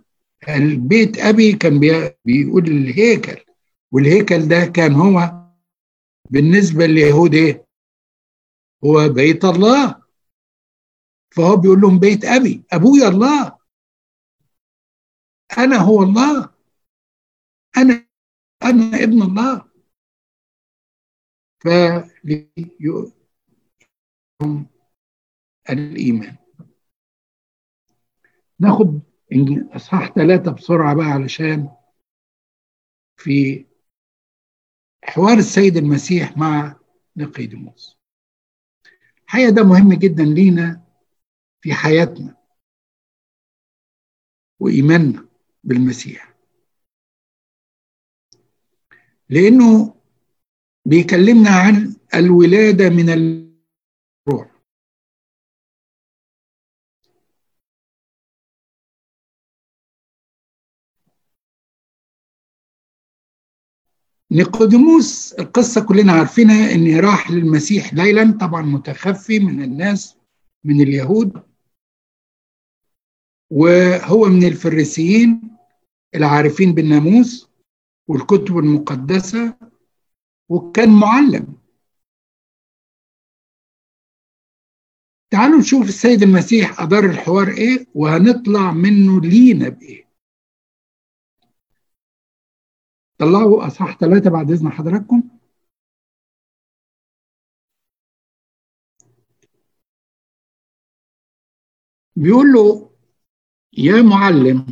البيت 0.49 1.17
أبي 1.17 1.53
كان 1.53 1.79
بيقول 2.25 2.67
الهيكل 2.67 3.45
والهيكل 3.91 4.47
ده 4.47 4.65
كان 4.65 4.93
هو 4.93 5.45
بالنسبة 6.29 6.85
لليهود 6.85 7.33
إيه؟ 7.33 7.65
هو 8.85 9.09
بيت 9.09 9.45
الله. 9.45 10.01
فهو 11.35 11.55
بيقول 11.55 11.81
لهم 11.81 11.99
بيت 11.99 12.25
أبي 12.25 12.63
أبويا 12.73 13.07
الله. 13.07 13.57
أنا 15.57 15.77
هو 15.77 16.03
الله. 16.03 16.49
أنا 17.77 18.07
أنا 18.63 19.03
ابن 19.03 19.21
الله. 19.21 19.65
فليهم 21.59 23.11
الإيمان 25.69 26.37
ناخد 28.59 29.01
أصحاح 29.75 30.11
ثلاثة 30.13 30.51
بسرعة 30.51 30.95
بقى 30.95 31.05
علشان 31.05 31.69
في 33.17 33.65
حوار 35.03 35.37
السيد 35.37 35.77
المسيح 35.77 36.37
مع 36.37 36.75
نقيدموس. 37.17 37.97
الحقيقة 39.25 39.49
ده 39.51 39.63
مهم 39.63 39.93
جدا 39.93 40.23
لينا 40.23 40.81
في 41.61 41.73
حياتنا 41.73 42.37
وإيماننا 44.59 45.25
بالمسيح. 45.63 46.35
لأنه 49.29 49.95
بيكلمنا 50.85 51.49
عن 51.49 51.95
الولادة 52.15 52.89
من 52.89 53.09
نيقوديموس 64.35 65.33
القصة 65.33 65.85
كلنا 65.85 66.11
عارفينها 66.13 66.75
إن 66.75 66.99
راح 66.99 67.31
للمسيح 67.31 67.93
ليلا 67.93 68.37
طبعا 68.41 68.61
متخفي 68.61 69.39
من 69.39 69.63
الناس 69.63 70.17
من 70.63 70.81
اليهود. 70.81 71.43
وهو 73.51 74.25
من 74.25 74.43
الفريسيين 74.47 75.57
العارفين 76.15 76.73
بالناموس 76.73 77.49
والكتب 78.09 78.57
المقدسة 78.57 79.57
وكان 80.49 80.99
معلم. 80.99 81.57
تعالوا 85.31 85.59
نشوف 85.59 85.87
السيد 85.87 86.23
المسيح 86.23 86.81
أدار 86.81 87.05
الحوار 87.05 87.47
إيه 87.47 87.87
وهنطلع 87.93 88.71
منه 88.71 89.21
لينا 89.21 89.69
بإيه. 89.69 90.04
طلعوا 93.19 93.67
اصحاح 93.67 93.97
ثلاثة 93.97 94.29
بعد 94.29 94.51
إذن 94.51 94.69
حضراتكم. 94.69 95.23
بيقول 102.15 102.47
له 102.53 102.91
يا 103.77 104.01
معلم. 104.01 104.65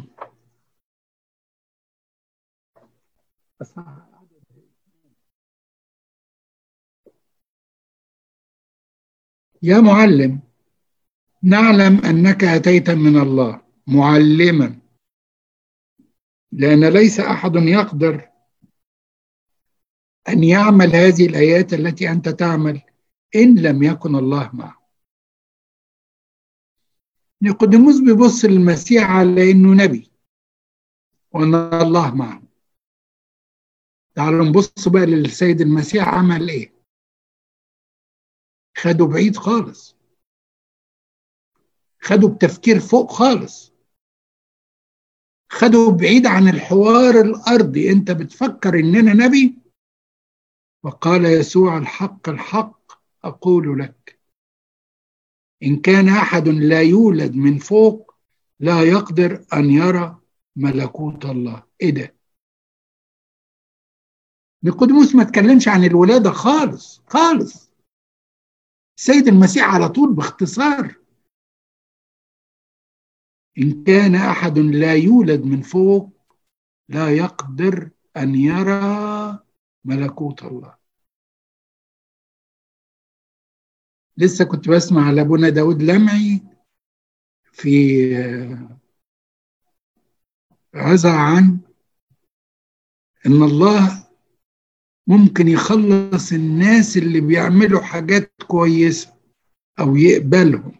يا 9.63 9.79
معلم 9.79 10.39
نعلم 11.43 11.97
أنك 12.05 12.43
أتيت 12.43 12.89
من 12.89 13.21
الله 13.21 13.61
معلما 13.87 14.79
لأن 16.51 16.83
ليس 16.93 17.19
أحد 17.19 17.55
يقدر 17.55 18.32
أن 20.29 20.43
يعمل 20.43 20.95
هذه 20.95 21.25
الآيات 21.25 21.73
التي 21.73 22.09
أنت 22.11 22.29
تعمل 22.29 22.81
إن 23.35 23.59
لم 23.59 23.83
يكن 23.83 24.15
الله 24.15 24.49
معه. 24.53 24.89
نيقوديموس 27.41 27.99
بيبص 27.99 28.45
للمسيح 28.45 29.11
على 29.11 29.51
إنه 29.51 29.83
نبي 29.83 30.11
وأن 31.31 31.55
الله 31.55 32.15
معه. 32.15 32.43
تعالوا 34.15 34.45
نبص 34.45 34.87
بقى 34.87 35.05
للسيد 35.05 35.61
المسيح 35.61 36.07
عمل 36.07 36.49
إيه؟ 36.49 36.73
خده 38.77 39.05
بعيد 39.05 39.37
خالص. 39.37 39.95
خده 42.01 42.27
بتفكير 42.27 42.79
فوق 42.79 43.11
خالص. 43.11 43.73
خده 45.49 45.91
بعيد 45.99 46.25
عن 46.25 46.47
الحوار 46.47 47.21
الأرضي. 47.21 47.91
أنت 47.91 48.11
بتفكر 48.11 48.79
إننا 48.79 49.13
نبي؟ 49.13 49.62
وقال 50.83 51.25
يسوع 51.25 51.77
الحق 51.77 52.29
الحق 52.29 52.91
أقول 53.23 53.79
لك. 53.79 54.19
إن 55.63 55.81
كان 55.81 56.09
أحد 56.09 56.47
لا 56.47 56.81
يولد 56.81 57.35
من 57.35 57.57
فوق 57.57 58.15
لا 58.59 58.81
يقدر 58.81 59.45
أن 59.53 59.69
يرى 59.69 60.21
ملكوت 60.55 61.25
الله. 61.25 61.63
إيه 61.81 61.89
ده؟ 61.89 62.15
نيقوديموس 64.63 65.15
ما 65.15 65.23
تكلمش 65.23 65.67
عن 65.67 65.83
الولادة 65.83 66.31
خالص 66.31 67.01
خالص. 67.07 67.71
السيد 68.97 69.27
المسيح 69.27 69.73
على 69.75 69.89
طول 69.89 70.13
باختصار. 70.13 70.95
إن 73.57 73.83
كان 73.83 74.15
أحد 74.15 74.57
لا 74.59 74.93
يولد 74.95 75.45
من 75.45 75.61
فوق 75.61 76.09
لا 76.89 77.09
يقدر 77.09 77.89
أن 78.17 78.35
يرى 78.35 79.43
ملكوت 79.85 80.43
الله. 80.43 80.77
لسه 84.17 84.45
كنت 84.45 84.69
بسمع 84.69 85.11
لابونا 85.11 85.49
داود 85.49 85.81
لمعي 85.81 86.41
في 87.51 88.05
عزة 90.75 91.11
عن 91.11 91.59
إن 93.25 93.43
الله 93.43 94.07
ممكن 95.07 95.47
يخلص 95.47 96.31
الناس 96.31 96.97
اللي 96.97 97.21
بيعملوا 97.21 97.81
حاجات 97.81 98.31
كويسة 98.47 99.13
أو 99.79 99.95
يقبلهم. 99.95 100.75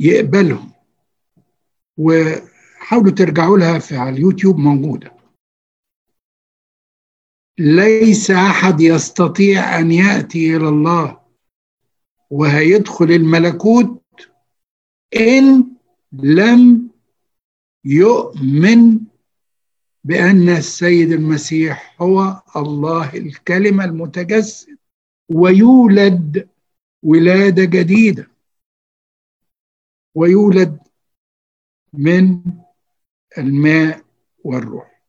يقبلهم. 0.00 0.72
و 1.98 2.12
حاولوا 2.88 3.10
ترجعوا 3.10 3.58
لها 3.58 3.78
في 3.78 3.96
على 3.96 4.10
اليوتيوب 4.10 4.58
موجودة. 4.58 5.16
ليس 7.58 8.30
أحد 8.30 8.80
يستطيع 8.80 9.78
أن 9.78 9.92
يأتي 9.92 10.56
إلى 10.56 10.68
الله 10.68 11.20
وهيدخل 12.30 13.04
الملكوت 13.04 14.02
إن 15.16 15.76
لم 16.12 16.90
يؤمن 17.84 19.00
بأن 20.04 20.48
السيد 20.48 21.12
المسيح 21.12 22.02
هو 22.02 22.42
الله 22.56 23.14
الكلمة 23.14 23.84
المتجسد 23.84 24.78
ويولد 25.28 26.48
ولادة 27.02 27.64
جديدة. 27.64 28.30
ويولد 30.14 30.78
من 31.92 32.40
الماء 33.38 34.02
والروح. 34.44 35.02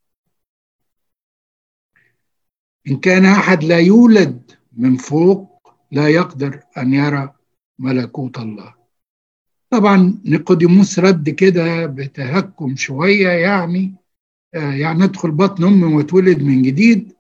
إن 2.88 2.98
كان 2.98 3.26
أحد 3.26 3.64
لا 3.64 3.80
يولد 3.80 4.52
من 4.74 4.98
فوق 4.98 5.74
لا 5.92 6.08
يقدر 6.08 6.60
أن 6.78 6.94
يرى 6.94 7.34
ملكوت 7.80 8.38
الله. 8.38 8.74
طبعا 9.70 10.22
نيقوديموس 10.26 11.00
رد 11.00 11.30
كده 11.30 11.86
بتهكم 11.86 12.76
شوية 12.76 13.30
يعني 13.30 13.96
يعني 14.54 15.04
ادخل 15.04 15.32
بطن 15.32 15.64
أمي 15.64 15.96
واتولد 15.96 16.44
من 16.44 16.62
جديد. 16.62 17.14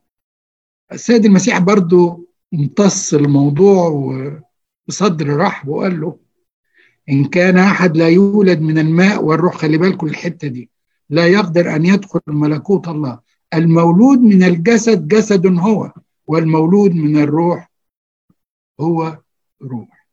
السيد 0.91 1.25
المسيح 1.25 1.59
برضو 1.59 2.29
امتص 2.53 3.13
الموضوع 3.13 4.41
بصدر 4.87 5.37
رحب 5.37 5.67
وقال 5.67 6.01
له 6.01 6.19
إن 7.09 7.25
كان 7.25 7.57
أحد 7.57 7.97
لا 7.97 8.09
يولد 8.09 8.59
من 8.59 8.77
الماء 8.77 9.23
والروح. 9.23 9.55
خلي 9.57 9.77
بالكم 9.77 10.07
الحتة 10.07 10.47
دي. 10.47 10.69
لا 11.09 11.27
يقدر 11.27 11.75
أن 11.75 11.85
يدخل 11.85 12.19
ملكوت 12.27 12.87
الله. 12.87 13.21
المولود 13.53 14.19
من 14.19 14.43
الجسد 14.43 15.07
جسد 15.07 15.45
هو 15.45 15.93
والمولود 16.27 16.91
من 16.91 17.17
الروح 17.23 17.71
هو 18.79 19.21
روح. 19.61 20.07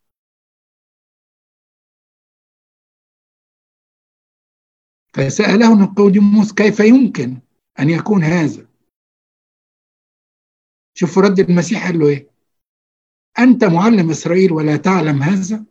فسأله 5.14 5.82
نقوديموس 5.82 6.52
كيف 6.52 6.80
يمكن 6.80 7.40
أن 7.80 7.90
يكون 7.90 8.22
هذا؟ 8.24 8.66
شوفوا 10.94 11.22
رد 11.22 11.38
المسيح 11.40 11.86
قال 11.86 11.98
له 11.98 12.08
إيه؟ 12.08 12.30
أنت 13.38 13.64
معلم 13.64 14.10
إسرائيل 14.10 14.52
ولا 14.52 14.76
تعلم 14.76 15.22
هذا؟ 15.22 15.64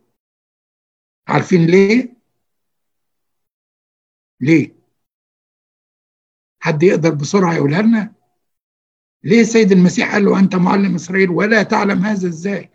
عارفين 1.28 1.66
ليه؟ 1.66 2.16
ليه؟ 4.40 4.76
حد 6.66 6.82
يقدر 6.82 7.14
بسرعة 7.14 7.54
يقولها 7.54 7.82
لنا؟ 7.82 8.14
ليه 9.24 9.40
السيد 9.40 9.72
المسيح 9.72 10.12
قال 10.12 10.24
له 10.24 10.38
أنت 10.38 10.54
معلم 10.56 10.94
إسرائيل 10.94 11.30
ولا 11.30 11.62
تعلم 11.62 12.04
هذا 12.04 12.28
إزاي؟ 12.28 12.70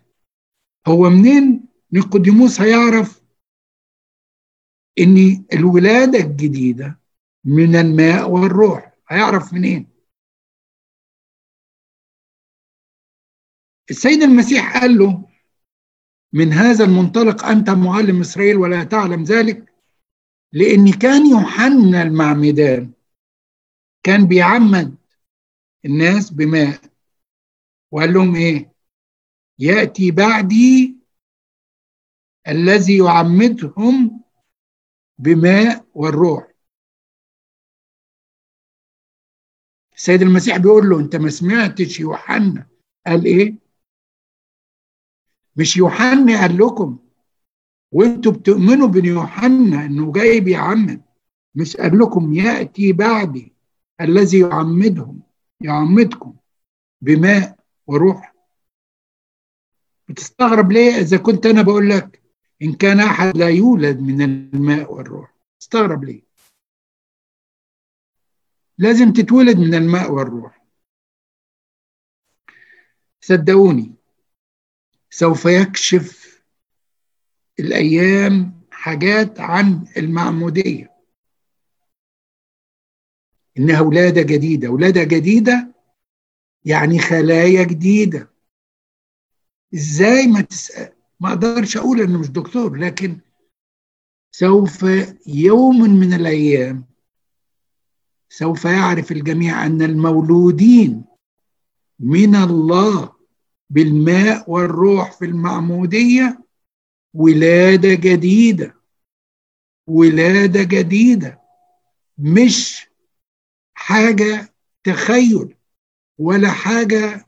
هو 0.86 1.10
منين؟ 1.10 1.64
نيقوديموس 1.92 2.60
هيعرف 2.60 3.22
إن 4.98 5.44
الولادة 5.52 6.18
الجديدة 6.18 7.00
من 7.44 7.76
الماء 7.76 8.30
والروح. 8.30 8.92
هيعرف 9.08 9.52
منين؟ 9.52 9.88
السيد 13.90 14.22
المسيح 14.22 14.80
قال 14.80 14.98
له 14.98 15.28
من 16.32 16.52
هذا 16.52 16.84
المنطلق 16.84 17.44
أنت 17.44 17.70
معلم 17.70 18.20
إسرائيل 18.20 18.56
ولا 18.56 18.84
تعلم 18.84 19.22
ذلك؟ 19.22 19.72
لأن 20.52 20.92
كان 20.92 21.30
يوحنا 21.30 22.02
المعمدان 22.02 22.92
كان 24.02 24.26
بيعمد 24.26 24.96
الناس 25.84 26.30
بماء. 26.30 26.80
وقال 27.90 28.12
لهم 28.12 28.36
إيه؟ 28.36 28.72
يأتي 29.58 30.10
بعدي 30.10 30.96
الذي 32.48 32.98
يعمدهم 32.98 34.22
بماء 35.18 35.86
والروح. 35.94 36.52
السيد 39.96 40.22
المسيح 40.22 40.56
بيقول 40.56 40.88
له 40.88 41.00
أنت 41.00 41.16
ما 41.16 41.30
سمعتش 41.30 42.00
يوحنا؟ 42.00 42.66
قال 43.06 43.24
إيه؟ 43.24 43.54
مش 45.56 45.76
يوحنا 45.76 46.40
قال 46.40 46.56
لكم 46.58 46.98
وأنتوا 47.92 48.32
بتؤمنوا 48.32 48.88
بن 48.88 49.04
يوحنا 49.04 49.86
إنه 49.86 50.12
جاي 50.12 50.40
بيعمد 50.40 51.02
مش 51.54 51.76
قال 51.76 51.98
لكم 51.98 52.34
يأتي 52.34 52.92
بعدي 52.92 53.51
الذي 54.00 54.40
يعمدهم 54.40 55.22
يعمدكم 55.60 56.36
بماء 57.00 57.58
وروح. 57.86 58.34
بتستغرب 60.08 60.72
ليه 60.72 60.90
إذا 60.92 61.16
كنت 61.16 61.46
أنا 61.46 61.62
بقول 61.62 61.90
لك 61.90 62.22
إن 62.62 62.72
كان 62.72 63.00
أحد 63.00 63.36
لا 63.36 63.48
يولد 63.48 64.00
من 64.00 64.22
الماء 64.22 64.92
والروح؟ 64.92 65.34
تستغرب 65.60 66.04
ليه؟ 66.04 66.22
لازم 68.78 69.12
تتولد 69.12 69.58
من 69.58 69.74
الماء 69.74 70.12
والروح. 70.12 70.64
صدقوني 73.20 73.94
سوف 75.10 75.44
يكشف 75.44 76.42
الأيام 77.60 78.60
حاجات 78.70 79.40
عن 79.40 79.84
المعمودية. 79.96 80.91
إنها 83.58 83.80
ولادة 83.80 84.22
جديدة. 84.22 84.68
ولادة 84.68 85.04
جديدة 85.04 85.74
يعني 86.64 86.98
خلايا 86.98 87.64
جديدة. 87.64 88.30
إزاي 89.74 90.26
ما 90.26 90.40
تسال 90.40 90.92
ما 91.20 91.28
أقدرش 91.28 91.76
أقول 91.76 92.00
إنه 92.00 92.18
مش 92.20 92.28
دكتور 92.28 92.76
لكن 92.76 93.18
سوف 94.30 94.86
يوم 95.26 95.80
من 95.80 96.14
الأيام 96.14 96.84
سوف 98.28 98.64
يعرف 98.64 99.12
الجميع 99.12 99.66
أن 99.66 99.82
المولودين 99.82 101.04
من 102.00 102.34
الله 102.36 103.12
بالماء 103.70 104.50
والروح 104.50 105.12
في 105.18 105.24
المعمودية 105.24 106.44
ولادة 107.14 107.94
جديدة. 107.94 108.74
ولادة 109.86 110.62
جديدة. 110.62 111.40
مش 112.18 112.86
حاجة 113.86 114.54
تخيل 114.84 115.56
ولا 116.18 116.50
حاجة 116.50 117.26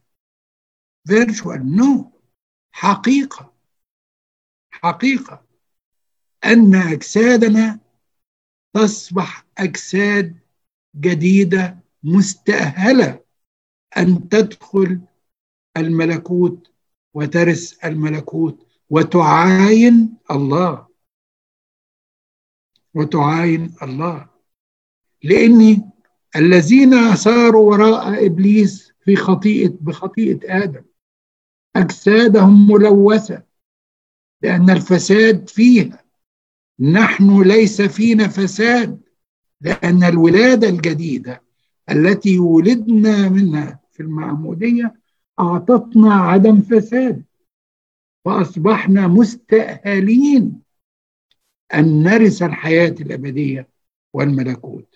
virtual 1.07 1.77
no 1.77 2.13
حقيقة. 2.73 3.55
حقيقة 4.71 5.45
أن 6.45 6.75
أجسادنا 6.75 7.81
تصبح 8.75 9.47
أجساد 9.59 10.39
جديدة 10.97 11.79
مستأهلة 12.03 13.25
أن 13.97 14.29
تدخل 14.29 15.01
الملكوت 15.77 16.73
وترث 17.15 17.85
الملكوت 17.85 18.67
وتعاين 18.91 20.17
الله. 20.31 20.89
وتعاين 22.95 23.75
الله. 23.83 24.31
لأني 25.23 25.94
الذين 26.37 27.17
ساروا 27.17 27.71
وراء 27.71 28.27
إبليس 28.27 28.93
في 29.01 29.17
خطيئه 29.17 29.75
بخطيئة 29.81 30.65
آدم. 30.65 30.83
أجسادهم 31.77 32.71
ملوثة 32.71 33.43
لأن 34.43 34.71
الفساد 34.71 35.49
فيها. 35.49 36.05
نحن 36.81 37.43
ليس 37.43 37.83
فينا 37.83 38.29
فساد 38.29 39.01
لأن 39.61 40.03
الولادة 40.03 40.69
الجديدة 40.69 41.43
التي 41.91 42.39
ولدنا 42.39 43.29
منها 43.29 43.81
في 43.93 44.01
المعمودية 44.01 44.95
أعطتنا 45.41 46.15
عدم 46.15 46.61
فساد 46.61 47.23
فأصبحنا 48.25 49.07
مستأهلين 49.07 50.61
أن 51.75 52.03
نرث 52.03 52.43
الحياة 52.43 52.95
الأبدية 53.01 53.69
والملكوت. 54.13 54.94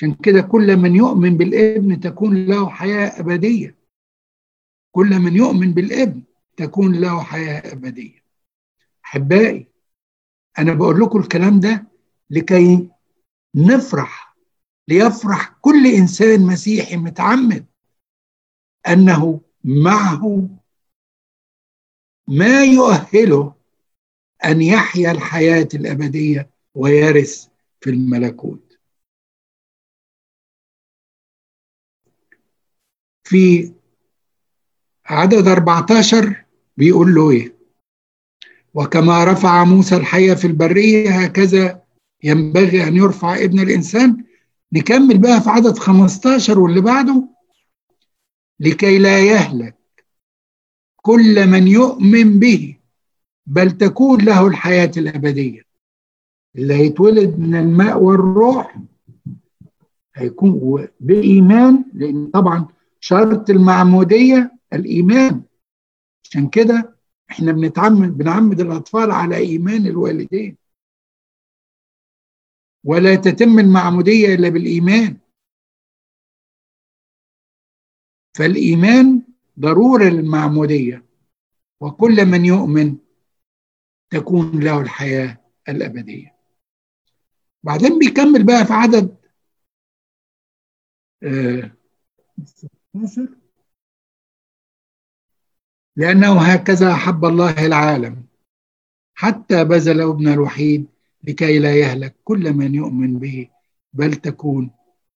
عشان 0.00 0.14
كده 0.14 0.40
كل 0.40 0.76
من 0.76 0.96
يؤمن 0.96 1.36
بالابن 1.36 2.00
تكون 2.00 2.46
له 2.46 2.70
حياة 2.70 3.20
أبدية. 3.20 3.76
كل 4.94 5.18
من 5.18 5.36
يؤمن 5.36 5.72
بالابن 5.74 6.22
تكون 6.56 7.00
له 7.00 7.22
حياة 7.22 7.72
أبدية. 7.72 8.24
أحبائي 9.04 9.66
أنا 10.58 10.74
بقول 10.74 11.00
لكم 11.00 11.18
الكلام 11.20 11.60
ده 11.60 11.84
لكي 12.30 12.88
نفرح 13.54 14.36
ليفرح 14.88 15.48
كل 15.60 15.86
إنسان 15.86 16.46
مسيحي 16.46 16.96
متعمد 16.96 17.66
أنه 18.88 19.40
معه 19.64 20.48
ما 22.28 22.64
يؤهله 22.64 23.54
أن 24.44 24.62
يحيا 24.62 25.10
الحياة 25.12 25.68
الأبدية 25.74 26.50
ويرث 26.74 27.46
في 27.80 27.90
الملكوت. 27.90 28.69
في 33.30 33.72
عدد 35.06 35.48
14 35.48 36.44
بيقول 36.76 37.14
له 37.14 37.30
إيه؟ 37.30 37.54
وكما 38.74 39.24
رفع 39.24 39.64
موسى 39.64 39.96
الحية 39.96 40.34
في 40.34 40.46
البرية 40.46 41.10
هكذا 41.10 41.82
ينبغي 42.24 42.84
أن 42.88 42.96
يرفع 42.96 43.36
ابن 43.36 43.60
الإنسان. 43.60 44.24
نكمل 44.72 45.18
بقى 45.18 45.40
في 45.40 45.50
عدد 45.50 45.78
15 45.78 46.58
واللي 46.58 46.80
بعده. 46.80 47.28
لكي 48.60 48.98
لا 48.98 49.18
يهلك 49.20 49.76
كل 50.96 51.46
من 51.46 51.68
يؤمن 51.68 52.38
به 52.38 52.76
بل 53.46 53.70
تكون 53.70 54.20
له 54.24 54.46
الحياة 54.46 54.90
الأبدية. 54.96 55.62
اللي 56.56 56.74
هيتولد 56.74 57.38
من 57.38 57.54
الماء 57.56 58.02
والروح 58.02 58.76
هيكون 60.14 60.88
بإيمان 61.00 61.84
لأن 61.94 62.26
طبعا 62.26 62.68
شرط 63.00 63.50
المعمودية 63.50 64.58
الإيمان. 64.72 65.42
عشان 66.24 66.48
كده 66.48 66.96
إحنا 67.30 67.52
بنتعمد 67.52 68.18
بنعمد 68.18 68.60
الأطفال 68.60 69.10
على 69.10 69.36
إيمان 69.36 69.86
الوالدين. 69.86 70.56
ولا 72.84 73.14
تتم 73.14 73.58
المعمودية 73.58 74.34
إلا 74.34 74.48
بالإيمان. 74.48 75.18
فالإيمان 78.38 79.22
ضرورة 79.60 80.04
للمعمودية. 80.04 81.04
وكل 81.80 82.26
من 82.26 82.44
يؤمن 82.44 82.96
تكون 84.10 84.60
له 84.60 84.80
الحياة 84.80 85.40
الأبدية. 85.68 86.36
بعدين 87.62 87.98
بيكمل 87.98 88.46
بقى 88.46 88.66
في 88.66 88.72
عدد 88.72 89.16
آه 91.22 91.76
16 92.94 93.28
لأنه 95.96 96.40
هكذا 96.40 96.92
أحب 96.92 97.24
الله 97.24 97.66
العالم. 97.66 98.26
حتى 99.14 99.64
بذل 99.64 100.00
ابن 100.00 100.28
الوحيد 100.28 100.88
لكي 101.22 101.58
لا 101.58 101.76
يهلك 101.76 102.16
كل 102.24 102.52
من 102.52 102.74
يؤمن 102.74 103.18
به 103.18 103.50
بل 103.92 104.14
تكون 104.14 104.70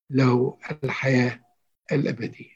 له 0.09 0.57
الحياة 0.83 1.45
الأبدية. 1.91 2.55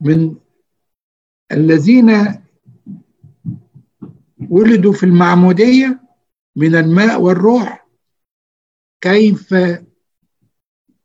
من 0.00 0.36
الذين 1.52 2.10
ولدوا 4.50 4.92
في 4.92 5.02
المعمودية 5.06 6.00
من 6.56 6.74
الماء 6.74 7.20
والروح 7.20 7.86
كيف 9.00 9.54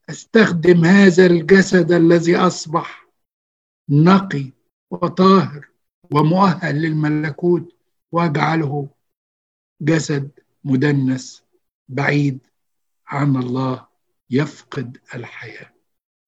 أستخدم 0.09 0.85
هذا 0.85 1.25
الجسد 1.25 1.91
الذي 1.91 2.35
أصبح 2.35 3.07
نقي 3.89 4.51
وطاهر 4.91 5.67
ومؤهل 6.11 6.81
للملكوت 6.81 7.75
وأجعله 8.11 8.89
جسد 9.81 10.31
مدنس 10.63 11.43
بعيد 11.89 12.39
عن 13.07 13.35
الله 13.35 13.87
يفقد 14.29 14.97
الحياة. 15.15 15.73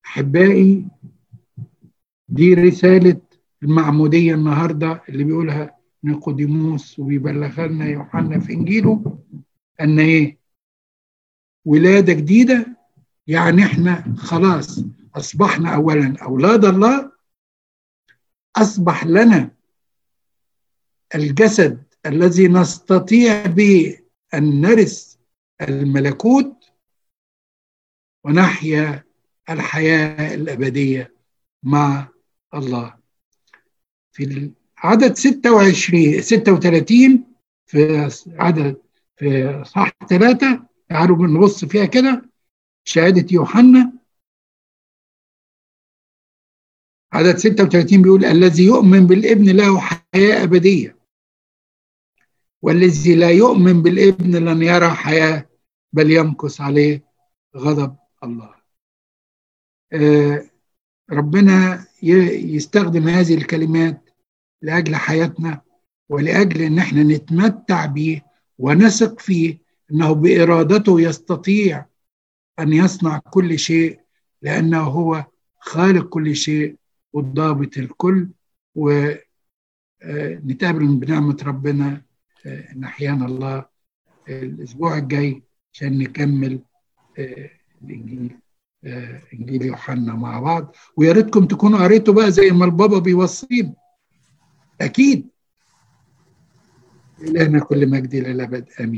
أحبائي 0.06 0.86
دي 2.30 2.54
رسالة 2.54 3.22
المعمودية 3.64 4.34
النهارده 4.36 5.04
اللي 5.10 5.24
بيقولها 5.24 5.78
نيقوديموس 6.04 7.00
وبيبلغها 7.00 7.68
لنا 7.68 7.86
يوحنا 7.86 8.40
في 8.40 8.54
إنجيله. 8.54 9.20
أن 9.82 10.00
إيه؟ 10.00 10.38
ولادة 11.66 12.14
جديدة 12.14 12.77
يعني 13.28 13.64
إحنا 13.66 14.16
خلاص 14.18 14.80
أصبحنا 15.16 15.76
اولا 15.76 16.18
أولاد 16.22 16.66
الله 16.66 17.12
أصبح 18.56 19.06
لنا 19.06 19.52
الجسد 21.16 21.84
الذي 22.06 22.48
نستطيع 22.48 23.46
به 23.46 23.98
أن 24.34 24.62
نرث 24.62 25.16
الملكوت 25.62 26.64
ونحيا 28.24 29.04
الحياة 29.50 30.36
الأبدية 30.36 31.14
مع 31.64 32.08
الله. 32.54 32.98
في 34.12 34.52
عدد 34.78 35.14
26 35.14 36.22
36 36.22 37.26
في 37.66 38.10
عدد 38.30 38.78
في 39.16 39.64
صح 39.66 39.92
ثلاثة 40.10 40.64
تعالوا 40.90 41.16
بنبص 41.16 41.66
فيها 41.66 41.86
كده. 41.86 42.30
شهادة 42.88 43.28
يوحنا. 43.32 43.94
عدد 47.14 47.38
36 47.38 48.02
بيقول 48.02 48.26
الذي 48.26 48.66
يؤمن 48.66 49.08
بالابن 49.08 49.50
له 49.50 49.80
حياة 49.80 50.44
أبدية. 50.44 50.98
والذي 52.62 53.16
لا 53.16 53.30
يؤمن 53.30 53.82
بالابن 53.82 54.36
لن 54.36 54.64
يرى 54.64 54.90
حياة 54.90 55.50
بل 55.94 56.12
يمكث 56.12 56.62
عليه 56.62 57.04
غضب 57.58 57.96
الله. 58.24 58.56
آه 59.94 60.50
ربنا 61.12 61.88
يستخدم 62.04 63.08
هذه 63.08 63.34
الكلمات 63.36 64.10
لأجل 64.62 64.96
حياتنا 64.96 65.62
ولأجل 66.10 66.62
إن 66.62 66.80
إحنا 66.80 67.04
نتمتع 67.04 67.86
به 67.86 68.22
ونثق 68.58 69.20
فيه 69.20 69.58
إنه 69.92 70.14
بإرادته 70.14 71.02
يستطيع 71.02 71.86
أن 72.60 72.74
يصنع 72.74 73.18
كل 73.18 73.60
شيء 73.60 74.00
لأنه 74.42 74.80
هو 74.82 75.26
خالق 75.60 76.10
كل 76.10 76.36
شيء 76.36 76.76
والضابط 77.14 77.78
الكل 77.78 78.30
ونتقابل 78.76 79.28
بنعمة 80.88 81.38
ربنا 81.44 82.02
إن 82.46 82.84
أحيانا 82.84 83.26
الله 83.26 83.66
الأسبوع 84.30 84.98
الجاي 84.98 85.44
عشان 85.74 85.98
نكمل 85.98 86.60
الإنجيل 87.84 88.38
إنجيل 89.34 89.62
يوحنا 89.62 90.14
مع 90.16 90.40
بعض. 90.40 90.76
ويا 90.98 91.12
ريتكم 91.12 91.46
تكونوا 91.46 91.80
قريتوا 91.80 92.14
بقى 92.14 92.32
زي 92.32 92.50
ما 92.50 92.66
البابا 92.66 93.00
بيوصينا. 93.00 93.74
أكيد. 94.82 95.28
إلهنا 97.22 97.60
كل 97.60 97.90
مجد 97.90 98.14
إلى 98.16 98.32
الأبد. 98.32 98.70
آمين. 98.80 98.96